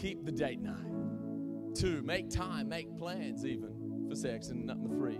Keep 0.00 0.24
the 0.24 0.32
date 0.32 0.60
night. 0.60 1.74
Two, 1.74 2.02
make 2.02 2.30
time, 2.30 2.68
make 2.68 2.96
plans 2.96 3.44
even 3.44 4.06
for 4.08 4.14
sex. 4.14 4.48
And 4.48 4.66
number 4.66 4.88
three, 4.88 5.18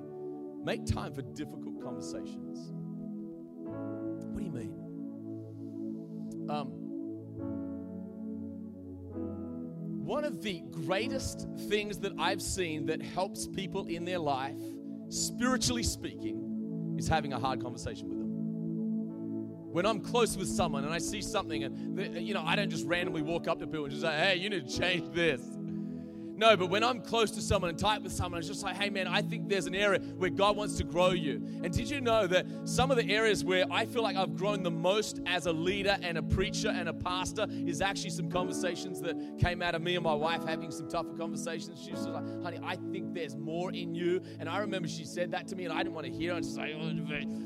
make 0.63 0.87
time 0.87 1.13
for 1.13 1.23
difficult 1.23 1.83
conversations. 1.83 2.73
What 3.65 4.39
do 4.39 4.45
you 4.45 4.53
mean? 4.53 4.75
Um, 6.49 6.84
One 10.05 10.25
of 10.25 10.43
the 10.43 10.61
greatest 10.71 11.49
things 11.69 11.97
that 12.01 12.13
I've 12.19 12.43
seen 12.43 12.85
that 12.87 13.01
helps 13.01 13.47
people 13.47 13.87
in 13.87 14.05
their 14.05 14.19
life, 14.19 14.61
spiritually 15.09 15.83
speaking, 15.83 16.97
is 16.99 17.09
having 17.09 17.33
a 17.33 17.39
hard 17.39 17.63
conversation 17.63 18.11
with 18.11 18.19
them. 18.19 18.29
When 19.73 19.87
I'm 19.87 20.01
close 20.01 20.37
with 20.37 20.49
someone 20.49 20.85
and 20.85 20.93
I 20.93 20.99
see 20.99 21.23
something, 21.23 21.65
and 21.65 22.21
you 22.21 22.35
know, 22.35 22.43
I 22.45 22.55
don't 22.55 22.69
just 22.69 22.87
randomly 22.87 23.23
walk 23.23 23.49
up 23.49 23.59
to 23.61 23.67
people 23.67 23.87
and 23.87 23.93
just 23.93 24.03
say, 24.03 24.15
"Hey, 24.15 24.37
you 24.37 24.51
need 24.51 24.69
to 24.69 24.79
change 24.79 25.11
this." 25.15 25.41
No, 26.37 26.57
but 26.57 26.69
when 26.69 26.83
I'm 26.83 27.01
close 27.01 27.31
to 27.33 27.41
someone 27.41 27.71
and 27.71 27.79
tight 27.79 28.03
with 28.03 28.13
someone, 28.13 28.41
it's 28.41 28.49
just 28.49 28.65
like, 28.65 28.77
hey 28.77 28.91
man, 28.91 29.07
I 29.07 29.23
think 29.23 29.49
there's 29.49 29.67
an 29.67 29.75
area 29.75 30.01
where 30.01 30.31
God 30.31 30.57
wants 30.57 30.77
to 30.79 30.85
grow 30.85 31.11
you. 31.11 31.35
And 31.63 31.73
did 31.73 31.89
you 31.89 32.01
know 32.01 32.27
that 32.27 32.47
some 32.65 32.91
of 32.91 32.97
the 32.97 33.09
areas 33.09 33.45
where 33.45 33.65
I 33.71 33.87
feel 33.87 34.03
like 34.03 34.17
I've 34.17 34.35
grown 34.35 34.65
the 34.65 34.71
most 34.71 35.21
as 35.27 35.47
a 35.47 35.53
leader 35.53 35.97
and 36.03 36.19
a 36.19 36.23
preacher 36.23 36.69
and 36.71 36.89
a 36.89 36.93
pastor 36.93 37.47
is 37.51 37.81
actually 37.81 38.11
some 38.11 38.29
conversations 38.29 39.01
that 39.03 39.39
came 39.39 39.63
out 39.63 39.77
of 39.77 39.83
me 39.83 39.95
and 39.95 40.03
my 40.03 40.15
wife 40.15 40.45
having 40.45 40.73
some 40.73 40.89
tougher 40.89 41.13
conversations. 41.17 41.81
She 41.85 41.93
was 41.93 42.07
like, 42.07 42.25
honey, 42.43 42.59
I 42.65 42.77
think 42.77 43.15
there's 43.15 43.37
more 43.37 43.71
in 43.73 43.95
you. 43.95 44.21
And 44.41 44.49
I 44.49 44.59
remember 44.59 44.89
she 44.89 45.05
said 45.05 45.31
that 45.31 45.47
to 45.49 45.57
me 45.57 45.67
and 45.67 45.73
I 45.73 45.85
didn't 45.85 45.95
want 45.95 46.07
to 46.07 46.13
hear 46.13 46.35
it. 46.35 46.45
And 46.45 46.57
like, 46.57 46.75
oh, 46.77 46.91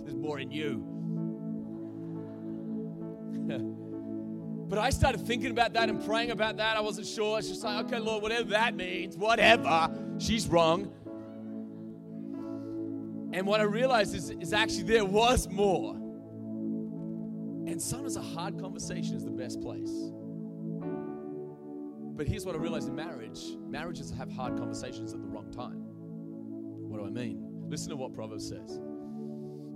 there's 0.04 0.16
more 0.16 0.38
in 0.38 0.50
you. 0.50 0.94
But 4.68 4.78
I 4.78 4.90
started 4.90 5.26
thinking 5.26 5.50
about 5.50 5.72
that 5.72 5.88
and 5.88 6.04
praying 6.04 6.30
about 6.30 6.58
that. 6.58 6.76
I 6.76 6.80
wasn't 6.80 7.06
sure. 7.06 7.38
It's 7.38 7.48
just 7.48 7.64
like, 7.64 7.86
okay, 7.86 7.98
Lord, 7.98 8.22
whatever 8.22 8.50
that 8.50 8.76
means, 8.76 9.16
whatever. 9.16 9.90
She's 10.18 10.46
wrong. 10.46 10.92
And 13.32 13.46
what 13.46 13.60
I 13.60 13.64
realized 13.64 14.14
is, 14.14 14.30
is 14.30 14.52
actually 14.52 14.82
there 14.82 15.06
was 15.06 15.48
more. 15.48 15.94
And 17.66 17.80
sometimes 17.80 18.16
a 18.16 18.22
hard 18.22 18.60
conversation 18.60 19.16
is 19.16 19.24
the 19.24 19.30
best 19.30 19.60
place. 19.62 19.92
But 22.14 22.26
here's 22.26 22.44
what 22.44 22.54
I 22.54 22.58
realized 22.58 22.88
in 22.88 22.96
marriage 22.96 23.40
marriages 23.68 24.10
have 24.10 24.30
hard 24.30 24.58
conversations 24.58 25.14
at 25.14 25.20
the 25.22 25.28
wrong 25.28 25.50
time. 25.50 25.84
What 26.88 27.00
do 27.00 27.06
I 27.06 27.10
mean? 27.10 27.42
Listen 27.68 27.90
to 27.90 27.96
what 27.96 28.12
Proverbs 28.12 28.48
says 28.48 28.80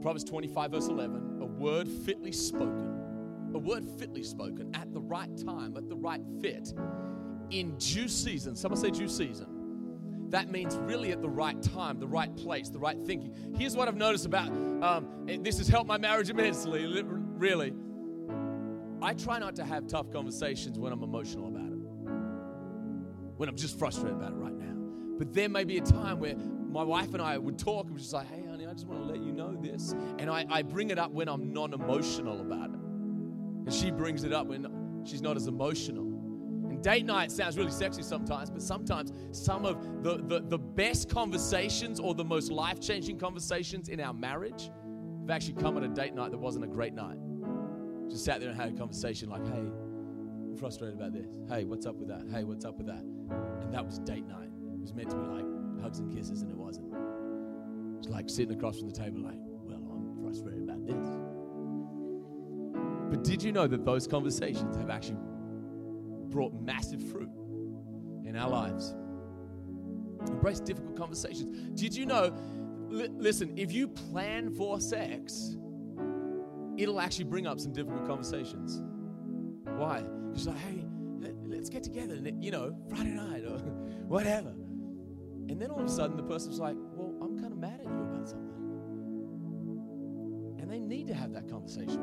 Proverbs 0.02 0.24
25, 0.24 0.70
verse 0.70 0.88
11 0.88 1.38
a 1.40 1.46
word 1.46 1.88
fitly 1.88 2.32
spoken 2.32 3.01
a 3.54 3.58
word 3.58 3.84
fitly 3.98 4.22
spoken 4.22 4.74
at 4.74 4.92
the 4.92 5.00
right 5.00 5.30
time, 5.36 5.76
at 5.76 5.88
the 5.88 5.96
right 5.96 6.22
fit, 6.40 6.72
in 7.50 7.76
due 7.78 8.08
season. 8.08 8.56
Someone 8.56 8.80
say 8.80 8.90
due 8.90 9.08
season. 9.08 10.28
That 10.30 10.50
means 10.50 10.76
really 10.76 11.12
at 11.12 11.20
the 11.20 11.28
right 11.28 11.60
time, 11.62 11.98
the 11.98 12.06
right 12.06 12.34
place, 12.34 12.70
the 12.70 12.78
right 12.78 12.96
thinking. 13.04 13.54
Here's 13.58 13.76
what 13.76 13.88
I've 13.88 13.96
noticed 13.96 14.24
about 14.24 14.48
um, 14.48 15.26
this 15.42 15.58
has 15.58 15.68
helped 15.68 15.86
my 15.86 15.98
marriage 15.98 16.30
immensely, 16.30 16.86
really. 17.04 17.74
I 19.02 19.14
try 19.14 19.38
not 19.38 19.56
to 19.56 19.64
have 19.64 19.86
tough 19.88 20.10
conversations 20.10 20.78
when 20.78 20.92
I'm 20.92 21.02
emotional 21.02 21.48
about 21.48 21.66
it, 21.66 21.78
when 23.36 23.48
I'm 23.48 23.56
just 23.56 23.78
frustrated 23.78 24.16
about 24.16 24.32
it 24.32 24.36
right 24.36 24.54
now. 24.54 24.74
But 25.18 25.34
there 25.34 25.48
may 25.48 25.64
be 25.64 25.76
a 25.78 25.82
time 25.82 26.18
where 26.18 26.36
my 26.36 26.82
wife 26.82 27.12
and 27.12 27.22
I 27.22 27.36
would 27.36 27.58
talk 27.58 27.84
and 27.84 27.94
we're 27.94 28.00
just 28.00 28.12
like, 28.12 28.28
hey, 28.28 28.44
honey, 28.48 28.66
I 28.66 28.72
just 28.72 28.86
want 28.86 29.02
to 29.02 29.06
let 29.12 29.20
you 29.20 29.32
know 29.32 29.54
this. 29.54 29.94
And 30.18 30.30
I, 30.30 30.46
I 30.48 30.62
bring 30.62 30.90
it 30.90 30.98
up 30.98 31.10
when 31.10 31.28
I'm 31.28 31.52
non 31.52 31.74
emotional 31.74 32.40
about 32.40 32.70
it. 32.70 32.81
And 33.64 33.72
she 33.72 33.90
brings 33.90 34.24
it 34.24 34.32
up 34.32 34.46
when 34.46 34.66
she's 35.04 35.22
not 35.22 35.36
as 35.36 35.46
emotional. 35.46 36.04
And 36.04 36.82
date 36.82 37.04
night 37.04 37.30
sounds 37.30 37.56
really 37.56 37.70
sexy 37.70 38.02
sometimes, 38.02 38.50
but 38.50 38.62
sometimes 38.62 39.12
some 39.30 39.64
of 39.64 40.02
the, 40.02 40.18
the, 40.26 40.40
the 40.40 40.58
best 40.58 41.08
conversations 41.08 42.00
or 42.00 42.14
the 42.14 42.24
most 42.24 42.50
life 42.50 42.80
changing 42.80 43.18
conversations 43.18 43.88
in 43.88 44.00
our 44.00 44.12
marriage 44.12 44.70
have 45.20 45.30
actually 45.30 45.54
come 45.54 45.76
at 45.76 45.84
a 45.84 45.88
date 45.88 46.14
night 46.14 46.30
that 46.32 46.38
wasn't 46.38 46.64
a 46.64 46.68
great 46.68 46.94
night. 46.94 47.16
Just 48.10 48.24
sat 48.24 48.40
there 48.40 48.50
and 48.50 48.60
had 48.60 48.68
a 48.68 48.76
conversation 48.76 49.28
like, 49.30 49.46
hey, 49.46 49.60
I'm 49.60 50.56
frustrated 50.58 50.98
about 50.98 51.12
this. 51.12 51.28
Hey, 51.48 51.64
what's 51.64 51.86
up 51.86 51.96
with 51.96 52.08
that? 52.08 52.26
Hey, 52.30 52.44
what's 52.44 52.64
up 52.64 52.76
with 52.76 52.86
that? 52.86 53.02
And 53.02 53.72
that 53.72 53.86
was 53.86 53.98
date 54.00 54.26
night. 54.26 54.48
It 54.72 54.80
was 54.80 54.92
meant 54.92 55.10
to 55.10 55.16
be 55.16 55.22
like 55.22 55.44
hugs 55.80 56.00
and 56.00 56.12
kisses, 56.12 56.42
and 56.42 56.50
it 56.50 56.56
wasn't. 56.56 56.92
It's 57.98 58.08
like 58.08 58.28
sitting 58.28 58.54
across 58.56 58.78
from 58.78 58.88
the 58.88 58.94
table, 58.94 59.20
like, 59.20 59.38
well, 59.38 59.78
I'm 59.78 60.22
frustrated 60.22 60.64
about 60.64 60.84
this. 60.84 61.31
But 63.12 63.24
did 63.24 63.42
you 63.42 63.52
know 63.52 63.66
that 63.66 63.84
those 63.84 64.06
conversations 64.06 64.74
have 64.78 64.88
actually 64.88 65.18
brought 66.30 66.54
massive 66.54 67.02
fruit 67.10 67.28
in 68.24 68.34
our 68.36 68.48
lives? 68.48 68.94
Embrace 70.28 70.60
difficult 70.60 70.96
conversations. 70.96 71.78
Did 71.78 71.94
you 71.94 72.06
know? 72.06 72.34
Li- 72.88 73.10
listen, 73.10 73.52
if 73.58 73.70
you 73.70 73.86
plan 73.86 74.50
for 74.50 74.80
sex, 74.80 75.58
it'll 76.78 77.02
actually 77.02 77.26
bring 77.26 77.46
up 77.46 77.60
some 77.60 77.74
difficult 77.74 78.06
conversations. 78.06 78.82
Why? 79.76 80.04
Because 80.30 80.46
like, 80.46 80.56
hey, 80.56 80.82
let's 81.44 81.68
get 81.68 81.82
together, 81.82 82.14
and 82.14 82.42
you 82.42 82.50
know, 82.50 82.74
Friday 82.88 83.10
night 83.10 83.44
or 83.44 83.58
whatever. 84.08 84.54
And 85.50 85.60
then 85.60 85.70
all 85.70 85.80
of 85.80 85.86
a 85.86 85.90
sudden, 85.90 86.16
the 86.16 86.22
person's 86.22 86.58
like, 86.58 86.76
"Well, 86.94 87.14
I'm 87.20 87.38
kind 87.38 87.52
of 87.52 87.58
mad 87.58 87.78
at 87.78 87.84
you 87.84 88.04
about 88.04 88.26
something," 88.26 88.56
and 90.60 90.70
they 90.70 90.80
need 90.80 91.08
to 91.08 91.14
have 91.14 91.34
that 91.34 91.46
conversation 91.50 92.01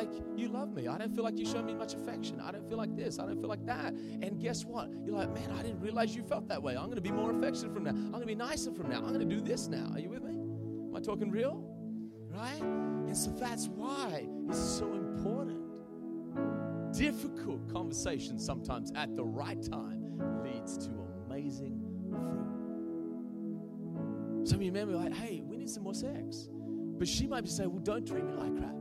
like 0.00 0.10
you 0.36 0.48
love 0.48 0.72
me. 0.72 0.88
I 0.88 0.96
don't 0.98 1.14
feel 1.14 1.24
like 1.24 1.38
you 1.38 1.44
show 1.46 1.62
me 1.62 1.74
much 1.74 1.94
affection. 1.94 2.40
I 2.40 2.50
don't 2.50 2.66
feel 2.68 2.78
like 2.78 2.96
this. 2.96 3.18
I 3.18 3.26
don't 3.26 3.38
feel 3.38 3.48
like 3.48 3.66
that. 3.66 3.92
And 3.92 4.40
guess 4.40 4.64
what? 4.64 4.90
You're 5.04 5.16
like, 5.16 5.32
man, 5.34 5.50
I 5.58 5.62
didn't 5.62 5.80
realize 5.80 6.16
you 6.16 6.22
felt 6.22 6.48
that 6.48 6.62
way. 6.62 6.76
I'm 6.76 6.86
going 6.86 6.96
to 6.96 7.02
be 7.02 7.10
more 7.10 7.30
affectionate 7.30 7.74
from 7.74 7.84
now. 7.84 7.90
I'm 7.90 8.10
going 8.10 8.22
to 8.22 8.26
be 8.26 8.34
nicer 8.34 8.72
from 8.72 8.88
now. 8.88 8.98
I'm 8.98 9.12
going 9.12 9.28
to 9.28 9.34
do 9.34 9.40
this 9.40 9.68
now. 9.68 9.90
Are 9.92 9.98
you 9.98 10.08
with 10.08 10.22
me? 10.22 10.32
Am 10.32 10.96
I 10.96 11.00
talking 11.00 11.30
real? 11.30 11.64
Right? 12.30 12.60
And 12.60 13.16
so 13.16 13.30
that's 13.32 13.68
why 13.68 14.26
it's 14.48 14.58
so 14.58 14.92
important. 14.94 15.58
Difficult 16.96 17.72
conversations 17.72 18.44
sometimes 18.44 18.92
at 18.96 19.14
the 19.16 19.24
right 19.24 19.62
time 19.62 20.18
leads 20.42 20.78
to 20.78 20.90
amazing 21.26 21.80
fruit. 22.08 22.46
Some 24.48 24.60
of 24.60 24.62
you 24.62 24.72
men 24.72 24.88
be 24.88 24.94
like, 24.94 25.14
hey, 25.14 25.42
we 25.44 25.58
need 25.58 25.68
some 25.68 25.82
more 25.82 25.94
sex. 25.94 26.48
But 26.98 27.06
she 27.06 27.26
might 27.26 27.42
be 27.42 27.50
saying, 27.50 27.70
well, 27.70 27.82
don't 27.82 28.06
treat 28.06 28.24
me 28.24 28.32
like 28.34 28.56
crap. 28.56 28.74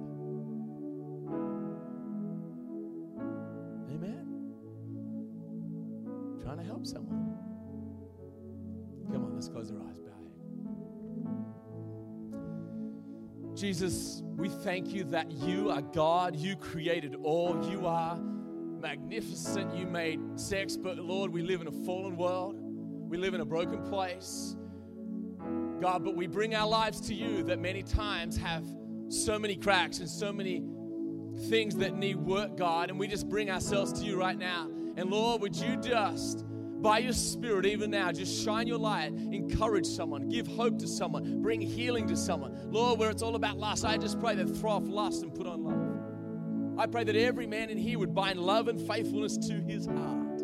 Help 6.58 6.86
someone. 6.86 7.36
Come 9.12 9.26
on, 9.26 9.34
let's 9.34 9.50
close 9.50 9.72
our 9.72 9.78
eyes. 9.88 10.00
Bow 10.00 10.12
Jesus, 13.56 14.24
we 14.38 14.50
thank 14.50 14.94
you 14.94 15.04
that 15.06 15.32
you 15.32 15.70
are 15.70 15.82
God. 15.82 16.36
You 16.36 16.56
created 16.56 17.16
all. 17.24 17.70
You 17.70 17.86
are 17.88 18.18
magnificent. 18.18 19.76
You 19.76 19.86
made 19.86 20.20
sex, 20.40 20.78
but 20.78 20.98
Lord, 20.98 21.32
we 21.32 21.42
live 21.42 21.62
in 21.62 21.68
a 21.68 21.72
fallen 21.86 22.16
world. 22.16 22.56
We 22.58 23.18
live 23.18 23.34
in 23.34 23.42
a 23.42 23.46
broken 23.46 23.84
place. 23.84 24.56
God, 25.82 26.04
but 26.04 26.16
we 26.16 26.28
bring 26.28 26.56
our 26.56 26.68
lives 26.68 27.02
to 27.02 27.14
you 27.14 27.44
that 27.44 27.60
many 27.60 27.84
times 27.84 28.38
have 28.38 28.66
so 29.10 29.40
many 29.40 29.56
cracks 29.56 30.00
and 30.00 30.10
so 30.10 30.32
many 30.32 30.64
things 31.50 31.76
that 31.78 31.96
need 31.96 32.18
work, 32.18 32.56
God. 32.58 32.90
And 32.90 33.00
we 33.00 33.08
just 33.08 33.28
bring 33.28 33.50
ourselves 33.50 33.94
to 34.00 34.06
you 34.06 34.18
right 34.18 34.38
now. 34.38 34.70
And 35.00 35.10
Lord, 35.10 35.42
would 35.42 35.56
you 35.56 35.78
just 35.78 36.44
by 36.82 36.98
your 37.00 37.14
Spirit, 37.14 37.66
even 37.66 37.90
now, 37.90 38.12
just 38.12 38.44
shine 38.44 38.68
your 38.68 38.78
light, 38.78 39.14
encourage 39.14 39.86
someone, 39.86 40.28
give 40.28 40.46
hope 40.46 40.78
to 40.80 40.90
someone, 40.90 41.42
bring 41.42 41.62
healing 41.62 42.06
to 42.08 42.18
someone. 42.18 42.58
Lord, 42.70 43.00
where 43.00 43.10
it's 43.10 43.22
all 43.22 43.36
about 43.36 43.58
lust, 43.58 43.86
I 43.86 43.96
just 43.96 44.20
pray 44.20 44.36
that 44.36 44.58
throw 44.58 44.72
off 44.72 44.84
lust 44.88 45.24
and 45.24 45.34
put 45.34 45.48
on 45.48 45.64
love. 45.64 46.78
I 46.78 46.86
pray 46.86 47.06
that 47.06 47.16
every 47.16 47.48
man 47.48 47.70
in 47.70 47.78
here 47.78 47.98
would 47.98 48.14
bind 48.14 48.42
love 48.42 48.68
and 48.68 48.78
faithfulness 48.80 49.38
to 49.48 49.62
his 49.62 49.86
heart. 49.86 50.44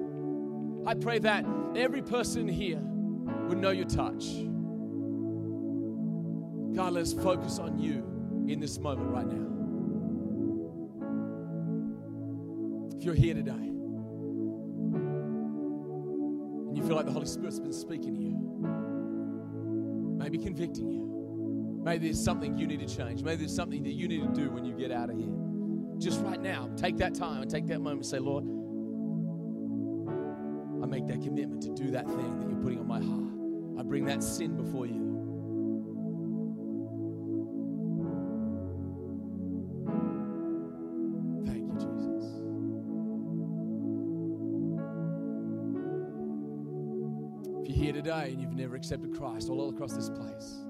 I 0.86 0.93
pray 0.93 1.20
that 1.20 1.45
every 1.76 2.01
person 2.01 2.47
here 2.47 2.80
would 2.80 3.58
know 3.58 3.72
your 3.72 3.88
touch. 3.88 4.26
God, 6.76 6.93
let 6.93 7.01
us 7.01 7.12
focus 7.12 7.60
on 7.60 7.78
you 7.78 8.06
in 8.47 8.62
this 8.62 8.80
moment 8.80 9.10
right 9.10 9.28
now. 9.28 9.51
If 12.97 13.03
you're 13.03 13.16
here 13.16 13.34
today, 13.34 13.74
feel 16.86 16.95
like 16.95 17.05
the 17.05 17.11
Holy 17.11 17.25
Spirit's 17.25 17.59
been 17.59 17.73
speaking 17.73 18.13
to 18.15 18.21
you, 18.21 18.38
maybe 20.17 20.38
convicting 20.38 20.91
you. 20.91 21.81
Maybe 21.83 22.07
there's 22.07 22.23
something 22.23 22.57
you 22.57 22.67
need 22.67 22.88
to 22.88 22.95
change. 22.95 23.23
Maybe 23.23 23.38
there's 23.38 23.55
something 23.55 23.83
that 23.83 23.93
you 23.93 24.07
need 24.07 24.21
to 24.21 24.33
do 24.33 24.49
when 24.49 24.65
you 24.65 24.73
get 24.73 24.91
out 24.91 25.09
of 25.09 25.17
here. 25.17 25.33
Just 25.97 26.21
right 26.21 26.41
now, 26.41 26.69
take 26.75 26.97
that 26.97 27.13
time 27.13 27.41
and 27.41 27.49
take 27.49 27.67
that 27.67 27.79
moment 27.79 27.97
and 27.97 28.05
say, 28.05 28.19
Lord, 28.19 28.43
I 30.83 30.88
make 30.88 31.07
that 31.07 31.21
commitment 31.21 31.61
to 31.63 31.69
do 31.69 31.91
that 31.91 32.05
thing 32.05 32.39
that 32.39 32.49
you're 32.49 32.61
putting 32.61 32.79
on 32.79 32.88
my 32.88 33.01
heart. 33.01 33.79
I 33.79 33.83
bring 33.83 34.05
that 34.05 34.23
sin 34.23 34.55
before 34.55 34.86
you. 34.86 35.14
Today 48.06 48.34
and 48.34 48.39
you've 48.39 48.53
never 48.53 48.76
accepted 48.76 49.18
Christ 49.18 49.49
all 49.49 49.68
across 49.68 49.93
this 49.93 50.12
place, 50.12 50.64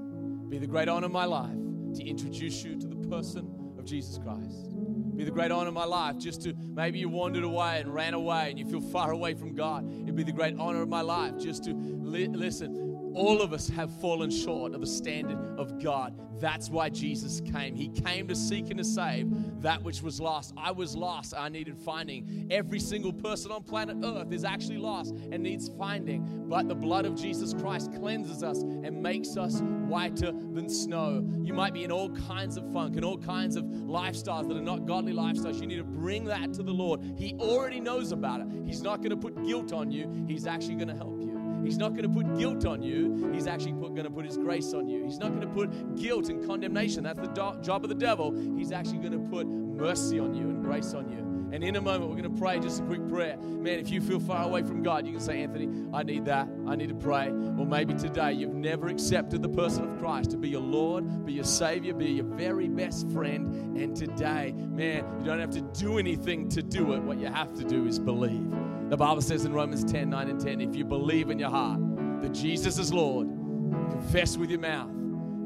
be 0.47 0.57
the 0.57 0.65
great 0.65 0.87
honor 0.87 1.07
of 1.07 1.11
my 1.11 1.25
life 1.25 1.51
to 1.95 2.01
introduce 2.01 2.63
you 2.63 2.79
to 2.79 2.87
the 2.87 2.95
person 3.09 3.73
of 3.77 3.83
Jesus 3.83 4.17
Christ. 4.17 4.73
Be 5.17 5.25
the 5.25 5.31
great 5.31 5.51
honor 5.51 5.67
of 5.67 5.73
my 5.73 5.83
life 5.83 6.17
just 6.17 6.43
to 6.43 6.53
maybe 6.69 6.99
you 6.99 7.09
wandered 7.09 7.43
away 7.43 7.81
and 7.81 7.93
ran 7.93 8.13
away 8.13 8.51
and 8.51 8.57
you 8.57 8.65
feel 8.65 8.79
far 8.79 9.11
away 9.11 9.33
from 9.33 9.53
God. 9.53 9.85
It'd 10.03 10.15
be 10.15 10.23
the 10.23 10.31
great 10.31 10.57
honor 10.57 10.81
of 10.81 10.87
my 10.87 11.01
life 11.01 11.37
just 11.37 11.65
to 11.65 11.73
li- 11.73 12.29
listen 12.29 12.94
All 13.15 13.41
of 13.41 13.53
us 13.53 13.69
have 13.69 13.89
fallen 14.01 14.29
short 14.29 14.73
of 14.73 14.81
the 14.81 14.87
standard 14.87 15.37
of 15.57 15.81
God. 15.81 16.19
That's 16.37 16.69
why 16.69 16.89
Jesus 16.89 17.39
came. 17.39 17.73
He 17.73 17.87
came 17.87 18.27
to 18.27 18.35
seek 18.35 18.69
and 18.69 18.77
to 18.77 18.83
save 18.83 19.61
that 19.61 19.81
which 19.81 20.01
was 20.01 20.19
lost. 20.19 20.53
I 20.57 20.71
was 20.71 20.97
lost. 20.97 21.33
I 21.35 21.47
needed 21.47 21.77
finding. 21.77 22.47
Every 22.51 22.79
single 22.79 23.13
person 23.13 23.53
on 23.53 23.63
planet 23.63 23.97
Earth 24.03 24.33
is 24.33 24.43
actually 24.43 24.79
lost 24.79 25.15
and 25.31 25.41
needs 25.41 25.69
finding. 25.77 26.45
But 26.49 26.67
the 26.67 26.75
blood 26.75 27.05
of 27.05 27.15
Jesus 27.15 27.53
Christ 27.53 27.93
cleanses 27.93 28.43
us 28.43 28.61
and 28.61 29.01
makes 29.01 29.37
us 29.37 29.61
whiter 29.61 30.33
than 30.33 30.67
snow. 30.67 31.25
You 31.41 31.53
might 31.53 31.73
be 31.73 31.85
in 31.85 31.91
all 31.91 32.09
kinds 32.09 32.57
of 32.57 32.69
funk 32.73 32.97
and 32.97 33.05
all 33.05 33.17
kinds 33.17 33.55
of 33.55 33.63
lifestyles 33.63 34.49
that 34.49 34.57
are 34.57 34.61
not 34.61 34.85
godly 34.85 35.13
lifestyles. 35.13 35.61
You 35.61 35.67
need 35.67 35.77
to 35.77 35.85
bring 35.85 36.25
that 36.25 36.53
to 36.55 36.63
the 36.63 36.73
Lord. 36.73 37.01
He 37.17 37.33
already 37.39 37.79
knows 37.79 38.11
about 38.11 38.41
it. 38.41 38.47
He's 38.65 38.81
not 38.81 38.97
going 38.97 39.11
to 39.11 39.17
put 39.17 39.41
guilt 39.45 39.71
on 39.71 39.89
you, 39.89 40.25
He's 40.27 40.45
actually 40.45 40.75
going 40.75 40.89
to 40.89 40.95
help 40.95 41.21
you. 41.21 41.34
He's 41.65 41.77
not 41.77 41.95
going 41.95 42.03
to 42.03 42.09
put 42.09 42.37
guilt 42.37 42.65
on 42.65 42.81
you. 42.81 43.31
He's 43.33 43.47
actually 43.47 43.73
going 43.73 44.03
to 44.03 44.09
put 44.09 44.25
His 44.25 44.37
grace 44.37 44.73
on 44.73 44.87
you. 44.87 45.03
He's 45.03 45.19
not 45.19 45.29
going 45.29 45.41
to 45.41 45.47
put 45.47 45.95
guilt 45.95 46.29
and 46.29 46.45
condemnation. 46.45 47.03
That's 47.03 47.19
the 47.19 47.27
do- 47.27 47.59
job 47.61 47.83
of 47.83 47.89
the 47.89 47.95
devil. 47.95 48.33
He's 48.57 48.71
actually 48.71 48.99
going 48.99 49.13
to 49.13 49.29
put 49.29 49.47
mercy 49.47 50.19
on 50.19 50.33
you 50.33 50.49
and 50.49 50.63
grace 50.63 50.93
on 50.93 51.09
you. 51.09 51.25
And 51.51 51.63
in 51.63 51.75
a 51.75 51.81
moment, 51.81 52.09
we're 52.09 52.17
going 52.17 52.33
to 52.33 52.39
pray 52.39 52.59
just 52.59 52.81
a 52.81 52.83
quick 52.83 53.07
prayer. 53.07 53.37
Man, 53.37 53.79
if 53.79 53.89
you 53.89 54.01
feel 54.01 54.19
far 54.19 54.43
away 54.43 54.63
from 54.63 54.83
God, 54.83 55.05
you 55.05 55.13
can 55.13 55.21
say, 55.21 55.41
Anthony, 55.43 55.69
I 55.93 56.03
need 56.03 56.25
that. 56.25 56.49
I 56.67 56.75
need 56.75 56.89
to 56.89 56.95
pray. 56.95 57.29
Or 57.29 57.65
maybe 57.65 57.93
today 57.93 58.33
you've 58.33 58.53
never 58.53 58.87
accepted 58.87 59.41
the 59.41 59.49
person 59.49 59.89
of 59.89 59.99
Christ 59.99 60.31
to 60.31 60.37
be 60.37 60.49
your 60.49 60.61
Lord, 60.61 61.25
be 61.25 61.33
your 61.33 61.45
Savior, 61.45 61.93
be 61.93 62.07
your 62.07 62.25
very 62.25 62.67
best 62.67 63.09
friend. 63.11 63.77
And 63.77 63.95
today, 63.95 64.53
man, 64.53 65.05
you 65.19 65.25
don't 65.25 65.39
have 65.39 65.51
to 65.51 65.61
do 65.61 65.97
anything 65.97 66.49
to 66.49 66.61
do 66.61 66.93
it. 66.93 67.01
What 67.01 67.19
you 67.19 67.27
have 67.27 67.53
to 67.53 67.63
do 67.63 67.85
is 67.87 67.99
believe. 67.99 68.51
The 68.89 68.97
Bible 68.97 69.21
says 69.23 69.45
in 69.45 69.53
Romans 69.53 69.83
10 69.83 70.11
9 70.11 70.29
and 70.29 70.39
10, 70.39 70.61
if 70.61 70.75
you 70.75 70.85
believe 70.85 71.31
in 71.31 71.39
your 71.39 71.49
heart 71.49 71.79
that 72.21 72.31
Jesus 72.33 72.77
is 72.77 72.93
Lord, 72.93 73.27
confess 73.89 74.37
with 74.37 74.51
your 74.51 74.59
mouth, 74.59 74.91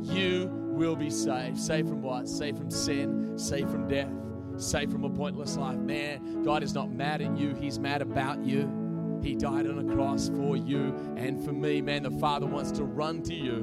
you 0.04 0.50
will 0.52 0.96
be 0.98 1.10
saved. 1.10 1.58
Saved 1.58 1.88
from 1.88 2.02
what? 2.02 2.28
Saved 2.28 2.58
from 2.58 2.70
sin, 2.70 3.38
saved 3.38 3.72
from 3.72 3.88
death, 3.88 4.12
saved 4.58 4.92
from 4.92 5.06
a 5.06 5.10
pointless 5.10 5.56
life. 5.56 5.78
Man, 5.78 6.44
God 6.44 6.64
is 6.64 6.74
not 6.74 6.92
mad 6.92 7.22
at 7.22 7.38
you, 7.38 7.56
He's 7.56 7.80
mad 7.80 8.02
about 8.02 8.44
you. 8.44 9.20
He 9.24 9.36
died 9.36 9.68
on 9.68 9.90
a 9.90 9.96
cross 9.96 10.30
for 10.30 10.58
you 10.58 10.94
and 11.16 11.44
for 11.44 11.54
me. 11.54 11.82
Man, 11.82 12.04
the 12.04 12.12
Father 12.12 12.46
wants 12.46 12.72
to 12.72 12.84
run 12.84 13.24
to 13.24 13.34
you. 13.34 13.62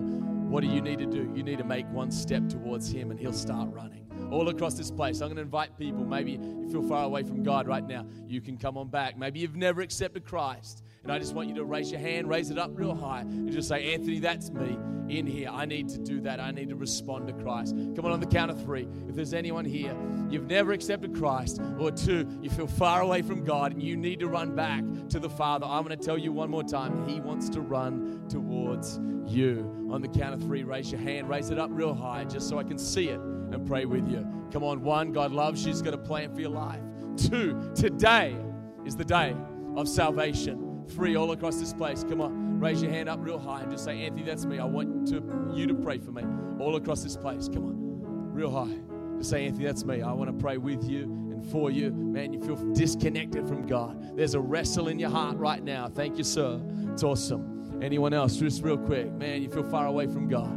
What 0.48 0.62
do 0.62 0.68
you 0.68 0.80
need 0.80 1.00
to 1.00 1.06
do? 1.06 1.30
You 1.34 1.42
need 1.42 1.58
to 1.58 1.64
make 1.64 1.86
one 1.90 2.10
step 2.10 2.48
towards 2.48 2.90
Him 2.90 3.10
and 3.10 3.20
He'll 3.20 3.34
start 3.34 3.68
running 3.72 4.05
all 4.30 4.48
across 4.48 4.74
this 4.74 4.90
place. 4.90 5.20
I'm 5.20 5.28
going 5.28 5.36
to 5.36 5.42
invite 5.42 5.78
people. 5.78 6.04
Maybe 6.04 6.32
you 6.32 6.68
feel 6.70 6.82
far 6.82 7.04
away 7.04 7.22
from 7.22 7.42
God 7.42 7.66
right 7.66 7.86
now. 7.86 8.06
You 8.26 8.40
can 8.40 8.56
come 8.56 8.76
on 8.76 8.88
back. 8.88 9.16
Maybe 9.18 9.40
you've 9.40 9.56
never 9.56 9.80
accepted 9.80 10.24
Christ. 10.24 10.82
And 11.06 11.12
I 11.12 11.20
just 11.20 11.34
want 11.34 11.48
you 11.48 11.54
to 11.54 11.64
raise 11.64 11.92
your 11.92 12.00
hand, 12.00 12.28
raise 12.28 12.50
it 12.50 12.58
up 12.58 12.72
real 12.74 12.92
high, 12.92 13.20
and 13.20 13.52
just 13.52 13.68
say, 13.68 13.94
Anthony, 13.94 14.18
that's 14.18 14.50
me 14.50 14.76
in 15.08 15.24
here. 15.24 15.50
I 15.52 15.64
need 15.64 15.88
to 15.90 15.98
do 15.98 16.20
that. 16.22 16.40
I 16.40 16.50
need 16.50 16.68
to 16.70 16.74
respond 16.74 17.28
to 17.28 17.32
Christ. 17.32 17.76
Come 17.94 18.06
on, 18.06 18.10
on 18.10 18.18
the 18.18 18.26
count 18.26 18.50
of 18.50 18.60
three. 18.60 18.88
If 19.08 19.14
there's 19.14 19.32
anyone 19.32 19.64
here, 19.64 19.96
you've 20.28 20.48
never 20.48 20.72
accepted 20.72 21.14
Christ, 21.14 21.60
or 21.78 21.92
two, 21.92 22.28
you 22.42 22.50
feel 22.50 22.66
far 22.66 23.02
away 23.02 23.22
from 23.22 23.44
God 23.44 23.70
and 23.70 23.80
you 23.80 23.96
need 23.96 24.18
to 24.18 24.26
run 24.26 24.56
back 24.56 24.82
to 25.10 25.20
the 25.20 25.30
Father, 25.30 25.64
I'm 25.64 25.84
going 25.84 25.96
to 25.96 26.04
tell 26.04 26.18
you 26.18 26.32
one 26.32 26.50
more 26.50 26.64
time. 26.64 27.08
He 27.08 27.20
wants 27.20 27.48
to 27.50 27.60
run 27.60 28.26
towards 28.28 28.98
you. 29.28 29.88
On 29.92 30.02
the 30.02 30.08
count 30.08 30.34
of 30.34 30.40
three, 30.40 30.64
raise 30.64 30.90
your 30.90 31.00
hand, 31.00 31.28
raise 31.28 31.50
it 31.50 31.58
up 31.60 31.70
real 31.72 31.94
high, 31.94 32.24
just 32.24 32.48
so 32.48 32.58
I 32.58 32.64
can 32.64 32.78
see 32.78 33.10
it 33.10 33.20
and 33.20 33.64
pray 33.64 33.84
with 33.84 34.08
you. 34.08 34.26
Come 34.52 34.64
on, 34.64 34.82
one, 34.82 35.12
God 35.12 35.30
loves 35.30 35.64
you. 35.64 35.70
He's 35.70 35.82
got 35.82 35.94
a 35.94 35.98
plan 35.98 36.34
for 36.34 36.40
your 36.40 36.50
life. 36.50 36.80
Two, 37.16 37.70
today 37.76 38.36
is 38.84 38.96
the 38.96 39.04
day 39.04 39.36
of 39.76 39.88
salvation 39.88 40.65
free 40.90 41.16
all 41.16 41.32
across 41.32 41.58
this 41.58 41.72
place. 41.72 42.04
Come 42.04 42.20
on, 42.20 42.60
raise 42.60 42.82
your 42.82 42.90
hand 42.90 43.08
up 43.08 43.18
real 43.22 43.38
high 43.38 43.62
and 43.62 43.70
just 43.70 43.84
say, 43.84 44.04
Anthony, 44.04 44.22
that's 44.22 44.44
me. 44.44 44.58
I 44.58 44.64
want 44.64 45.08
to, 45.08 45.50
you 45.54 45.66
to 45.66 45.74
pray 45.74 45.98
for 45.98 46.12
me 46.12 46.22
all 46.58 46.76
across 46.76 47.02
this 47.02 47.16
place. 47.16 47.48
Come 47.48 47.64
on, 47.64 48.32
real 48.32 48.50
high. 48.50 48.78
Just 49.18 49.30
say, 49.30 49.46
Anthony, 49.46 49.64
that's 49.64 49.84
me. 49.84 50.02
I 50.02 50.12
want 50.12 50.30
to 50.30 50.36
pray 50.42 50.56
with 50.58 50.88
you 50.88 51.02
and 51.04 51.44
for 51.50 51.70
you. 51.70 51.90
Man, 51.90 52.32
you 52.32 52.40
feel 52.40 52.56
disconnected 52.72 53.48
from 53.48 53.66
God. 53.66 54.16
There's 54.16 54.34
a 54.34 54.40
wrestle 54.40 54.88
in 54.88 54.98
your 54.98 55.10
heart 55.10 55.36
right 55.36 55.62
now. 55.62 55.88
Thank 55.88 56.18
you, 56.18 56.24
sir. 56.24 56.60
It's 56.92 57.02
awesome. 57.02 57.78
Anyone 57.82 58.14
else, 58.14 58.36
just 58.36 58.62
real 58.62 58.78
quick. 58.78 59.10
Man, 59.12 59.42
you 59.42 59.50
feel 59.50 59.64
far 59.64 59.86
away 59.86 60.06
from 60.06 60.28
God. 60.28 60.50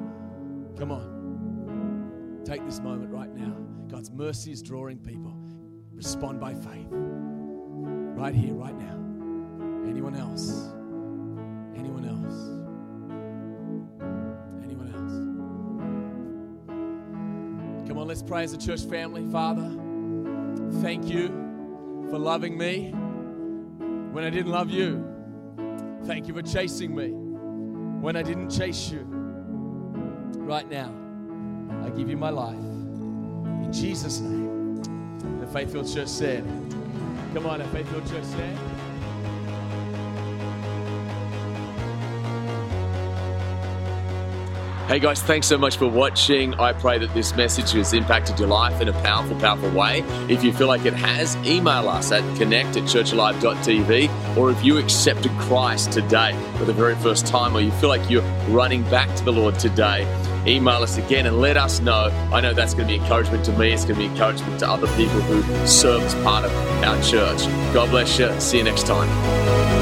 Come 0.78 0.92
on. 0.92 2.42
Take 2.46 2.66
this 2.66 2.80
moment 2.80 3.12
right 3.12 3.34
now. 3.36 3.56
God's 3.88 4.12
mercy 4.12 4.52
is 4.52 4.62
drawing 4.62 5.00
people. 5.00 5.34
Respond 5.94 6.40
by 6.40 6.54
faith. 6.54 6.88
Right 6.92 8.34
here, 8.34 8.54
right 8.54 8.78
now. 8.78 8.99
Anyone 9.90 10.16
else? 10.16 10.70
Anyone 11.76 12.06
else? 12.06 12.36
Anyone 14.64 14.94
else? 14.94 15.14
Come 17.88 17.98
on, 17.98 18.08
let's 18.08 18.22
pray 18.22 18.44
as 18.44 18.54
a 18.54 18.58
church 18.58 18.84
family. 18.84 19.26
Father, 19.32 19.70
thank 20.82 21.10
you 21.10 21.28
for 22.10 22.20
loving 22.20 22.56
me 22.58 22.92
when 24.12 24.24
I 24.24 24.30
didn't 24.30 24.52
love 24.52 24.70
you. 24.70 25.04
Thank 26.06 26.28
you 26.28 26.34
for 26.36 26.44
chasing 26.44 26.96
me 26.96 27.10
when 27.10 28.16
I 28.16 28.22
didn't 28.22 28.50
chase 28.50 28.92
you. 28.92 29.06
Right 30.38 30.70
now, 30.70 30.94
I 31.84 31.90
give 31.90 32.10
you 32.10 32.18
my 32.18 32.30
life. 32.30 32.56
In 32.56 33.72
Jesus' 33.74 34.20
name. 34.20 34.50
The 35.40 35.48
Faithful 35.48 35.84
Church 35.84 36.08
said, 36.08 36.44
Come 37.34 37.46
on, 37.46 37.60
the 37.60 37.66
Faithful 37.66 38.02
Church 38.02 38.24
said. 38.24 38.58
Hey 44.90 44.98
guys, 44.98 45.22
thanks 45.22 45.46
so 45.46 45.56
much 45.56 45.78
for 45.78 45.86
watching. 45.86 46.56
I 46.56 46.74
pray 46.74 46.98
that 46.98 47.14
this 47.14 47.36
message 47.36 47.74
has 47.74 47.94
impacted 47.94 48.40
your 48.40 48.48
life 48.48 48.82
in 48.82 48.88
a 48.88 48.94
powerful, 49.04 49.40
powerful 49.40 49.70
way. 49.70 50.00
If 50.28 50.44
you 50.44 50.52
feel 50.52 50.66
like 50.66 50.84
it 50.84 50.96
has, 50.96 51.36
email 51.46 51.88
us 51.88 52.12
at 52.12 52.24
connect 52.40 52.76
at 52.76 52.86
churchalive.tv. 52.86 54.36
Or 54.36 54.50
if 54.50 54.66
you 54.66 54.80
accepted 54.80 55.32
Christ 55.34 55.92
today 55.92 56.36
for 56.58 56.66
the 56.66 56.74
very 56.74 56.96
first 56.96 57.28
time, 57.28 57.56
or 57.56 57.62
you 57.62 57.70
feel 57.74 57.90
like 57.90 58.10
you're 58.10 58.24
running 58.48 58.82
back 58.86 59.16
to 59.18 59.24
the 59.24 59.32
Lord 59.32 59.60
today, 59.60 60.08
email 60.48 60.82
us 60.82 60.98
again 60.98 61.28
and 61.28 61.40
let 61.40 61.56
us 61.56 61.80
know. 61.82 62.10
I 62.34 62.42
know 62.42 62.56
that's 62.56 62.74
going 62.74 62.88
to 62.88 62.92
be 62.96 63.00
encouragement 63.00 63.46
to 63.46 63.52
me. 63.60 63.72
It's 63.72 63.86
going 63.86 63.94
to 63.94 64.00
be 64.00 64.06
encouragement 64.08 64.60
to 64.62 64.72
other 64.72 64.88
people 64.98 65.22
who 65.22 65.68
serve 65.68 66.02
as 66.02 66.16
part 66.24 66.46
of 66.46 66.52
our 66.84 67.00
church. 67.04 67.46
God 67.76 67.92
bless 67.92 68.18
you. 68.18 68.42
See 68.42 68.58
you 68.58 68.64
next 68.64 68.88
time. 68.88 69.79